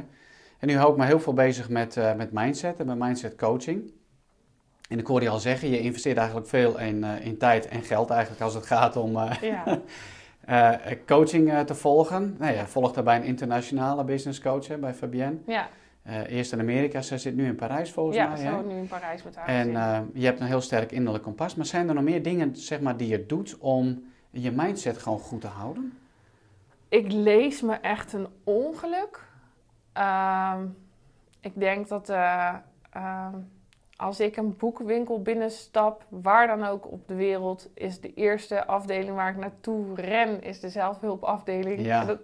En 0.59 0.67
nu 0.67 0.77
hou 0.77 0.91
ik 0.91 0.97
me 0.97 1.05
heel 1.05 1.19
veel 1.19 1.33
bezig 1.33 1.69
met, 1.69 1.97
eh, 1.97 2.13
met 2.13 2.31
mindset 2.31 2.79
en 2.79 2.85
met 2.85 2.97
mindset 2.97 3.35
coaching. 3.35 3.91
En 4.89 4.99
ik 4.99 5.07
hoorde 5.07 5.25
je 5.25 5.31
al 5.31 5.39
zeggen, 5.39 5.69
je 5.69 5.79
investeert 5.79 6.17
eigenlijk 6.17 6.47
veel 6.47 6.79
in, 6.79 7.03
eh, 7.03 7.25
in 7.25 7.37
tijd 7.37 7.67
en 7.67 7.83
geld 7.83 8.09
eigenlijk 8.09 8.41
als 8.41 8.53
het 8.53 8.65
gaat 8.65 8.95
om 8.95 9.17
eh, 9.17 9.31
ja. 9.41 9.79
eh, 10.85 10.97
coaching 11.05 11.65
te 11.65 11.75
volgen. 11.75 12.35
Nou, 12.39 12.53
ja, 12.53 12.67
volgt 12.67 12.95
daarbij 12.95 13.15
een 13.15 13.23
internationale 13.23 14.03
business 14.03 14.39
coach 14.39 14.67
hè, 14.67 14.77
bij 14.77 14.93
Fabienne. 14.93 15.37
ja. 15.45 15.69
Eerst 16.27 16.51
in 16.51 16.59
Amerika, 16.59 17.01
zij 17.01 17.17
zit 17.17 17.35
nu 17.35 17.45
in 17.45 17.55
Parijs 17.55 17.91
volgens 17.91 18.17
ja 18.17 18.27
mij. 18.27 18.37
zo 18.37 18.43
hè? 18.43 18.63
nu 18.63 18.77
in 18.77 18.87
Parijs 18.87 19.23
met 19.23 19.35
haar 19.35 19.47
En 19.47 19.71
je 20.13 20.25
hebt 20.25 20.39
een 20.39 20.45
heel 20.45 20.61
sterk 20.61 20.91
innerlijk 20.91 21.23
kompas. 21.23 21.55
Maar 21.55 21.65
zijn 21.65 21.87
er 21.87 21.93
nog 21.93 22.03
meer 22.03 22.23
dingen 22.23 22.55
zeg 22.55 22.79
maar, 22.79 22.97
die 22.97 23.07
je 23.07 23.25
doet 23.25 23.57
om 23.57 24.03
je 24.29 24.51
mindset 24.51 24.97
gewoon 24.97 25.19
goed 25.19 25.41
te 25.41 25.47
houden? 25.47 25.97
Ik 26.89 27.11
lees 27.11 27.61
me 27.61 27.73
echt 27.73 28.13
een 28.13 28.27
ongeluk. 28.43 29.27
Ehm, 29.93 30.65
ik 31.39 31.59
denk 31.59 31.87
dat 31.87 32.09
eh, 32.09 32.53
ehm, 32.89 33.35
als 34.01 34.19
ik 34.19 34.37
een 34.37 34.57
boekwinkel 34.57 35.21
binnenstap, 35.21 36.05
waar 36.09 36.47
dan 36.47 36.65
ook 36.65 36.91
op 36.91 37.07
de 37.07 37.15
wereld, 37.15 37.69
is 37.73 37.99
de 38.01 38.13
eerste 38.13 38.65
afdeling 38.65 39.15
waar 39.15 39.29
ik 39.29 39.37
naartoe 39.37 39.95
ren, 39.95 40.41
is 40.41 40.59
de 40.59 40.69
zelfhulpafdeling. 40.69 41.85
Ja. 41.85 42.01
En, 42.01 42.07
dat- 42.07 42.19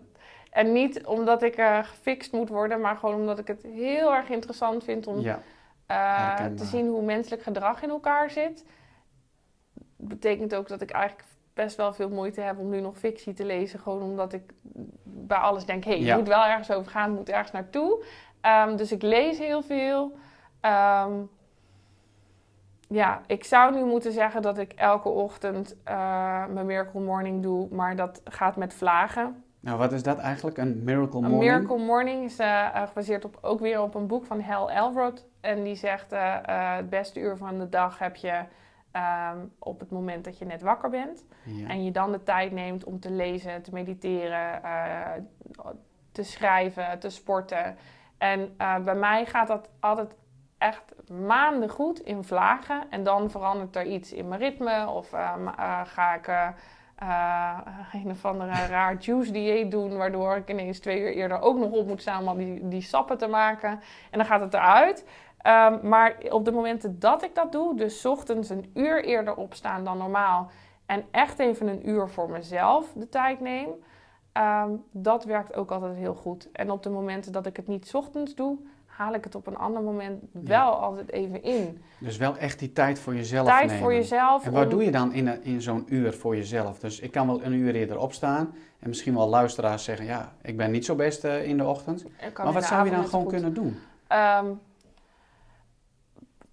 en 0.52 0.72
niet 0.72 1.06
omdat 1.06 1.44
ik 1.44 1.56
eh, 1.56 1.78
gefixt 1.84 2.32
moet 2.32 2.50
worden, 2.50 2.82
maar 2.82 2.98
gewoon 2.98 3.16
omdat 3.16 3.40
ik 3.40 3.48
het 3.48 3.64
heel 3.64 4.14
erg 4.14 4.30
interessant 4.30 4.84
vind 4.84 5.08
om 5.08 5.20
Ja, 5.20 5.40
eh, 5.86 6.46
te 6.46 6.66
zien 6.66 6.88
hoe 6.88 7.02
menselijk 7.04 7.42
gedrag 7.44 7.84
in 7.84 7.90
elkaar 7.90 8.30
zit. 8.30 8.66
Betekent 9.98 10.56
ook 10.56 10.68
dat 10.68 10.82
ik 10.82 10.92
eigenlijk 10.92 11.28
best 11.54 11.76
wel 11.78 11.94
veel 11.94 12.10
moeite 12.10 12.42
heb 12.42 12.58
om 12.60 12.70
nu 12.70 12.80
nog 12.82 12.98
fictie 12.98 13.34
te 13.34 13.46
lezen. 13.46 13.80
Gewoon 13.80 14.02
omdat 14.02 14.34
ik 14.34 14.42
bij 15.04 15.38
alles 15.38 15.66
denk, 15.66 15.84
hé, 15.84 15.92
hey, 15.92 16.00
Ja. 16.00 16.08
het 16.08 16.18
moet 16.18 16.28
wel 16.28 16.46
ergens 16.46 16.72
over 16.72 16.92
gaan, 16.92 17.10
het 17.10 17.18
moet 17.18 17.30
ergens 17.30 17.52
naartoe. 17.52 18.04
Ehm, 18.42 18.76
dus 18.76 18.92
ik 18.92 19.02
lees 19.02 19.38
heel 19.38 19.62
veel. 19.62 20.18
Ehm, 20.62 21.12
ja, 22.96 23.22
ik 23.28 23.44
zou 23.44 23.76
nu 23.76 23.84
moeten 23.84 24.12
zeggen 24.12 24.42
dat 24.42 24.58
ik 24.58 24.74
elke 24.74 25.10
ochtend 25.10 25.76
eh, 25.84 26.46
mijn 26.48 26.66
Miracle 26.66 27.00
Morning 27.00 27.44
doe, 27.44 27.68
maar 27.72 27.96
dat 27.96 28.22
gaat 28.24 28.56
met 28.56 28.74
vlagen. 28.74 29.44
nou 29.60 29.78
wat 29.78 29.92
is 29.92 30.04
dat 30.04 30.18
eigenlijk? 30.18 30.58
Een 30.58 30.84
miracle 30.84 31.22
Een 31.22 31.30
morning? 31.30 31.52
Miracle 31.52 31.86
Morning 31.86 32.24
is 32.24 32.40
eh, 32.40 32.76
eh, 32.76 32.88
gebaseerd 32.88 33.26
op, 33.26 33.38
ook 33.42 33.60
weer 33.60 33.82
op 33.82 33.96
een 33.96 34.08
boek 34.08 34.26
van 34.26 34.42
Hal 34.42 34.72
Elrod. 34.72 35.26
En 35.42 35.64
die 35.64 35.76
zegt, 35.76 36.12
het 36.46 36.90
beste 36.90 37.20
uur 37.20 37.38
van 37.38 37.60
de 37.60 37.70
dag 37.70 38.00
heb 38.00 38.16
je 38.16 38.42
ehm, 38.92 39.38
op 39.60 39.80
het 39.80 39.92
moment 39.92 40.26
dat 40.26 40.38
je 40.38 40.46
net 40.46 40.62
wakker 40.62 40.90
bent. 40.90 41.26
Ja. 41.44 41.68
En 41.68 41.84
je 41.84 41.92
dan 41.92 42.12
de 42.12 42.24
tijd 42.24 42.52
neemt 42.52 42.84
om 42.84 43.00
te 43.00 43.12
lezen, 43.12 43.62
te 43.62 43.74
mediteren, 43.74 44.62
te 46.12 46.24
schrijven, 46.24 47.00
te 47.00 47.10
sporten. 47.10 47.76
En 48.18 48.56
bij 48.58 48.96
mij 48.96 49.26
gaat 49.26 49.48
dat 49.48 49.70
altijd 49.80 50.16
echt 50.58 51.10
maanden 51.10 51.70
goed 51.70 52.00
in 52.00 52.24
vlagen. 52.24 52.84
En 52.90 53.04
dan 53.04 53.30
verandert 53.30 53.76
er 53.76 53.86
iets 53.86 54.14
in 54.14 54.28
mijn 54.28 54.40
ritme. 54.40 54.88
Of 54.88 55.14
eh, 55.14 55.34
eh, 55.58 55.82
ga 55.86 56.14
ik 56.14 56.28
eh, 56.28 57.58
een 57.94 58.10
of 58.10 58.26
andere 58.26 58.68
raar 58.76 58.98
juice 58.98 59.32
dieet 59.32 59.72
doen... 59.72 59.98
waardoor 59.98 60.36
ik 60.36 60.50
ineens 60.50 60.80
twee 60.80 61.00
uur 61.00 61.14
eerder 61.14 61.42
ook 61.42 61.58
nog 61.58 61.72
op 61.72 61.88
moet 61.88 62.02
staan... 62.02 62.22
om 62.22 62.28
al 62.28 62.36
die, 62.36 62.68
die 62.68 62.82
sappen 62.82 63.18
te 63.18 63.28
maken. 63.28 63.70
En 64.12 64.18
dan 64.18 64.26
gaat 64.26 64.42
het 64.42 64.54
eruit. 64.54 65.06
Ehm, 65.38 65.88
maar 65.88 66.16
op 66.30 66.46
de 66.46 66.52
momenten 66.52 67.00
dat 67.00 67.24
ik 67.24 67.36
dat 67.36 67.52
doe... 67.52 67.76
dus 67.76 68.02
's 68.02 68.06
ochtends 68.06 68.50
een 68.50 68.72
uur 68.74 69.04
eerder 69.04 69.36
opstaan 69.36 69.84
dan 69.84 69.98
normaal... 69.98 70.50
en 70.86 71.06
echt 71.12 71.40
even 71.40 71.68
een 71.68 71.90
uur 71.90 72.10
voor 72.10 72.30
mezelf 72.30 72.94
de 72.94 73.10
tijd 73.10 73.40
neem... 73.40 73.70
ehm, 74.32 74.70
dat 74.92 75.24
werkt 75.24 75.56
ook 75.56 75.72
altijd 75.72 75.96
heel 75.96 76.16
goed. 76.16 76.52
En 76.52 76.72
op 76.72 76.84
de 76.84 76.90
momenten 76.90 77.32
dat 77.32 77.46
ik 77.46 77.56
het 77.56 77.68
niet 77.68 77.88
's 77.88 77.94
ochtends 77.94 78.36
doe... 78.36 78.58
haal 78.98 79.14
ik 79.14 79.24
het 79.24 79.36
op 79.36 79.48
een 79.48 79.58
ander 79.58 79.82
moment 79.82 80.24
wel 80.32 80.72
altijd 80.72 81.12
even 81.12 81.44
in. 81.44 81.84
Dus 81.98 82.18
wel 82.18 82.38
echt 82.38 82.60
die 82.60 82.74
tijd 82.74 83.00
voor 83.00 83.16
jezelf 83.16 83.48
Tijd 83.48 83.66
nemen. 83.66 83.82
voor 83.82 83.94
jezelf. 83.94 84.46
En 84.46 84.52
wat 84.52 84.64
om- 84.64 84.70
doe 84.70 84.84
je 84.84 84.92
dan 84.92 85.14
in, 85.14 85.44
in 85.44 85.62
zo'n 85.62 85.86
uur 85.90 86.14
voor 86.14 86.36
jezelf? 86.36 86.80
Dus 86.80 87.00
ik 87.00 87.12
kan 87.12 87.28
wel 87.28 87.44
een 87.44 87.54
uur 87.54 87.76
eerder 87.76 87.98
opstaan. 87.98 88.54
En 88.80 88.88
misschien 88.90 89.16
wel 89.16 89.28
luisteraars 89.30 89.84
zeggen, 89.84 90.06
ja, 90.06 90.34
ik 90.42 90.58
ben 90.58 90.72
niet 90.72 90.86
zo 90.86 90.96
best 90.96 91.24
eh, 91.24 91.48
in 91.48 91.58
de 91.58 91.66
ochtend. 91.66 92.06
Maar 92.38 92.54
wat 92.54 92.66
zou 92.66 92.86
je 92.86 92.92
dan 92.92 93.06
gewoon 93.06 93.22
goed. 93.24 93.34
kunnen 93.34 93.54
doen? 93.54 93.80
Ehm, 94.08 94.46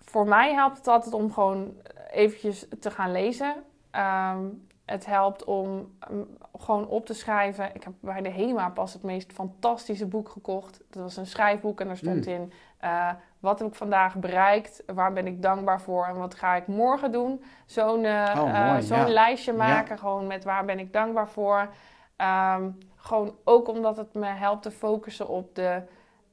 voor 0.04 0.26
mij 0.28 0.52
helpt 0.54 0.76
het 0.76 0.88
altijd 0.88 1.14
om 1.14 1.32
gewoon 1.32 1.72
eventjes 2.10 2.66
te 2.80 2.90
gaan 2.90 3.12
lezen. 3.12 3.54
Ehm, 3.90 4.38
het 4.84 5.06
helpt 5.06 5.44
om 5.44 5.92
um, 6.10 6.36
gewoon 6.58 6.86
op 6.88 7.06
te 7.06 7.14
schrijven. 7.14 7.74
Ik 7.74 7.82
heb 7.84 7.92
bij 8.00 8.20
de 8.22 8.30
HEMA 8.30 8.68
pas 8.68 8.92
het 8.92 9.02
meest 9.02 9.32
fantastische 9.32 10.06
boek 10.06 10.28
gekocht. 10.28 10.80
Dat 10.90 11.02
was 11.02 11.16
een 11.16 11.26
schrijfboek 11.26 11.80
en 11.80 11.86
daar 11.86 11.96
stond 11.96 12.26
Mm. 12.26 12.32
in... 12.32 12.52
eh, 12.78 13.08
wat 13.40 13.58
heb 13.58 13.68
ik 13.68 13.74
vandaag 13.74 14.14
bereikt? 14.16 14.82
Waar 14.86 15.12
ben 15.12 15.26
ik 15.26 15.42
dankbaar 15.42 15.80
voor? 15.80 16.06
En 16.06 16.16
wat 16.18 16.34
ga 16.34 16.54
ik 16.54 16.66
morgen 16.66 17.12
doen? 17.12 17.44
Zo'n 17.66 18.04
eh, 18.04 18.34
Oh, 18.42 18.48
eh, 18.76 18.78
zo'n 18.78 18.98
ja. 18.98 19.08
lijstje 19.08 19.52
Ja. 19.52 19.58
maken, 19.58 19.98
gewoon 19.98 20.26
met 20.26 20.44
waar 20.44 20.64
ben 20.64 20.78
ik 20.78 20.92
dankbaar 20.92 21.28
voor. 21.28 21.68
Ehm, 22.16 22.70
gewoon 22.96 23.34
ook 23.44 23.68
omdat 23.68 23.96
het 23.96 24.14
me 24.14 24.26
helpt 24.26 24.62
te 24.62 24.70
focussen 24.70 25.28
op 25.28 25.54
de 25.54 25.82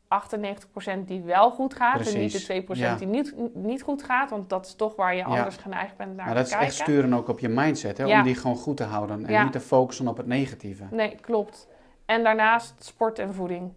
98% 0.10 1.06
die 1.06 1.22
wel 1.22 1.52
goed 1.52 1.74
gaat. 1.74 2.08
En 2.14 2.20
niet 2.20 2.48
de 2.48 2.64
2% 2.64 2.66
ja. 2.78 2.96
die 2.96 3.08
niet, 3.08 3.34
niet 3.54 3.82
goed 3.82 4.04
gaat. 4.04 4.30
Want 4.30 4.50
dat 4.50 4.66
is 4.66 4.76
toch 4.76 4.96
waar 4.96 5.12
je 5.16 5.20
Ja. 5.20 5.26
anders 5.26 5.56
geneigd 5.58 5.98
bent 5.98 6.16
naar 6.16 6.26
Maar 6.26 6.28
te 6.28 6.34
dat 6.34 6.44
is 6.46 6.50
kijken. 6.52 6.68
echt 6.68 6.78
sturen 6.78 7.14
ook 7.14 7.28
op 7.28 7.40
je 7.40 7.50
mindset, 7.50 7.98
hè, 7.98 8.04
Ja. 8.04 8.18
om 8.18 8.24
die 8.24 8.36
gewoon 8.36 8.58
goed 8.58 8.78
te 8.78 8.84
houden. 8.84 9.26
En 9.26 9.44
niet 9.44 9.52
te 9.52 9.60
focussen 9.60 10.08
op 10.08 10.18
het 10.18 10.28
negatieve. 10.28 10.84
Nee, 10.92 11.16
klopt. 11.22 11.68
En 12.06 12.24
daarnaast 12.24 12.84
sport 12.84 13.20
en 13.20 13.34
voeding. 13.34 13.74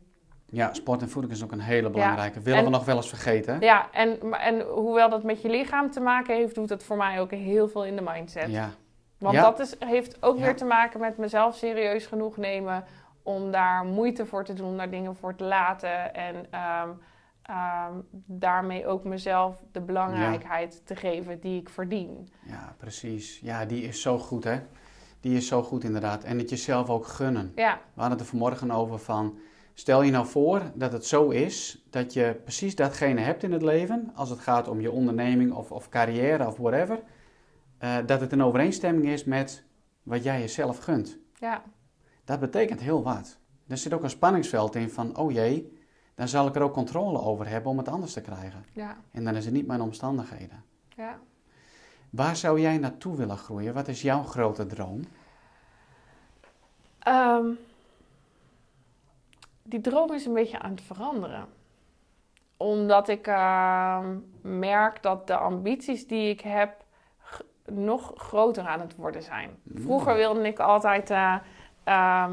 Ja, 0.47 0.75
sport 0.75 1.03
en 1.03 1.09
voeding 1.09 1.35
is 1.35 1.43
ook 1.45 1.53
een 1.53 1.61
hele 1.61 1.91
belangrijke. 1.91 2.41
Willen 2.41 2.59
En- 2.59 2.65
we 2.65 2.71
nog 2.71 2.85
wel 2.85 2.97
eens 2.97 3.09
vergeten. 3.09 3.61
Ja, 3.61 3.87
en, 3.93 4.33
en 4.33 4.61
hoewel 4.61 5.09
dat 5.11 5.23
met 5.23 5.43
je 5.43 5.49
lichaam 5.49 5.91
te 5.91 6.01
maken 6.01 6.35
heeft, 6.37 6.55
doet 6.55 6.69
het 6.69 6.83
voor 6.85 6.97
mij 6.97 7.21
ook 7.21 7.31
heel 7.31 7.69
veel 7.69 7.85
in 7.85 7.97
de 7.97 8.03
mindset. 8.03 8.51
Ja, 8.51 8.71
Want 9.19 9.37
dat 9.37 9.59
is, 9.61 9.75
heeft 9.79 10.23
ook 10.23 10.39
weer 10.39 10.57
te 10.57 10.65
maken 10.65 11.01
met 11.01 11.17
mezelf 11.17 11.55
serieus 11.57 12.07
genoeg 12.07 12.37
nemen 12.37 12.85
om 13.23 13.51
daar 13.51 13.85
moeite 13.85 14.27
voor 14.27 14.45
te 14.45 14.53
doen, 14.53 14.77
daar 14.77 14.91
dingen 14.91 15.17
voor 15.17 15.35
te 15.35 15.45
laten. 15.45 16.15
En 16.15 16.47
ehm, 16.51 16.89
ehm, 17.43 17.93
daarmee 18.27 18.87
ook 18.87 19.05
mezelf 19.05 19.63
de 19.73 19.81
belangrijkheid 19.81 20.83
te 20.87 20.97
geven 20.97 21.41
die 21.41 21.61
ik 21.61 21.69
verdien. 21.69 22.29
ja, 22.47 22.75
precies. 22.79 23.41
Ja, 23.43 23.65
die 23.65 23.83
is 23.83 24.01
zo 24.03 24.19
goed, 24.19 24.45
hè. 24.45 24.61
Die 25.21 25.37
is 25.37 25.47
zo 25.47 25.63
goed, 25.63 25.85
inderdaad. 25.85 26.25
En 26.25 26.39
het 26.39 26.51
jezelf 26.51 26.91
ook 26.91 27.07
gunnen. 27.07 27.53
Ja, 27.55 27.75
We 27.75 28.01
hadden 28.01 28.11
het 28.11 28.21
er 28.21 28.27
vanmorgen 28.27 28.71
over 28.71 28.99
van... 28.99 29.39
Stel 29.75 30.03
je 30.03 30.11
nou 30.11 30.27
voor 30.27 30.63
dat 30.75 30.93
het 30.93 31.07
zo 31.07 31.29
is 31.29 31.85
dat 31.91 32.13
je 32.13 32.41
precies 32.43 32.75
datgene 32.77 33.21
hebt 33.21 33.43
in 33.43 33.53
het 33.53 33.63
leven... 33.63 34.11
als 34.15 34.31
het 34.31 34.39
gaat 34.39 34.69
om 34.69 34.81
je 34.81 34.91
onderneming 34.91 35.53
of, 35.53 35.73
of 35.73 35.89
carrière 35.89 36.47
of 36.47 36.57
whatever... 36.57 36.99
eh, 37.79 37.97
dat 38.07 38.21
het 38.21 38.33
in 38.33 38.43
overeenstemming 38.43 39.07
is 39.09 39.25
met 39.25 39.65
wat 40.03 40.23
jij 40.23 40.41
jezelf 40.41 40.79
gunt. 40.79 41.19
Ja. 41.39 41.63
Dat 42.33 42.41
betekent 42.41 42.81
heel 42.81 43.03
wat. 43.03 43.39
Er 43.69 43.77
zit 43.77 43.93
ook 43.93 44.03
een 44.03 44.11
spanningsveld 44.11 44.75
in 44.75 44.91
van, 44.91 45.17
oh 45.17 45.33
jee, 45.33 45.79
dan 46.15 46.29
zal 46.29 46.47
ik 46.47 46.55
er 46.55 46.63
ook 46.63 46.73
controle 46.73 47.21
over 47.21 47.49
hebben 47.49 47.71
om 47.71 47.79
het 47.79 47.89
anders 47.89 48.13
te 48.13 48.21
krijgen. 48.21 48.65
Ja. 48.73 48.97
En 49.11 49.25
dan 49.25 49.35
is 49.37 49.45
het 49.45 49.55
niet 49.55 49.67
mijn 49.67 49.81
omstandigheden. 49.81 50.65
Ja. 50.97 51.19
Waar 52.11 52.37
zou 52.37 52.61
jij 52.61 52.79
naartoe 52.79 53.17
willen 53.17 53.37
groeien? 53.37 53.75
Wat 53.75 53.89
is 53.89 54.03
jouw 54.03 54.23
grote 54.23 54.67
droom? 54.67 55.05
Ehm, 56.99 57.47
die 59.63 59.81
droom 59.81 60.13
is 60.13 60.27
een 60.27 60.35
beetje 60.35 60.59
aan 60.59 60.71
het 60.71 60.83
veranderen. 60.83 61.47
Omdat 62.57 63.09
ik 63.09 63.27
ehm, 63.27 64.17
merk 64.41 65.03
dat 65.03 65.27
de 65.27 65.37
ambities 65.37 66.07
die 66.07 66.31
ik 66.31 66.41
heb 66.41 66.85
nog 67.65 68.13
groter 68.17 68.65
aan 68.67 68.81
het 68.81 68.97
worden 68.97 69.23
zijn. 69.23 69.51
Vroeger 69.75 70.15
wilde 70.15 70.47
ik 70.47 70.59
altijd. 70.59 71.11
eh, 71.11 71.37
ehm, 71.85 72.33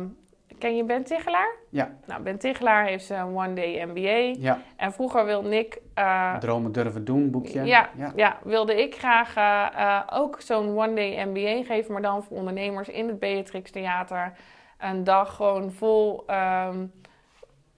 ken 0.57 0.75
je 0.75 0.83
Ben 0.83 1.03
Tichelaar? 1.03 1.55
Ja. 1.69 1.89
Nou, 2.05 2.21
Ben 2.21 2.37
Tichelaar 2.39 2.85
heeft 2.85 3.09
een 3.09 3.37
One 3.37 3.53
Day 3.53 3.83
MBA. 3.85 4.39
Ja, 4.41 4.59
En 4.75 4.93
vroeger 4.93 5.25
wilde 5.25 5.57
ik. 5.57 5.81
eh, 5.93 6.37
dromen 6.37 6.71
durven 6.71 7.05
doen 7.05 7.31
boekje. 7.31 7.63
ja, 7.63 7.89
ja. 7.97 8.11
ja, 8.15 8.37
wilde 8.43 8.81
ik 8.81 8.95
graag 8.95 9.35
eh, 9.35 9.99
ook 10.19 10.41
zo'n 10.41 10.77
One 10.77 10.93
Day 10.93 11.25
MBA 11.25 11.63
geven, 11.63 11.93
maar 11.93 12.01
dan 12.01 12.23
voor 12.23 12.37
ondernemers 12.37 12.89
in 12.89 13.07
het 13.07 13.19
Beatrix 13.19 13.71
Theater. 13.71 14.33
Een 14.77 15.03
dag 15.03 15.35
gewoon 15.35 15.71
vol 15.71 16.23
ehm, 16.27 16.85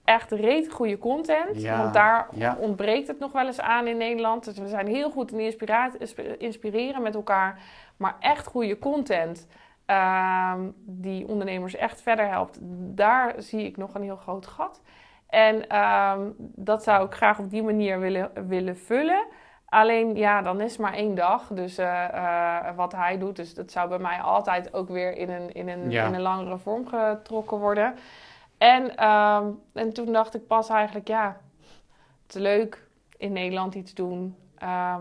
echt 0.04 0.30
reet 0.30 0.72
goede 0.72 0.98
content. 0.98 1.62
Ja, 1.62 1.78
Want 1.78 1.94
daar 1.94 2.28
ontbreekt 2.58 3.08
het 3.08 3.18
nog 3.18 3.32
wel 3.32 3.46
eens 3.46 3.60
aan 3.60 3.86
in 3.86 3.96
Nederland. 3.96 4.44
Dus 4.44 4.58
we 4.58 4.68
zijn 4.68 4.86
heel 4.86 5.10
goed 5.10 5.32
in 5.32 5.38
inspireren 6.38 7.02
met 7.02 7.14
elkaar. 7.14 7.58
Maar 7.96 8.16
echt 8.20 8.46
goede 8.46 8.78
content 8.78 9.46
ehm, 9.86 10.60
die 10.76 11.28
ondernemers 11.28 11.74
echt 11.74 12.00
verder 12.02 12.28
helpt. 12.28 12.58
Daar 12.96 13.34
zie 13.38 13.64
ik 13.66 13.76
nog 13.76 13.94
een 13.94 14.02
heel 14.02 14.16
groot 14.16 14.46
gat. 14.46 14.82
En 15.26 15.68
ehm, 15.68 16.20
dat 16.38 16.82
zou 16.82 17.06
ik 17.06 17.14
graag 17.14 17.38
op 17.38 17.50
die 17.50 17.62
manier 17.62 17.98
willen, 18.00 18.30
willen 18.48 18.76
vullen. 18.78 19.24
Alleen 19.68 20.16
ja, 20.16 20.42
dan 20.42 20.60
is 20.60 20.72
het 20.72 20.80
maar 20.80 20.94
één 20.94 21.14
dag. 21.14 21.46
Dus 21.48 21.78
eh, 21.78 22.04
eh, 22.04 22.76
wat 22.76 22.92
hij 22.92 23.18
doet, 23.18 23.36
dus 23.36 23.54
dat 23.54 23.70
zou 23.70 23.88
bij 23.88 23.98
mij 23.98 24.20
altijd 24.20 24.74
ook 24.74 24.88
weer 24.88 25.16
in 25.16 25.30
een, 25.30 25.52
in 25.52 25.68
een, 25.68 25.90
Ja. 25.90 26.06
in 26.06 26.14
een 26.14 26.20
langere 26.20 26.58
vorm 26.58 26.86
getrokken 26.86 27.58
worden. 27.58 27.94
En, 28.58 28.96
ehm, 28.96 29.46
en 29.72 29.92
toen 29.92 30.12
dacht 30.12 30.34
ik 30.34 30.46
pas 30.46 30.68
eigenlijk, 30.68 31.08
ja, 31.08 31.36
het 32.26 32.34
is 32.34 32.40
leuk 32.40 32.86
in 33.16 33.32
Nederland 33.32 33.74
iets 33.74 33.94
doen. 33.94 34.36
ehm, 34.58 35.00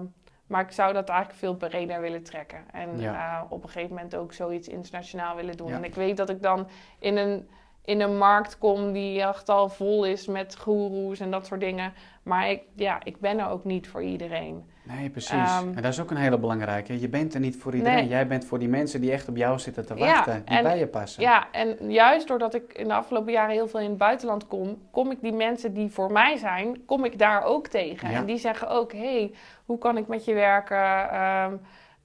maar 0.52 0.62
ik 0.62 0.72
zou 0.72 0.93
dat 0.93 1.10
eigenlijk 1.10 1.39
veel 1.39 1.56
breder 1.56 2.02
willen 2.02 2.24
trekken. 2.24 2.64
En 2.72 2.99
Ja. 2.99 3.39
eh, 3.39 3.52
op 3.52 3.64
een 3.64 3.70
gegeven 3.70 3.95
moment 3.95 4.16
ook 4.16 4.34
zoiets 4.34 4.68
internationaal 4.68 5.36
willen 5.36 5.58
doen. 5.58 5.68
Ja. 5.68 5.76
En 5.76 5.84
ik 5.84 5.95
weet 5.95 6.18
dat 6.18 6.30
ik 6.30 6.41
dan 6.41 6.68
in 6.99 7.18
een, 7.18 7.49
in 7.86 8.02
een 8.02 8.18
markt 8.18 8.58
kom 8.58 8.91
die 8.91 9.22
echt 9.22 9.49
al 9.49 9.70
vol 9.70 10.06
is 10.06 10.28
met 10.28 10.58
goeroes 10.58 11.20
en 11.20 11.32
dat 11.32 11.45
soort 11.45 11.60
dingen. 11.60 11.93
Maar 12.24 12.49
ik, 12.49 12.62
ja, 12.76 12.99
ik 13.04 13.20
ben 13.20 13.39
er 13.39 13.49
ook 13.49 13.64
niet 13.64 13.88
voor 13.88 14.04
iedereen. 14.04 14.70
Nee, 14.84 15.09
precies. 15.09 15.32
Ehm, 15.32 15.67
en 15.67 15.82
dat 15.82 15.91
is 15.91 16.01
ook 16.01 16.11
een 16.11 16.17
hele 16.17 16.38
belangrijke. 16.39 16.99
Je 16.99 17.09
bent 17.09 17.34
er 17.34 17.39
niet 17.39 17.55
voor 17.57 17.75
iedereen. 17.75 17.95
Nee. 17.97 18.07
Jij 18.07 18.27
bent 18.27 18.45
voor 18.45 18.59
die 18.59 18.67
mensen 18.69 19.01
die 19.01 19.11
echt 19.11 19.27
op 19.29 19.36
jou 19.38 19.59
zitten 19.59 19.86
te 19.86 19.95
Ja, 19.95 20.05
wachten. 20.05 20.41
die 20.45 20.57
en- 20.57 20.63
bij 20.63 20.77
je 20.77 20.88
passen. 20.88 21.21
Ja, 21.21 21.47
en 21.51 21.91
juist 21.91 22.27
doordat 22.27 22.53
ik 22.53 22.73
in 22.73 22.88
de 22.88 22.93
afgelopen 22.93 23.32
jaren 23.32 23.51
heel 23.53 23.67
veel 23.67 23.79
in 23.79 23.89
het 23.89 23.97
buitenland 23.97 24.47
kom, 24.47 24.77
kom 24.91 25.11
ik 25.11 25.21
die 25.21 25.34
mensen 25.34 25.73
die 25.73 25.89
voor 25.91 26.11
mij 26.11 26.38
zijn, 26.38 26.86
kom 26.86 27.05
ik 27.05 27.19
daar 27.19 27.43
ook 27.43 27.67
tegen. 27.67 28.09
Ja. 28.09 28.15
En 28.17 28.25
die 28.25 28.38
zeggen 28.38 28.69
ook, 28.69 28.91
hey, 28.93 29.34
hoe 29.65 29.77
kan 29.77 29.97
ik 29.97 30.07
met 30.07 30.25
je 30.25 30.34
werken? 30.34 31.09
Ehm, 31.11 31.53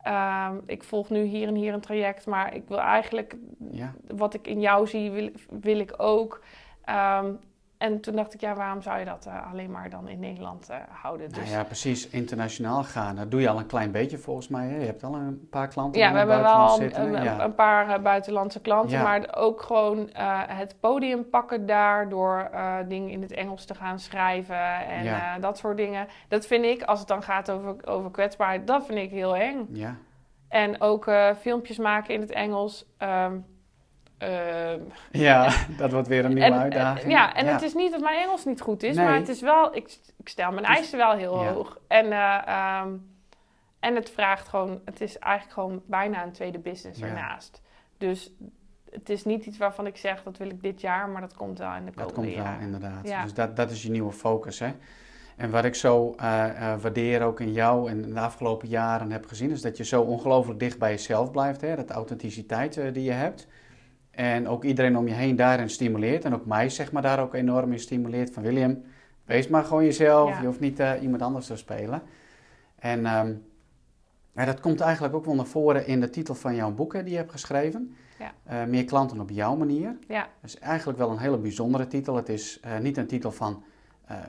ehm, 0.02 0.54
ik 0.66 0.84
volg 0.84 1.10
nu 1.10 1.22
hier 1.22 1.48
en 1.48 1.54
hier 1.54 1.72
een 1.74 1.80
traject, 1.80 2.26
maar 2.26 2.54
ik 2.54 2.62
wil 2.68 2.80
eigenlijk, 2.80 3.36
Ja. 3.70 3.92
wat 4.08 4.34
ik 4.34 4.46
in 4.46 4.60
jou 4.60 4.86
zie, 4.86 5.10
wil, 5.10 5.30
wil 5.60 5.78
ik 5.78 5.94
ook. 5.96 6.40
En 7.78 8.00
toen 8.00 8.16
dacht 8.16 8.34
ik, 8.34 8.40
ja, 8.40 8.54
waarom 8.54 8.82
zou 8.82 8.98
je 8.98 9.04
dat 9.04 9.26
eh, 9.26 9.50
alleen 9.52 9.70
maar 9.70 9.90
dan 9.90 10.08
in 10.08 10.18
Nederland 10.20 10.68
eh, 10.70 10.76
houden? 10.88 11.30
Nou 11.30 11.40
Dus, 11.42 11.50
ja, 11.50 11.64
precies. 11.64 12.08
Internationaal 12.08 12.84
gaan. 12.84 13.16
Dat 13.16 13.30
doe 13.30 13.40
je 13.40 13.48
al 13.48 13.58
een 13.58 13.66
klein 13.66 13.90
beetje 13.90 14.18
volgens 14.18 14.48
mij. 14.48 14.66
Hè? 14.66 14.76
Je 14.78 14.84
hebt 14.86 15.02
al 15.04 15.14
een 15.14 15.48
paar 15.50 15.68
klanten 15.68 16.00
Ja, 16.00 16.06
in 16.06 16.12
we 16.12 16.18
hebben 16.18 16.42
wel 16.42 16.80
een, 16.80 17.00
een, 17.16 17.22
ja. 17.22 17.44
een 17.44 17.54
paar 17.54 17.88
eh, 17.88 18.02
buitenlandse 18.02 18.60
klanten, 18.60 18.96
Ja. 18.98 19.02
maar 19.02 19.34
ook 19.36 19.62
gewoon 19.62 20.08
het 20.48 20.76
podium 20.80 21.28
pakken 21.30 21.66
daar 21.66 22.08
door 22.08 22.50
dingen 22.88 23.10
in 23.10 23.22
het 23.22 23.32
Engels 23.32 23.64
te 23.64 23.74
gaan 23.74 23.98
schrijven 23.98 24.86
en 24.86 25.04
Ja. 25.04 25.38
dat 25.38 25.58
soort 25.58 25.76
dingen. 25.76 26.06
Dat 26.28 26.46
vind 26.46 26.64
ik, 26.64 26.82
als 26.82 26.98
het 26.98 27.08
dan 27.08 27.22
gaat 27.22 27.50
over, 27.50 27.76
over 27.86 28.10
kwetsbaarheid, 28.10 28.66
dat 28.66 28.86
vind 28.86 28.98
ik 28.98 29.10
heel 29.10 29.36
eng. 29.36 29.66
ja. 29.72 29.96
En 30.48 30.80
ook 30.80 31.10
filmpjes 31.40 31.78
maken 31.78 32.14
in 32.14 32.20
het 32.20 32.30
Engels. 32.32 32.86
ehm, 32.98 33.38
ja, 35.10 35.50
dat 35.78 35.92
wordt 35.92 36.08
weer 36.08 36.24
een 36.24 36.34
nieuwe 36.34 36.44
en, 36.44 36.52
en- 36.52 36.58
uitdaging. 36.60 37.12
ja, 37.12 37.34
en 37.34 37.46
het 37.46 37.62
is 37.62 37.74
niet 37.74 37.92
dat 37.92 38.00
mijn 38.00 38.18
Engels 38.22 38.44
niet 38.44 38.60
goed 38.60 38.82
is, 38.82 38.96
Nee. 38.96 39.04
maar 39.04 39.14
het 39.14 39.28
is 39.28 39.40
wel, 39.40 39.76
ik, 39.76 39.98
ik 40.16 40.28
stel 40.28 40.52
mijn 40.52 40.64
eisen 40.66 40.98
wel 40.98 41.12
heel 41.12 41.42
ja. 41.42 41.52
hoog. 41.52 41.78
En, 41.88 42.12
eh, 42.12 42.46
ehm, 42.46 42.88
en 43.80 43.94
het 43.94 44.10
vraagt 44.10 44.48
gewoon, 44.48 44.80
het 44.84 45.00
is 45.00 45.18
eigenlijk 45.18 45.54
gewoon 45.54 45.82
bijna 45.86 46.22
een 46.22 46.32
tweede 46.32 46.58
business 46.58 47.00
ernaast. 47.00 47.62
Dus 47.98 48.32
het 48.90 49.10
is 49.10 49.24
niet 49.24 49.46
iets 49.46 49.58
waarvan 49.58 49.86
ik 49.86 49.96
zeg, 49.96 50.22
dat 50.22 50.36
wil 50.36 50.48
ik 50.50 50.62
dit 50.62 50.80
jaar, 50.80 51.08
maar 51.08 51.20
dat 51.20 51.34
komt 51.34 51.58
wel 51.58 51.74
in 51.74 51.84
de 51.84 51.90
Dat 51.94 52.12
komende 52.12 52.34
komt 52.34 52.46
wel, 52.46 52.60
inderdaad. 52.60 53.08
Ja. 53.08 53.22
Dus 53.22 53.34
dat, 53.34 53.56
dat 53.56 53.70
is 53.70 53.82
je 53.82 53.90
nieuwe 53.90 54.12
focus. 54.12 54.58
Hè? 54.58 54.72
En 55.36 55.50
wat 55.50 55.64
ik 55.64 55.74
zo 55.74 56.14
eh, 56.16 56.72
eh, 56.72 56.80
waardeer 56.80 57.22
ook 57.22 57.40
in 57.40 57.52
jou 57.52 57.90
en 57.90 58.14
de 58.14 58.20
afgelopen 58.20 58.68
jaren 58.68 59.10
heb 59.10 59.26
gezien, 59.26 59.50
is 59.50 59.62
dat 59.62 59.76
je 59.76 59.84
zo 59.84 60.02
ongelooflijk 60.02 60.58
dicht 60.58 60.78
bij 60.78 60.90
jezelf 60.90 61.30
blijft. 61.30 61.60
Hè? 61.60 61.76
Dat 61.76 61.90
authenticiteit 61.90 62.76
eh, 62.76 62.92
die 62.92 63.02
je 63.02 63.12
hebt. 63.12 63.46
En 64.16 64.48
ook 64.48 64.64
iedereen 64.64 64.96
om 64.96 65.08
je 65.08 65.14
heen 65.14 65.36
daarin 65.36 65.70
stimuleert. 65.70 66.24
En 66.24 66.34
ook 66.34 66.46
mij 66.46 66.68
zeg 66.68 66.92
maar 66.92 67.02
daar 67.02 67.20
ook 67.20 67.34
enorm 67.34 67.72
in 67.72 67.78
stimuleert. 67.78 68.32
Van 68.32 68.42
William, 68.42 68.82
wees 69.24 69.48
maar 69.48 69.64
gewoon 69.64 69.84
jezelf. 69.84 70.28
Ja. 70.30 70.40
Je 70.40 70.46
hoeft 70.46 70.60
niet 70.60 70.80
eh, 70.80 70.92
iemand 71.02 71.22
anders 71.22 71.46
te 71.46 71.56
spelen. 71.56 72.02
En 72.78 73.06
ehm, 73.06 73.32
ja, 74.34 74.44
dat 74.44 74.60
komt 74.60 74.80
eigenlijk 74.80 75.14
ook 75.14 75.24
wel 75.24 75.34
naar 75.34 75.46
voren 75.46 75.86
in 75.86 76.00
de 76.00 76.10
titel 76.10 76.34
van 76.34 76.54
jouw 76.54 76.70
boek 76.72 76.92
hè, 76.92 77.02
die 77.02 77.10
je 77.12 77.16
hebt 77.18 77.30
geschreven. 77.30 77.94
Ja. 78.18 78.32
Eh, 78.44 78.64
meer 78.68 78.84
klanten 78.84 79.20
op 79.20 79.30
jouw 79.30 79.56
manier. 79.56 79.96
Ja, 80.08 80.20
Dat 80.40 80.50
is 80.50 80.58
eigenlijk 80.58 80.98
wel 80.98 81.10
een 81.10 81.18
hele 81.18 81.38
bijzondere 81.38 81.86
titel. 81.86 82.16
Het 82.16 82.28
is 82.28 82.60
eh, 82.60 82.78
niet 82.78 82.96
een 82.96 83.06
titel 83.06 83.30
van 83.32 83.62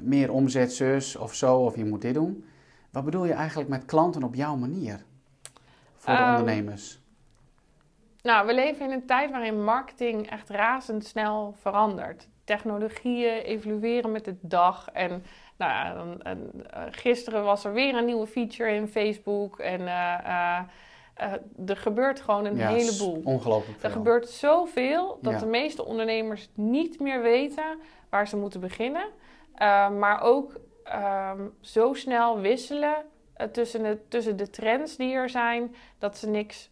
meer 0.02 0.32
omzet, 0.32 0.74
zus 0.74 1.16
of 1.16 1.34
zo, 1.34 1.58
of 1.58 1.76
je 1.76 1.86
moet 1.86 2.02
dit 2.02 2.14
doen. 2.14 2.46
Wat 2.92 3.06
bedoel 3.06 3.26
je 3.26 3.34
eigenlijk 3.34 3.70
met 3.70 3.86
klanten 3.86 4.24
op 4.24 4.36
jouw 4.36 4.56
manier? 4.56 5.04
Voor 5.98 6.14
de 6.14 6.20
Ehm, 6.20 6.30
ondernemers. 6.40 7.02
Nou, 8.22 8.46
we 8.48 8.54
leven 8.54 8.86
in 8.86 8.92
een 8.92 9.06
tijd 9.06 9.32
waarin 9.32 9.64
marketing 9.64 10.30
echt 10.30 10.50
razendsnel 10.50 11.54
verandert. 11.62 12.28
Technologieën 12.44 13.38
evolueren 13.38 14.12
met 14.12 14.26
de 14.26 14.36
dag. 14.42 14.90
En 14.94 15.24
nou 15.58 15.72
ja, 15.72 16.06
en, 16.24 16.52
eh, 16.70 16.82
gisteren 16.92 17.44
was 17.44 17.64
er 17.64 17.74
weer 17.74 17.96
een 17.96 18.06
nieuwe 18.06 18.28
feature 18.28 18.72
in 18.72 18.88
Facebook. 18.88 19.60
En 19.60 19.88
eh, 19.88 20.60
eh, 21.14 21.34
er 21.68 21.78
gebeurt 21.78 22.22
gewoon 22.22 22.46
een 22.46 22.58
Ja, 22.58 22.68
heleboel. 22.70 23.22
Ongelooflijk 23.24 23.80
veel. 23.80 23.90
Er 23.90 23.96
gebeurt 23.96 24.30
zoveel 24.30 25.20
dat 25.22 25.34
Ja. 25.34 25.40
de 25.40 25.46
meeste 25.46 25.86
ondernemers 25.86 26.50
niet 26.54 27.00
meer 27.00 27.22
weten 27.22 27.80
waar 28.10 28.28
ze 28.28 28.38
moeten 28.38 28.60
beginnen. 28.60 29.08
Maar 30.00 30.22
ook 30.22 30.56
ehm, 30.84 31.42
zo 31.62 31.94
snel 31.94 32.40
wisselen 32.40 32.96
tussen, 33.52 33.84
de, 33.84 34.00
tussen 34.08 34.38
de 34.38 34.50
trends 34.50 34.96
die 34.96 35.14
er 35.14 35.30
zijn, 35.30 35.76
dat 36.00 36.18
ze 36.18 36.30
niks 36.30 36.70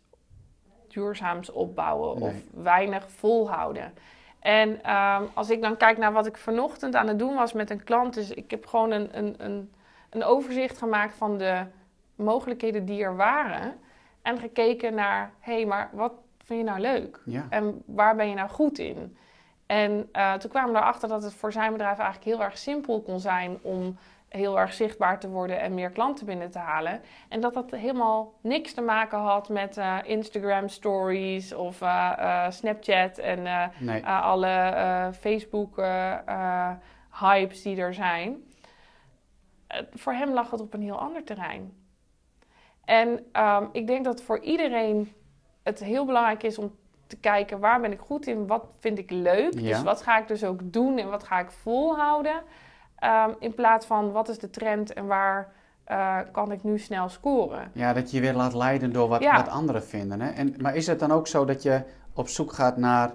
duurzaams 0.96 1.52
opbouwen 1.52 2.20
Nee. 2.20 2.30
of 2.30 2.64
weinig 2.64 3.10
volhouden. 3.12 3.93
En 4.39 4.84
ehm, 4.84 5.24
als 5.34 5.50
ik 5.50 5.62
dan 5.62 5.78
kijk 5.78 5.98
naar 5.98 6.14
wat 6.14 6.26
ik 6.26 6.38
vanochtend 6.38 6.96
aan 6.96 7.08
het 7.08 7.20
doen 7.20 7.36
was 7.36 7.54
met 7.54 7.70
een 7.70 7.84
klant, 7.84 8.14
dus 8.14 8.30
ik 8.32 8.52
heb 8.52 8.66
gewoon 8.66 8.91
een, 8.91 9.18
een, 9.18 9.36
een, 9.38 9.72
een 10.10 10.24
overzicht 10.24 10.78
gemaakt 10.78 11.16
van 11.16 11.38
de 11.38 11.64
mogelijkheden 12.16 12.86
die 12.86 13.04
er 13.04 13.16
waren. 13.16 13.78
En 14.22 14.38
gekeken 14.39 14.93
naar, 14.93 15.32
hé, 15.39 15.54
hey, 15.54 15.66
maar 15.66 15.89
wat 15.93 16.12
vind 16.43 16.60
je 16.60 16.66
nou 16.66 16.80
leuk? 16.80 17.20
Ja, 17.26 17.46
En 17.50 17.82
waar 17.86 18.16
ben 18.16 18.30
je 18.30 18.36
nou 18.36 18.50
goed 18.50 18.78
in? 18.80 19.18
En 19.66 20.10
eh, 20.12 20.34
toen 20.34 20.50
kwamen 20.50 20.72
we 20.74 20.78
erachter 20.78 21.10
dat 21.10 21.24
het 21.24 21.34
voor 21.34 21.52
zijn 21.52 21.72
bedrijf 21.72 21.98
eigenlijk 21.98 22.30
heel 22.30 22.43
erg 22.43 22.58
simpel 22.58 23.02
kon 23.02 23.20
zijn 23.20 23.58
om 23.62 23.98
heel 24.30 24.59
erg 24.59 24.73
zichtbaar 24.73 25.19
te 25.19 25.30
worden 25.30 25.59
en 25.59 25.73
meer 25.73 25.89
klanten 25.89 26.26
binnen 26.26 26.51
te 26.51 26.59
halen. 26.59 27.01
En 27.30 27.41
dat 27.41 27.53
dat 27.53 27.71
helemaal 27.71 28.34
niks 28.41 28.73
te 28.73 28.82
maken 28.82 29.17
had 29.17 29.49
met 29.49 29.78
eh, 29.78 29.97
Instagram 30.03 30.67
stories 30.67 31.53
of 31.53 31.82
eh, 31.82 32.11
eh, 32.17 32.51
Snapchat 32.51 33.17
en 33.17 33.71
nee. 33.80 34.05
alle 34.05 35.11
Facebook 35.19 35.76
hypes 37.19 37.61
die 37.61 37.78
er 37.78 37.93
zijn. 37.93 38.43
Voor 39.93 40.13
hem 40.13 40.34
lag 40.34 40.51
het 40.51 40.61
op 40.61 40.73
een 40.73 40.82
heel 40.82 40.99
ander 40.99 41.23
terrein. 41.23 41.73
En 42.86 43.26
ehm, 43.32 43.65
ik 43.71 43.88
denk 43.88 44.05
dat 44.05 44.21
voor 44.21 44.39
iedereen 44.39 45.13
het 45.63 45.80
heel 45.80 46.05
belangrijk 46.05 46.43
is 46.43 46.57
om 46.57 46.76
te 47.07 47.17
kijken 47.17 47.59
waar 47.59 47.82
ben 47.82 47.91
ik 47.91 47.99
goed 47.99 48.28
in, 48.28 48.47
wat 48.47 48.65
vind 48.80 48.97
ik 48.97 49.11
leuk. 49.11 49.53
Ja. 49.53 49.69
Dus 49.69 49.84
wat 49.84 50.01
ga 50.01 50.19
ik 50.19 50.28
dus 50.28 50.43
ook 50.43 50.59
doen 50.63 50.97
en 50.97 51.09
wat 51.09 51.23
ga 51.23 51.39
ik 51.39 51.51
volhouden. 51.51 52.41
Ehm, 52.96 53.32
in 53.39 53.54
plaats 53.54 53.86
van 53.86 54.12
wat 54.12 54.30
is 54.30 54.39
de 54.39 54.50
trend 54.50 54.93
en 54.93 55.08
waar 55.08 55.54
eh, 55.84 56.18
kan 56.32 56.52
ik 56.52 56.64
nu 56.64 56.80
snel 56.80 57.10
scoren. 57.10 57.70
Ja, 57.74 57.93
dat 57.93 58.12
je 58.12 58.18
je 58.18 58.24
weer 58.24 58.34
laat 58.34 58.54
leiden 58.54 58.93
door 58.93 59.08
wat, 59.08 59.22
Ja. 59.22 59.36
wat 59.36 59.48
anderen 59.48 59.84
vinden. 59.84 60.22
Hè? 60.22 60.30
En, 60.30 60.56
maar 60.58 60.76
is 60.76 60.88
het 60.88 61.00
dan 61.00 61.12
ook 61.12 61.28
zo 61.28 61.46
dat 61.46 61.64
je 61.64 61.84
op 62.14 62.28
zoek 62.28 62.54
gaat 62.54 62.78
naar 62.78 63.12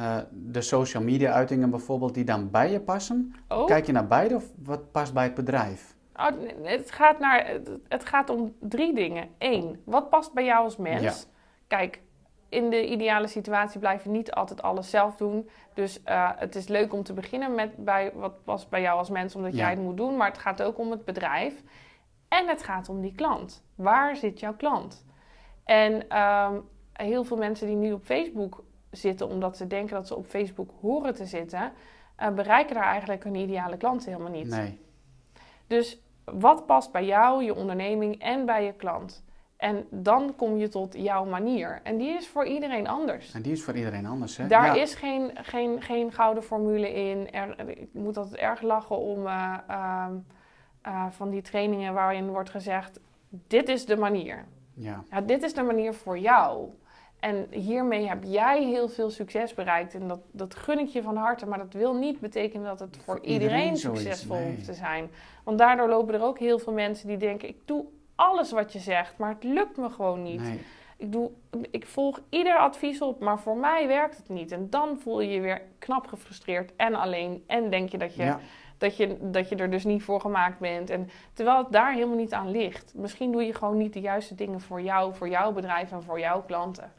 uh, 0.00 0.16
de 0.30 0.60
social 0.60 1.02
media 1.02 1.32
uitingen 1.32 1.70
bijvoorbeeld 1.70 2.14
die 2.14 2.24
dan 2.24 2.50
bij 2.50 2.70
je 2.70 2.80
passen? 2.80 3.34
Oh. 3.48 3.66
Kijk 3.66 3.86
je 3.86 3.92
naar 3.92 4.06
beide 4.06 4.34
of 4.34 4.44
wat 4.62 4.92
past 4.92 5.14
bij 5.14 5.24
het 5.24 5.34
bedrijf? 5.34 5.94
Oh, 6.16 6.26
het, 6.62 6.90
gaat 6.90 7.18
naar, 7.18 7.52
het 7.88 8.04
gaat 8.04 8.30
om 8.30 8.54
drie 8.60 8.94
dingen. 8.94 9.28
Eén, 9.38 9.82
wat 9.84 10.10
past 10.10 10.32
bij 10.32 10.44
jou 10.44 10.64
als 10.64 10.76
mens? 10.76 11.26
Kijk, 11.66 12.00
in 12.48 12.70
de 12.70 12.86
ideale 12.86 13.26
situatie 13.26 13.80
blijf 13.80 14.04
je 14.04 14.10
niet 14.10 14.32
altijd 14.32 14.62
alles 14.62 14.90
zelf 14.90 15.16
doen. 15.16 15.48
Dus 15.74 16.00
uh, 16.06 16.30
het 16.36 16.54
is 16.54 16.68
leuk 16.68 16.92
om 16.92 17.02
te 17.02 17.12
beginnen 17.12 17.54
met 17.54 17.84
bij 17.84 18.12
wat 18.14 18.44
past 18.44 18.68
bij 18.68 18.80
jou 18.80 18.98
als 18.98 19.10
mens, 19.10 19.34
omdat 19.34 19.56
jij 19.56 19.70
het 19.70 19.78
moet 19.78 19.96
doen. 19.96 20.16
Maar 20.16 20.28
het 20.28 20.38
gaat 20.38 20.62
ook 20.62 20.78
om 20.78 20.90
het 20.90 21.04
bedrijf. 21.04 21.62
En 22.28 22.48
het 22.48 22.62
gaat 22.62 22.88
om 22.88 23.00
die 23.00 23.14
klant. 23.14 23.64
Waar 23.74 24.16
zit 24.16 24.40
jouw 24.40 24.54
klant? 24.54 25.04
En 25.64 26.18
um, 26.18 26.64
heel 26.92 27.24
veel 27.24 27.36
mensen 27.36 27.66
die 27.66 27.76
nu 27.76 27.92
op 27.92 28.04
Facebook 28.04 28.64
zitten, 28.90 29.28
omdat 29.28 29.56
ze 29.56 29.66
denken 29.66 29.94
dat 29.94 30.06
ze 30.06 30.16
op 30.16 30.26
Facebook 30.26 30.70
horen 30.80 31.14
te 31.14 31.26
zitten, 31.26 31.72
uh, 32.20 32.28
bereiken 32.30 32.74
daar 32.74 32.84
eigenlijk 32.84 33.24
hun 33.24 33.34
ideale 33.34 33.76
klant 33.76 34.06
helemaal 34.06 34.30
niet. 34.30 34.48
Nee. 34.48 34.80
Dus 35.66 36.00
wat 36.24 36.66
past 36.66 36.92
bij 36.92 37.04
jou, 37.04 37.44
je 37.44 37.54
onderneming 37.54 38.22
en 38.22 38.46
bij 38.46 38.64
je 38.64 38.72
klant? 38.72 39.24
En 39.56 39.86
dan 39.90 40.34
kom 40.36 40.56
je 40.56 40.68
tot 40.68 40.94
jouw 40.96 41.24
manier. 41.24 41.80
En 41.82 41.96
die 41.96 42.08
is 42.08 42.28
voor 42.28 42.46
iedereen 42.46 42.86
anders. 42.86 43.32
En 43.32 43.42
die 43.42 43.52
is 43.52 43.62
voor 43.62 43.74
iedereen 43.74 44.06
anders, 44.06 44.36
hè? 44.36 44.46
Daar 44.46 44.76
is 44.76 44.94
geen, 44.94 45.30
geen, 45.34 45.82
geen 45.82 46.12
gouden 46.12 46.42
formule 46.42 46.92
in. 46.92 47.32
Er, 47.32 47.68
ik 47.68 47.88
moet 47.92 48.16
altijd 48.16 48.36
erg 48.36 48.62
lachen 48.62 48.98
om 48.98 49.26
uh, 49.26 49.54
uh, 49.70 50.06
uh, 50.86 51.06
van 51.10 51.30
die 51.30 51.42
trainingen 51.42 51.94
waarin 51.94 52.28
wordt 52.28 52.50
gezegd... 52.50 53.00
dit 53.28 53.68
is 53.68 53.86
de 53.86 53.96
manier. 53.96 54.44
Ja. 54.74 55.02
ja. 55.10 55.20
Dit 55.20 55.42
is 55.42 55.54
de 55.54 55.62
manier 55.62 55.94
voor 55.94 56.18
jou. 56.18 56.68
En 57.20 57.46
hiermee 57.50 58.08
heb 58.08 58.22
jij 58.24 58.64
heel 58.64 58.88
veel 58.88 59.10
succes 59.10 59.54
bereikt. 59.54 59.94
En 59.94 60.08
dat, 60.08 60.20
dat 60.30 60.54
gun 60.54 60.78
ik 60.78 60.88
je 60.88 61.02
van 61.02 61.16
harte. 61.16 61.46
Maar 61.46 61.58
dat 61.58 61.72
wil 61.72 61.94
niet 61.94 62.20
betekenen 62.20 62.66
dat 62.66 62.80
het 62.80 62.96
voor, 62.96 63.16
voor 63.16 63.24
iedereen, 63.24 63.58
iedereen 63.58 63.76
succesvol 63.76 64.36
nee. 64.36 64.46
hoeft 64.50 64.64
te 64.64 64.74
zijn. 64.74 65.10
Want 65.44 65.58
daardoor 65.58 65.88
lopen 65.88 66.14
er 66.14 66.22
ook 66.22 66.38
heel 66.38 66.58
veel 66.58 66.72
mensen 66.72 67.08
die 67.08 67.16
denken... 67.16 67.48
ik 67.48 67.56
doe 67.64 67.84
alles 68.16 68.50
wat 68.52 68.72
je 68.72 68.78
zegt, 68.78 69.18
maar 69.18 69.30
het 69.30 69.44
lukt 69.44 69.76
me 69.76 69.90
gewoon 69.90 70.22
niet. 70.22 70.40
Nee. 70.40 70.60
Ik, 70.96 71.12
doe, 71.12 71.30
ik 71.70 71.86
volg 71.86 72.20
ieder 72.28 72.56
advies 72.56 73.00
op, 73.02 73.20
maar 73.20 73.38
voor 73.40 73.56
mij 73.56 73.86
werkt 73.86 74.16
het 74.16 74.28
niet. 74.28 74.52
En 74.52 74.70
dan 74.70 74.98
voel 74.98 75.20
je 75.20 75.30
je 75.30 75.40
weer 75.40 75.62
knap 75.78 76.06
gefrustreerd 76.06 76.76
en 76.76 76.94
alleen. 76.94 77.44
En 77.46 77.70
denk 77.70 77.88
je 77.88 77.98
dat 77.98 78.14
je, 78.14 78.22
Ja. 78.22 78.38
dat 78.78 78.96
je, 78.96 79.16
dat 79.20 79.48
je 79.48 79.56
er 79.56 79.70
dus 79.70 79.84
niet 79.84 80.02
voor 80.02 80.20
gemaakt 80.20 80.58
bent. 80.58 80.90
En, 80.90 81.10
terwijl 81.32 81.58
het 81.58 81.72
daar 81.72 81.92
helemaal 81.92 82.16
niet 82.16 82.32
aan 82.32 82.50
ligt. 82.50 82.92
Misschien 82.94 83.32
doe 83.32 83.44
je 83.44 83.54
gewoon 83.54 83.76
niet 83.76 83.92
de 83.92 84.00
juiste 84.00 84.34
dingen 84.34 84.60
voor 84.60 84.80
jou, 84.80 85.14
voor 85.14 85.28
jouw 85.28 85.52
bedrijf 85.52 85.92
en 85.92 86.02
voor 86.02 86.18
jouw 86.20 86.42
klanten. 86.42 86.92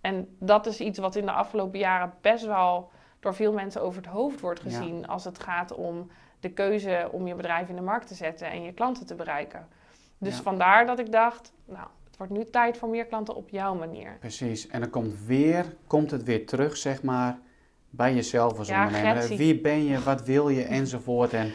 En 0.00 0.36
dat 0.38 0.66
is 0.66 0.80
iets 0.80 0.98
wat 0.98 1.16
in 1.16 1.24
de 1.26 1.32
afgelopen 1.32 1.78
jaren 1.78 2.14
best 2.20 2.44
wel 2.46 2.90
door 3.20 3.34
veel 3.34 3.52
mensen 3.52 3.82
over 3.82 4.02
het 4.02 4.10
hoofd 4.10 4.40
wordt 4.40 4.60
Ja. 4.62 4.68
gezien. 4.70 5.06
Als 5.08 5.24
het 5.24 5.38
gaat 5.38 5.74
om 5.74 6.10
de 6.40 6.50
keuze 6.50 7.08
om 7.12 7.26
je 7.26 7.34
bedrijf 7.34 7.68
in 7.68 7.76
de 7.76 7.82
markt 7.82 8.06
te 8.08 8.14
zetten 8.14 8.50
en 8.50 8.62
je 8.62 8.72
klanten 8.72 9.06
te 9.06 9.14
bereiken. 9.14 9.68
Dus 10.18 10.36
Ja. 10.36 10.42
vandaar 10.42 10.86
dat 10.86 10.98
ik 10.98 11.12
dacht, 11.12 11.52
nou, 11.64 11.86
het 12.06 12.16
wordt 12.16 12.32
nu 12.32 12.44
tijd 12.44 12.76
voor 12.76 12.88
meer 12.88 13.04
klanten 13.06 13.34
op 13.34 13.48
jouw 13.50 13.74
manier. 13.74 14.16
Precies. 14.20 14.68
En 14.68 14.80
dan 14.80 14.90
komt, 14.90 15.14
weer, 15.26 15.64
komt 15.86 16.10
het 16.10 16.22
weer 16.22 16.46
terug, 16.46 16.76
zeg 16.76 17.02
maar, 17.02 17.38
bij 17.90 18.14
jezelf 18.14 18.58
als 18.58 18.68
Ja, 18.68 18.86
ondernemer. 18.86 19.28
Wie 19.36 19.60
ben 19.60 19.84
je, 19.84 20.00
wat 20.02 20.24
wil 20.24 20.48
je, 20.48 20.62
enzovoort. 20.80 21.32
En 21.32 21.52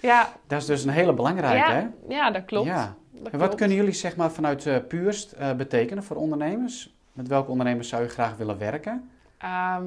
Ja, 0.00 0.32
dat 0.46 0.60
is 0.60 0.66
dus 0.66 0.84
een 0.84 0.90
hele 0.90 1.12
belangrijke, 1.14 1.70
hè? 1.70 1.78
ja, 1.78 1.90
ja 2.08 2.30
dat 2.30 2.44
klopt. 2.44 2.66
Ja. 2.66 2.94
Dat 3.10 3.32
En 3.32 3.38
wat 3.38 3.40
klopt. 3.40 3.54
kunnen 3.54 3.76
jullie, 3.76 3.92
zeg 3.92 4.16
maar, 4.16 4.30
vanuit 4.30 4.66
eh 4.66 4.76
Puurst 4.88 5.32
eh, 5.32 5.52
betekenen 5.52 6.02
voor 6.04 6.16
ondernemers? 6.16 6.94
Met 7.12 7.28
welke 7.28 7.50
ondernemers 7.50 7.88
zou 7.88 8.02
je 8.02 8.08
graag 8.08 8.36
willen 8.36 8.58
werken? 8.58 9.10
Ehm, 9.38 9.84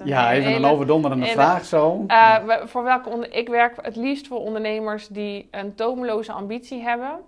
een 0.00 0.06
Ja, 0.06 0.32
even 0.32 0.54
een 0.54 0.64
overdonderende 0.64 1.26
vraag 1.26 1.64
zo. 1.64 2.04
Eh, 2.06 2.36
voor 2.64 2.82
welke 2.82 3.08
onder- 3.08 3.32
ik 3.34 3.48
werk 3.48 3.76
het 3.82 3.96
liefst 3.96 4.26
voor 4.26 4.38
ondernemers 4.38 5.08
die 5.08 5.48
een 5.50 5.74
tomeloze 5.74 6.32
ambitie 6.32 6.82
hebben. 6.82 7.18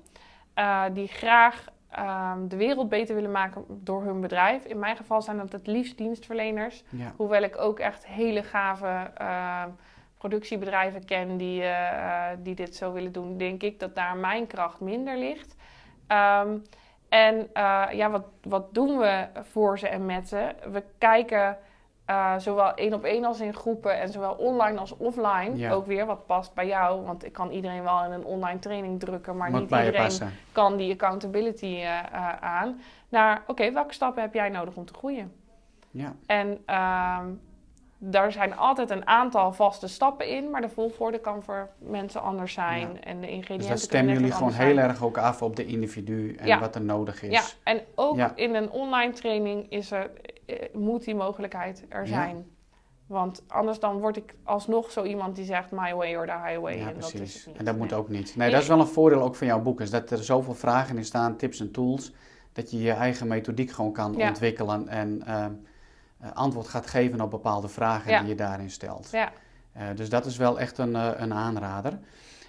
eh, 0.55 0.83
die 0.93 1.09
graag 1.09 1.65
ehm, 1.91 2.49
de 2.49 2.57
wereld 2.57 2.89
beter 2.89 3.15
willen 3.15 3.31
maken 3.31 3.65
door 3.69 4.03
hun 4.05 4.21
bedrijf. 4.21 4.65
In 4.65 4.79
mijn 4.79 4.97
geval 4.97 5.23
zijn 5.23 5.37
dat 5.37 5.53
het 5.53 5.67
liefst 5.67 5.99
dienstverleners. 5.99 6.85
ja. 6.89 7.13
Hoewel 7.17 7.43
ik 7.43 7.59
ook 7.59 7.79
echt 7.79 8.07
hele 8.07 8.43
gave 8.43 9.11
ehm, 9.17 9.69
productiebedrijven 10.19 11.05
ken 11.05 11.37
die, 11.37 11.63
eh, 11.63 12.25
die 12.39 12.55
dit 12.55 12.77
zo 12.77 12.93
willen 12.93 13.13
doen, 13.13 13.37
denk 13.37 13.63
ik 13.63 13.81
dat 13.81 13.95
daar 13.95 14.17
mijn 14.17 14.47
kracht 14.47 14.81
minder 14.81 15.17
ligt. 15.19 15.57
Ehm, 16.07 16.49
en 17.09 17.49
ja, 17.93 18.11
wat, 18.11 18.25
wat 18.43 18.75
doen 18.75 18.99
we 18.99 19.27
voor 19.43 19.79
ze 19.79 19.89
en 19.89 20.07
met 20.07 20.29
ze? 20.29 20.49
We 20.73 20.83
kijken 20.99 21.57
eh, 22.07 22.35
zowel 22.39 22.75
één 22.75 22.95
op 22.95 23.05
één 23.05 23.25
als 23.25 23.41
in 23.41 23.55
groepen 23.55 24.01
en 24.01 24.09
zowel 24.09 24.33
online 24.33 24.79
als 24.79 24.97
offline. 24.97 25.51
Ja. 25.57 25.73
Ook 25.73 25.87
weer 25.87 26.07
wat 26.07 26.27
past 26.27 26.55
bij 26.55 26.67
jou, 26.67 27.05
want 27.05 27.25
ik 27.25 27.33
kan 27.33 27.51
iedereen 27.51 27.83
wel 27.83 28.05
in 28.05 28.11
een 28.13 28.25
online 28.25 28.59
training 28.59 29.01
drukken, 29.01 29.37
maar 29.37 29.51
Moet 29.51 29.61
niet 29.61 29.71
iedereen 29.71 30.31
kan 30.53 30.77
die 30.77 30.93
accountability 30.93 31.67
eh, 31.67 31.99
eh, 31.99 32.29
aan. 32.41 32.81
Naar, 33.09 33.43
oké, 33.47 33.73
welke 33.73 33.95
stappen 33.95 34.23
heb 34.23 34.35
jij 34.35 34.49
nodig 34.49 34.75
om 34.77 34.85
te 34.85 34.95
groeien? 34.95 35.33
Ja. 35.91 36.15
En 36.27 36.63
ehm, 36.67 37.27
daar 37.99 38.33
zijn 38.33 38.57
altijd 38.57 38.91
een 38.91 39.07
aantal 39.07 39.53
vaste 39.53 39.89
stappen 39.89 40.29
in, 40.29 40.51
maar 40.51 40.61
de 40.61 40.69
volgorde 40.69 41.19
kan 41.19 41.43
voor 41.43 41.69
mensen 41.79 42.23
anders 42.23 42.53
zijn. 42.53 42.89
Ja. 42.93 43.01
En 43.01 43.21
de 43.21 43.29
ingrediënten 43.29 43.71
Dus 43.71 43.81
dat 43.81 43.91
kunnen 43.91 44.07
stemmen 44.07 44.15
jullie 44.15 44.33
gewoon 44.33 44.53
heel 44.53 44.75
zijn. 44.75 44.89
erg 44.89 45.03
ook 45.05 45.19
af 45.19 45.43
op 45.43 45.57
de 45.57 45.67
individu 45.67 46.35
en 46.35 46.47
Ja. 46.47 46.59
wat 46.59 46.75
er 46.75 46.81
nodig 46.83 47.23
is. 47.23 47.31
Ja, 47.33 47.43
en 47.73 47.81
ook 47.95 48.19
in 48.35 48.55
een 48.55 48.71
online 48.71 49.13
training 49.13 49.67
is 49.71 49.91
er, 49.91 50.11
moet 50.73 51.05
die 51.05 51.15
mogelijkheid 51.15 51.85
er 51.89 52.01
Ja. 52.03 52.07
zijn. 52.09 52.47
Want 53.07 53.43
anders 53.49 53.81
dan 53.81 53.99
word 53.99 54.17
ik 54.17 54.35
alsnog 54.43 54.91
zo 54.91 55.05
iemand 55.05 55.37
die 55.37 55.45
zegt 55.45 55.71
my 55.71 55.95
way 55.95 56.15
or 56.17 56.27
the 56.27 56.33
highway. 56.47 56.77
Ja, 56.79 56.89
en 56.89 56.95
dat 56.95 57.05
is 57.05 57.11
precies. 57.13 57.37
het 57.39 57.47
niet. 57.47 57.57
en 57.57 57.65
dat 57.65 57.77
moet 57.77 57.93
ook 57.93 58.09
niet. 58.09 58.37
Nee, 58.37 58.51
dat 58.51 58.63
is 58.63 58.69
wel 58.69 58.81
een 58.81 58.87
voordeel 58.87 59.23
ook 59.23 59.35
van 59.37 59.47
jouw 59.47 59.61
boek. 59.61 59.81
Is 59.81 59.91
dat 59.91 60.11
er 60.11 60.25
zoveel 60.25 60.55
vragen 60.55 60.97
in 60.97 61.05
staan, 61.05 61.37
tips 61.37 61.61
en 61.61 61.71
tools. 61.71 62.13
Dat 62.53 62.71
je 62.71 62.79
je 62.83 62.93
eigen 62.93 63.27
methodiek 63.27 63.71
gewoon 63.71 63.93
kan 63.93 64.15
Ja. 64.17 64.29
ontwikkelen. 64.29 64.89
En 64.89 65.23
ehm, 65.27 65.53
eh, 66.21 66.33
antwoord 66.33 66.69
gaat 66.69 66.87
geven 66.87 67.21
op 67.21 67.31
bepaalde 67.31 67.69
vragen 67.69 68.11
Ja. 68.11 68.21
die 68.21 68.29
je 68.29 68.35
daarin 68.35 68.71
stelt. 68.71 69.09
Ja, 69.13 69.33
Eh, 69.73 69.83
dus 69.95 70.09
dat 70.09 70.27
is 70.27 70.37
wel 70.37 70.59
echt 70.61 70.79
een, 70.79 70.97
eh, 70.97 71.09
een 71.17 71.35
aanrader. 71.35 71.99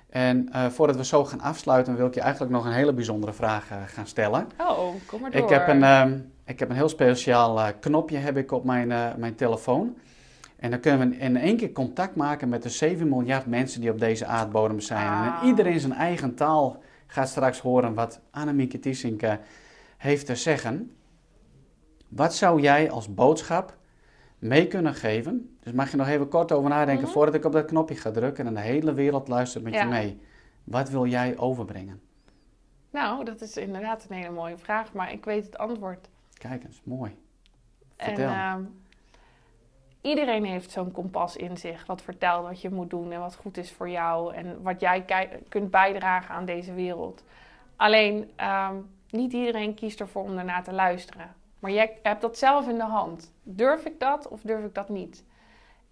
En 0.10 0.50
eh, 0.52 0.66
voordat 0.66 0.96
we 0.96 1.06
zo 1.06 1.26
gaan 1.26 1.42
afsluiten, 1.42 1.96
wil 1.96 2.08
ik 2.08 2.14
je 2.14 2.22
eigenlijk 2.22 2.52
nog 2.52 2.66
een 2.66 2.72
hele 2.72 2.94
bijzondere 2.94 3.34
vraag 3.34 3.70
eh, 3.72 3.78
gaan 3.86 4.08
stellen. 4.08 4.48
oh, 4.60 4.94
kom 5.06 5.22
maar 5.22 5.32
door. 5.32 5.42
Ik 5.42 5.50
heb 5.50 5.68
een, 5.68 5.84
ehm, 5.84 6.20
ik 6.48 6.60
heb 6.60 6.70
een 6.70 6.76
heel 6.76 6.90
speciaal 6.90 7.60
eh, 7.60 7.68
knopje 7.80 8.18
heb 8.18 8.38
ik 8.38 8.52
op 8.52 8.64
mijn, 8.64 8.92
eh, 8.92 9.16
mijn 9.16 9.36
telefoon. 9.36 9.98
En 10.56 10.70
dan 10.72 10.80
kunnen 10.80 11.10
we 11.10 11.16
in 11.18 11.38
één 11.38 11.58
keer 11.58 11.72
contact 11.72 12.16
maken 12.16 12.50
met 12.50 12.64
de 12.64 12.70
7 12.70 13.10
miljard 13.10 13.46
mensen 13.46 13.82
die 13.82 13.92
op 13.92 14.00
deze 14.00 14.26
aardbodem 14.26 14.80
zijn. 14.80 15.08
Ah. 15.08 15.40
En 15.42 15.48
iedereen 15.48 15.80
zijn 15.80 15.94
eigen 15.94 16.36
taal 16.36 16.82
gaat 17.08 17.30
straks 17.30 17.60
horen 17.60 17.94
wat 17.94 18.20
Annemieke 18.32 18.80
Tiesink 18.80 19.22
eh, 19.22 19.34
heeft 19.98 20.26
te 20.26 20.36
zeggen. 20.36 20.92
Wat 22.08 22.36
zou 22.36 22.62
jij 22.62 22.92
als 22.92 23.14
boodschap 23.14 23.78
mee 24.40 24.68
kunnen 24.68 24.94
geven? 24.96 25.58
Dus 25.64 25.74
mag 25.74 25.92
je 25.92 25.98
nog 25.98 26.08
even 26.08 26.28
kort 26.28 26.52
over 26.52 26.70
nadenken 26.70 27.04
Mhm. 27.04 27.14
voordat 27.14 27.34
ik 27.36 27.46
op 27.46 27.52
dat 27.52 27.66
knopje 27.66 27.96
ga 27.96 28.12
drukken 28.12 28.48
en 28.48 28.54
de 28.54 28.60
hele 28.60 28.94
wereld 28.94 29.28
luistert 29.28 29.64
met 29.64 29.74
Ja. 29.74 29.82
je 29.82 29.88
mee. 29.88 30.20
Wat 30.64 30.90
wil 30.90 31.06
jij 31.06 31.38
overbrengen? 31.38 32.02
Nou, 32.92 33.26
dat 33.26 33.42
is 33.42 33.58
inderdaad 33.58 34.06
een 34.10 34.16
hele 34.16 34.32
mooie 34.34 34.58
vraag, 34.58 34.94
maar 34.94 35.12
ik 35.12 35.26
weet 35.26 35.46
het 35.46 35.58
antwoord. 35.58 36.10
Kijk 36.38 36.64
eens, 36.64 36.82
mooi. 36.84 37.18
En 37.96 38.06
Vertel. 38.06 38.30
ehm, 38.30 38.64
iedereen 40.02 40.46
heeft 40.46 40.72
zo'n 40.72 40.92
kompas 40.92 41.36
in 41.36 41.58
zich. 41.58 41.86
Wat 41.86 42.02
vertelt 42.02 42.46
wat 42.48 42.62
je 42.62 42.70
moet 42.70 42.90
doen 42.90 43.12
en 43.12 43.20
wat 43.20 43.36
goed 43.36 43.58
is 43.58 43.72
voor 43.72 43.90
jou. 43.90 44.34
En 44.34 44.62
wat 44.62 44.80
jij 44.80 45.06
kunt 45.50 45.72
bijdragen 45.72 46.36
aan 46.36 46.46
deze 46.46 46.74
wereld. 46.74 47.24
Alleen, 47.76 48.32
ehm, 48.36 48.76
niet 49.10 49.34
iedereen 49.34 49.74
kiest 49.74 50.00
ervoor 50.00 50.24
om 50.24 50.36
daarna 50.36 50.62
te 50.62 50.74
luisteren. 50.74 51.36
Maar 51.60 51.72
jij 51.72 51.98
hebt 52.04 52.22
dat 52.22 52.38
zelf 52.38 52.68
in 52.68 52.78
de 52.78 52.84
hand. 52.84 53.34
Durf 53.44 53.86
ik 53.86 54.00
dat 54.00 54.28
of 54.28 54.42
durf 54.42 54.66
ik 54.66 54.74
dat 54.74 54.90
niet? 54.90 55.24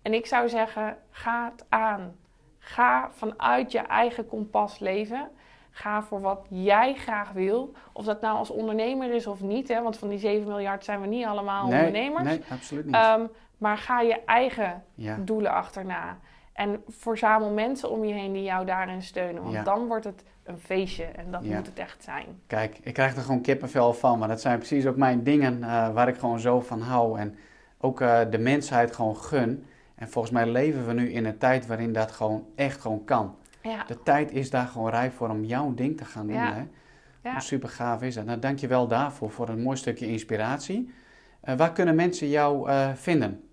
En 0.01 0.13
ik 0.13 0.25
zou 0.25 0.49
zeggen, 0.49 0.97
ga 1.09 1.51
het 1.51 1.65
aan. 1.69 2.15
Ga 2.59 3.09
vanuit 3.11 3.71
je 3.71 3.79
eigen 3.79 4.27
kompas 4.27 4.79
leven. 4.79 5.29
Ga 5.77 6.03
voor 6.03 6.21
wat 6.21 6.45
jij 6.49 6.93
graag 6.93 7.31
wil. 7.31 7.71
Of 7.93 8.05
dat 8.05 8.21
nou 8.21 8.37
als 8.37 8.49
ondernemer 8.49 9.13
is 9.13 9.27
of 9.27 9.41
niet. 9.41 9.67
Hè? 9.67 9.81
Want 9.81 9.97
van 9.97 10.09
die 10.09 10.17
7 10.17 10.47
miljard 10.47 10.83
zijn 10.83 11.01
we 11.01 11.07
niet 11.07 11.25
allemaal 11.25 11.67
nee, 11.67 11.77
ondernemers. 11.77 12.23
nee, 12.23 12.41
absoluut 12.49 12.85
niet. 12.85 12.93
Ehm, 12.95 13.21
maar 13.57 13.77
ga 13.77 14.01
je 14.01 14.21
eigen 14.25 14.83
ja. 14.93 15.17
doelen 15.21 15.51
achterna. 15.51 16.17
En 16.53 16.83
verzamel 16.87 17.49
mensen 17.49 17.89
om 17.89 18.05
je 18.05 18.13
heen 18.13 18.33
die 18.33 18.43
jou 18.43 18.65
daarin 18.65 19.01
steunen. 19.01 19.41
Want 19.41 19.53
Ja. 19.53 19.63
dan 19.63 19.87
wordt 19.87 20.05
het 20.05 20.23
een 20.43 20.59
feestje. 20.59 21.03
En 21.03 21.31
dat 21.31 21.45
Ja. 21.45 21.55
moet 21.55 21.65
het 21.65 21.79
echt 21.79 22.03
zijn. 22.03 22.25
Kijk, 22.47 22.77
ik 22.81 22.93
krijg 22.93 23.15
er 23.15 23.21
gewoon 23.21 23.41
kippenvel 23.41 23.93
van, 23.93 24.19
maar 24.19 24.27
dat 24.27 24.41
zijn 24.41 24.57
precies 24.57 24.85
ook 24.85 24.95
mijn 24.97 25.23
dingen 25.23 25.63
eh, 25.63 25.89
waar 25.93 26.07
ik 26.07 26.17
gewoon 26.17 26.39
zo 26.39 26.59
van 26.61 26.81
hou. 26.81 27.19
En 27.19 27.37
ook 27.79 28.01
eh, 28.01 28.19
de 28.29 28.37
mensheid 28.39 28.95
gewoon 28.95 29.17
gun. 29.17 29.65
En 29.95 30.09
volgens 30.09 30.33
mij 30.33 30.45
leven 30.47 30.85
we 30.87 30.93
nu 30.93 31.11
in 31.11 31.25
een 31.25 31.37
tijd 31.37 31.67
waarin 31.67 31.93
dat 31.93 32.11
gewoon 32.11 32.45
echt 32.55 32.81
gewoon 32.81 33.03
kan. 33.03 33.35
Ja, 33.69 33.83
De 33.87 34.03
tijd 34.03 34.31
is 34.31 34.49
daar 34.49 34.67
gewoon 34.67 34.89
rijp 34.89 35.13
voor 35.13 35.29
om 35.29 35.43
jouw 35.43 35.73
ding 35.73 35.97
te 35.97 36.05
gaan 36.05 36.27
doen. 36.27 36.35
Ja. 36.35 36.53
Hè? 36.53 37.31
Hoe 37.31 37.41
super 37.41 37.69
gaaf 37.69 38.01
is 38.01 38.15
dat? 38.15 38.25
Nou, 38.25 38.39
dank 38.39 38.59
je 38.59 38.67
wel 38.67 38.87
daarvoor, 38.87 39.31
voor 39.31 39.49
een 39.49 39.61
mooi 39.61 39.77
stukje 39.77 40.07
inspiratie. 40.07 40.93
waar 41.57 41.71
kunnen 41.71 41.95
mensen 41.95 42.29
jou 42.29 42.69
vinden? 42.95 43.49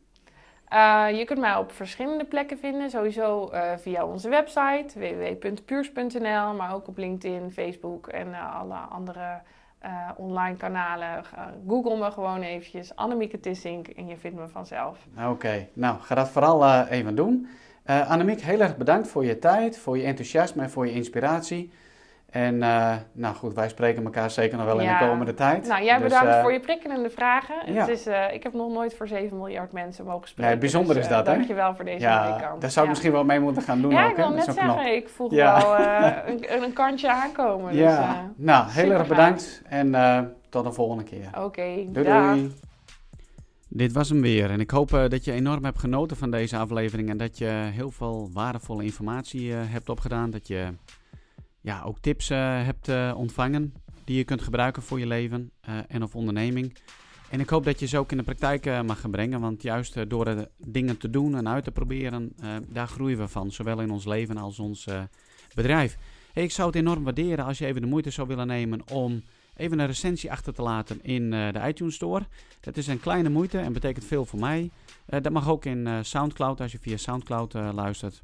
je 1.13 1.23
kunt 1.27 1.41
mij 1.41 1.57
op 1.57 1.73
verschillende 1.73 2.25
plekken 2.25 2.59
vinden. 2.59 2.91
Sowieso 2.91 3.51
via 3.77 4.05
onze 4.05 4.29
website 4.29 4.99
www.puurs.nl, 4.99 6.55
maar 6.55 6.75
ook 6.75 6.89
op 6.89 6.97
LinkedIn, 6.97 7.53
Facebook 7.53 8.07
en 8.07 8.35
alle 8.35 8.75
andere 8.75 9.41
online 10.17 10.57
kanalen. 10.57 11.25
Google 11.69 11.97
me 11.97 12.11
gewoon 12.11 12.43
eventjes, 12.43 12.97
Annemieke 12.97 13.41
Tissink, 13.41 13.89
en 13.89 14.07
je 14.07 14.17
vindt 14.17 14.39
me 14.39 14.49
vanzelf. 14.49 15.07
Oké, 15.29 15.69
nou 15.73 16.01
ga 16.01 16.15
dat 16.15 16.29
vooral 16.29 16.85
even 16.85 17.15
doen. 17.15 17.49
Uh, 17.87 18.11
Annemiek, 18.11 18.41
heel 18.41 18.61
erg 18.61 18.76
bedankt 18.76 19.09
voor 19.09 19.24
je 19.24 19.39
tijd, 19.39 19.78
voor 19.78 19.99
je 19.99 20.05
enthousiasme 20.05 20.62
en 20.62 20.70
voor 20.70 20.87
je 20.87 20.93
inspiratie. 20.93 21.70
En 22.33 22.55
uh, 22.55 22.95
nou 23.12 23.35
goed, 23.35 23.55
wij 23.55 23.68
spreken 23.68 24.05
elkaar 24.05 24.30
zeker 24.30 24.57
nog 24.57 24.66
wel 24.66 24.78
in 24.78 24.89
de 24.89 24.97
komende 24.99 25.35
tijd. 25.35 25.66
Nou, 25.66 25.85
jij 25.85 25.99
dus, 25.99 26.03
bedankt 26.03 26.35
uh, 26.35 26.41
voor 26.41 26.53
je 26.53 26.61
prikkelende 26.61 27.11
vragen. 27.11 27.72
Ja. 27.72 27.80
Het 27.80 27.89
is, 27.89 28.07
uh, 28.07 28.33
ik 28.33 28.43
heb 28.43 28.53
nog 28.53 28.72
nooit 28.72 28.95
voor 28.95 29.09
7 29.09 29.37
miljard 29.37 29.72
mensen 29.72 30.05
mogen 30.05 30.28
spreken. 30.28 30.53
Ja, 30.53 30.59
bijzonder 30.59 30.95
dus, 30.95 31.05
is 31.05 31.11
dat, 31.11 31.26
hè? 31.26 31.35
Dankjewel 31.35 31.74
voor 31.74 31.85
deze 31.85 32.01
ja, 32.01 32.55
Daar 32.59 32.70
zou 32.70 32.85
ik 32.85 32.91
misschien 32.91 33.12
wel 33.12 33.24
mee 33.24 33.41
moeten 33.41 33.62
gaan 33.62 33.80
doen 33.80 33.91
Ja, 33.91 34.05
ook, 34.05 34.11
ik 34.11 34.16
wil 34.16 34.30
net 34.30 34.45
zeggen, 34.45 34.64
knop. 34.64 34.80
ik 34.80 35.09
voel 35.09 35.30
wel 35.30 35.78
een, 36.26 36.62
een, 36.62 36.72
kantje 36.72 37.11
aankomen. 37.11 37.74
Ja, 37.74 37.97
dus, 37.97 38.45
nou, 38.47 38.70
heel 38.70 38.91
erg 38.91 39.09
bedankt 39.09 39.62
en 39.68 40.35
tot 40.49 40.64
de 40.64 40.72
volgende 40.72 41.05
keer. 41.05 41.28
Oké, 41.28 41.41
okay, 41.41 41.89
doei, 41.91 42.07
doei. 42.07 42.53
Dit 43.75 43.93
was 43.93 44.09
hem 44.09 44.20
weer 44.20 44.51
en 44.51 44.61
ik 44.61 44.70
hoop 44.70 44.91
dat 44.91 45.25
je 45.25 45.33
enorm 45.33 45.64
hebt 45.64 45.79
genoten 45.79 46.16
van 46.16 46.31
deze 46.31 46.57
aflevering 46.57 47.09
en 47.09 47.16
dat 47.16 47.39
je 47.39 47.47
heel 47.73 47.91
veel 47.91 48.31
waardevolle 48.33 48.85
informatie 48.85 49.53
hebt 49.53 49.89
opgedaan. 49.89 50.31
Dat 50.31 50.49
je 50.49 50.68
ja, 51.61 51.83
ook 51.83 51.99
tips 52.01 52.31
uh, 52.31 52.39
hebt 52.39 53.14
ontvangen 53.14 53.75
die 54.05 54.16
je 54.16 54.25
kunt 54.25 54.43
gebruiken 54.43 54.83
voor 54.83 54.99
je 54.99 55.07
leven 55.07 55.51
en 55.89 56.03
of 56.03 56.14
onderneming. 56.14 56.77
En 57.31 57.41
ik 57.41 57.49
hoop 57.49 57.64
dat 57.64 57.81
je 57.81 57.87
ze 57.87 57.99
ook 57.99 58.11
in 58.11 58.16
de 58.16 58.23
praktijk 58.23 58.83
mag 58.85 59.01
gaan 59.01 59.11
brengen, 59.11 59.41
want 59.41 59.62
juist 59.62 60.11
door 60.11 60.25
de 60.25 60.51
dingen 60.57 60.99
te 60.99 61.11
doen 61.11 61.37
en 61.37 61.49
uit 61.49 61.64
te 61.64 61.70
proberen, 61.70 62.33
daar 62.68 62.89
groeien 62.89 63.18
we 63.18 63.29
van, 63.29 63.53
zowel 63.53 63.81
in 63.81 63.91
ons 63.91 64.05
leven 64.05 64.37
als 64.37 64.59
ons 64.59 64.87
bedrijf. 65.55 65.97
Ik 66.33 66.51
zou 66.51 66.68
het 66.68 66.77
enorm 66.77 67.05
waarderen 67.05 67.45
als 67.45 67.59
je 67.59 67.66
even 67.66 67.81
de 67.81 67.87
moeite 67.87 68.11
zou 68.11 68.29
willen 68.29 68.47
nemen 68.47 68.81
om 68.91 69.23
even 69.63 69.79
een 69.79 69.87
recensie 69.87 70.31
achter 70.31 70.55
te 70.55 70.63
laten 70.63 71.05
in 71.05 71.31
de 71.31 71.63
iTunes 71.67 71.95
Store. 71.95 72.27
Dat 72.61 72.77
is 72.77 72.87
een 72.87 73.01
kleine 73.01 73.29
moeite 73.29 73.59
en 73.59 73.73
betekent 73.73 74.05
veel 74.05 74.25
voor 74.25 74.39
mij. 74.39 74.71
dat 75.07 75.31
mag 75.31 75.49
ook 75.49 75.65
in 75.65 76.05
SoundCloud 76.05 76.61
als 76.61 76.73
je 76.73 76.79
via 76.79 76.97
SoundCloud 76.97 77.53
luistert. 77.53 78.23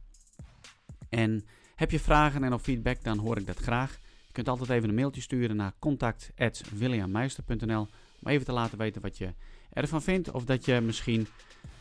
En 1.08 1.44
heb 1.74 1.90
je 1.90 2.00
vragen 2.00 2.44
en 2.44 2.52
of 2.52 2.62
feedback, 2.62 3.04
dan 3.04 3.18
hoor 3.18 3.38
ik 3.38 3.46
dat 3.46 3.58
graag. 3.58 3.98
Je 4.26 4.32
kunt 4.32 4.48
altijd 4.48 4.70
even 4.70 4.88
een 4.88 4.94
mailtje 4.94 5.20
sturen 5.20 5.56
naar 5.56 5.72
contact.williammeister.nl 5.78 7.88
om 8.22 8.28
even 8.28 8.46
te 8.46 8.52
laten 8.52 8.78
weten 8.78 9.02
wat 9.02 9.18
je 9.18 9.32
ervan 9.72 10.02
vindt. 10.02 10.30
Of 10.30 10.44
dat 10.44 10.64
je 10.64 10.80
misschien 10.80 11.26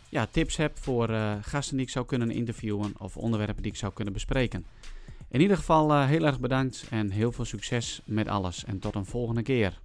ja, 0.09 0.25
tips 0.25 0.57
hebt 0.57 0.79
voor 0.79 1.09
gasten 1.41 1.77
die 1.77 1.85
ik 1.85 1.91
zou 1.91 2.05
kunnen 2.05 2.31
interviewen 2.31 2.93
of 2.97 3.17
onderwerpen 3.17 3.63
die 3.63 3.71
ik 3.71 3.77
zou 3.77 3.93
kunnen 3.93 4.13
bespreken. 4.13 4.65
In 5.29 5.41
ieder 5.41 5.57
geval 5.57 5.91
uh, 5.91 6.05
heel 6.05 6.25
erg 6.25 6.39
bedankt 6.39 6.85
en 6.89 7.09
heel 7.09 7.31
veel 7.31 7.45
succes 7.45 8.01
met 8.05 8.27
alles 8.27 8.65
en 8.65 8.79
tot 8.79 8.95
een 8.95 9.05
volgende 9.05 9.41
keer. 9.41 9.81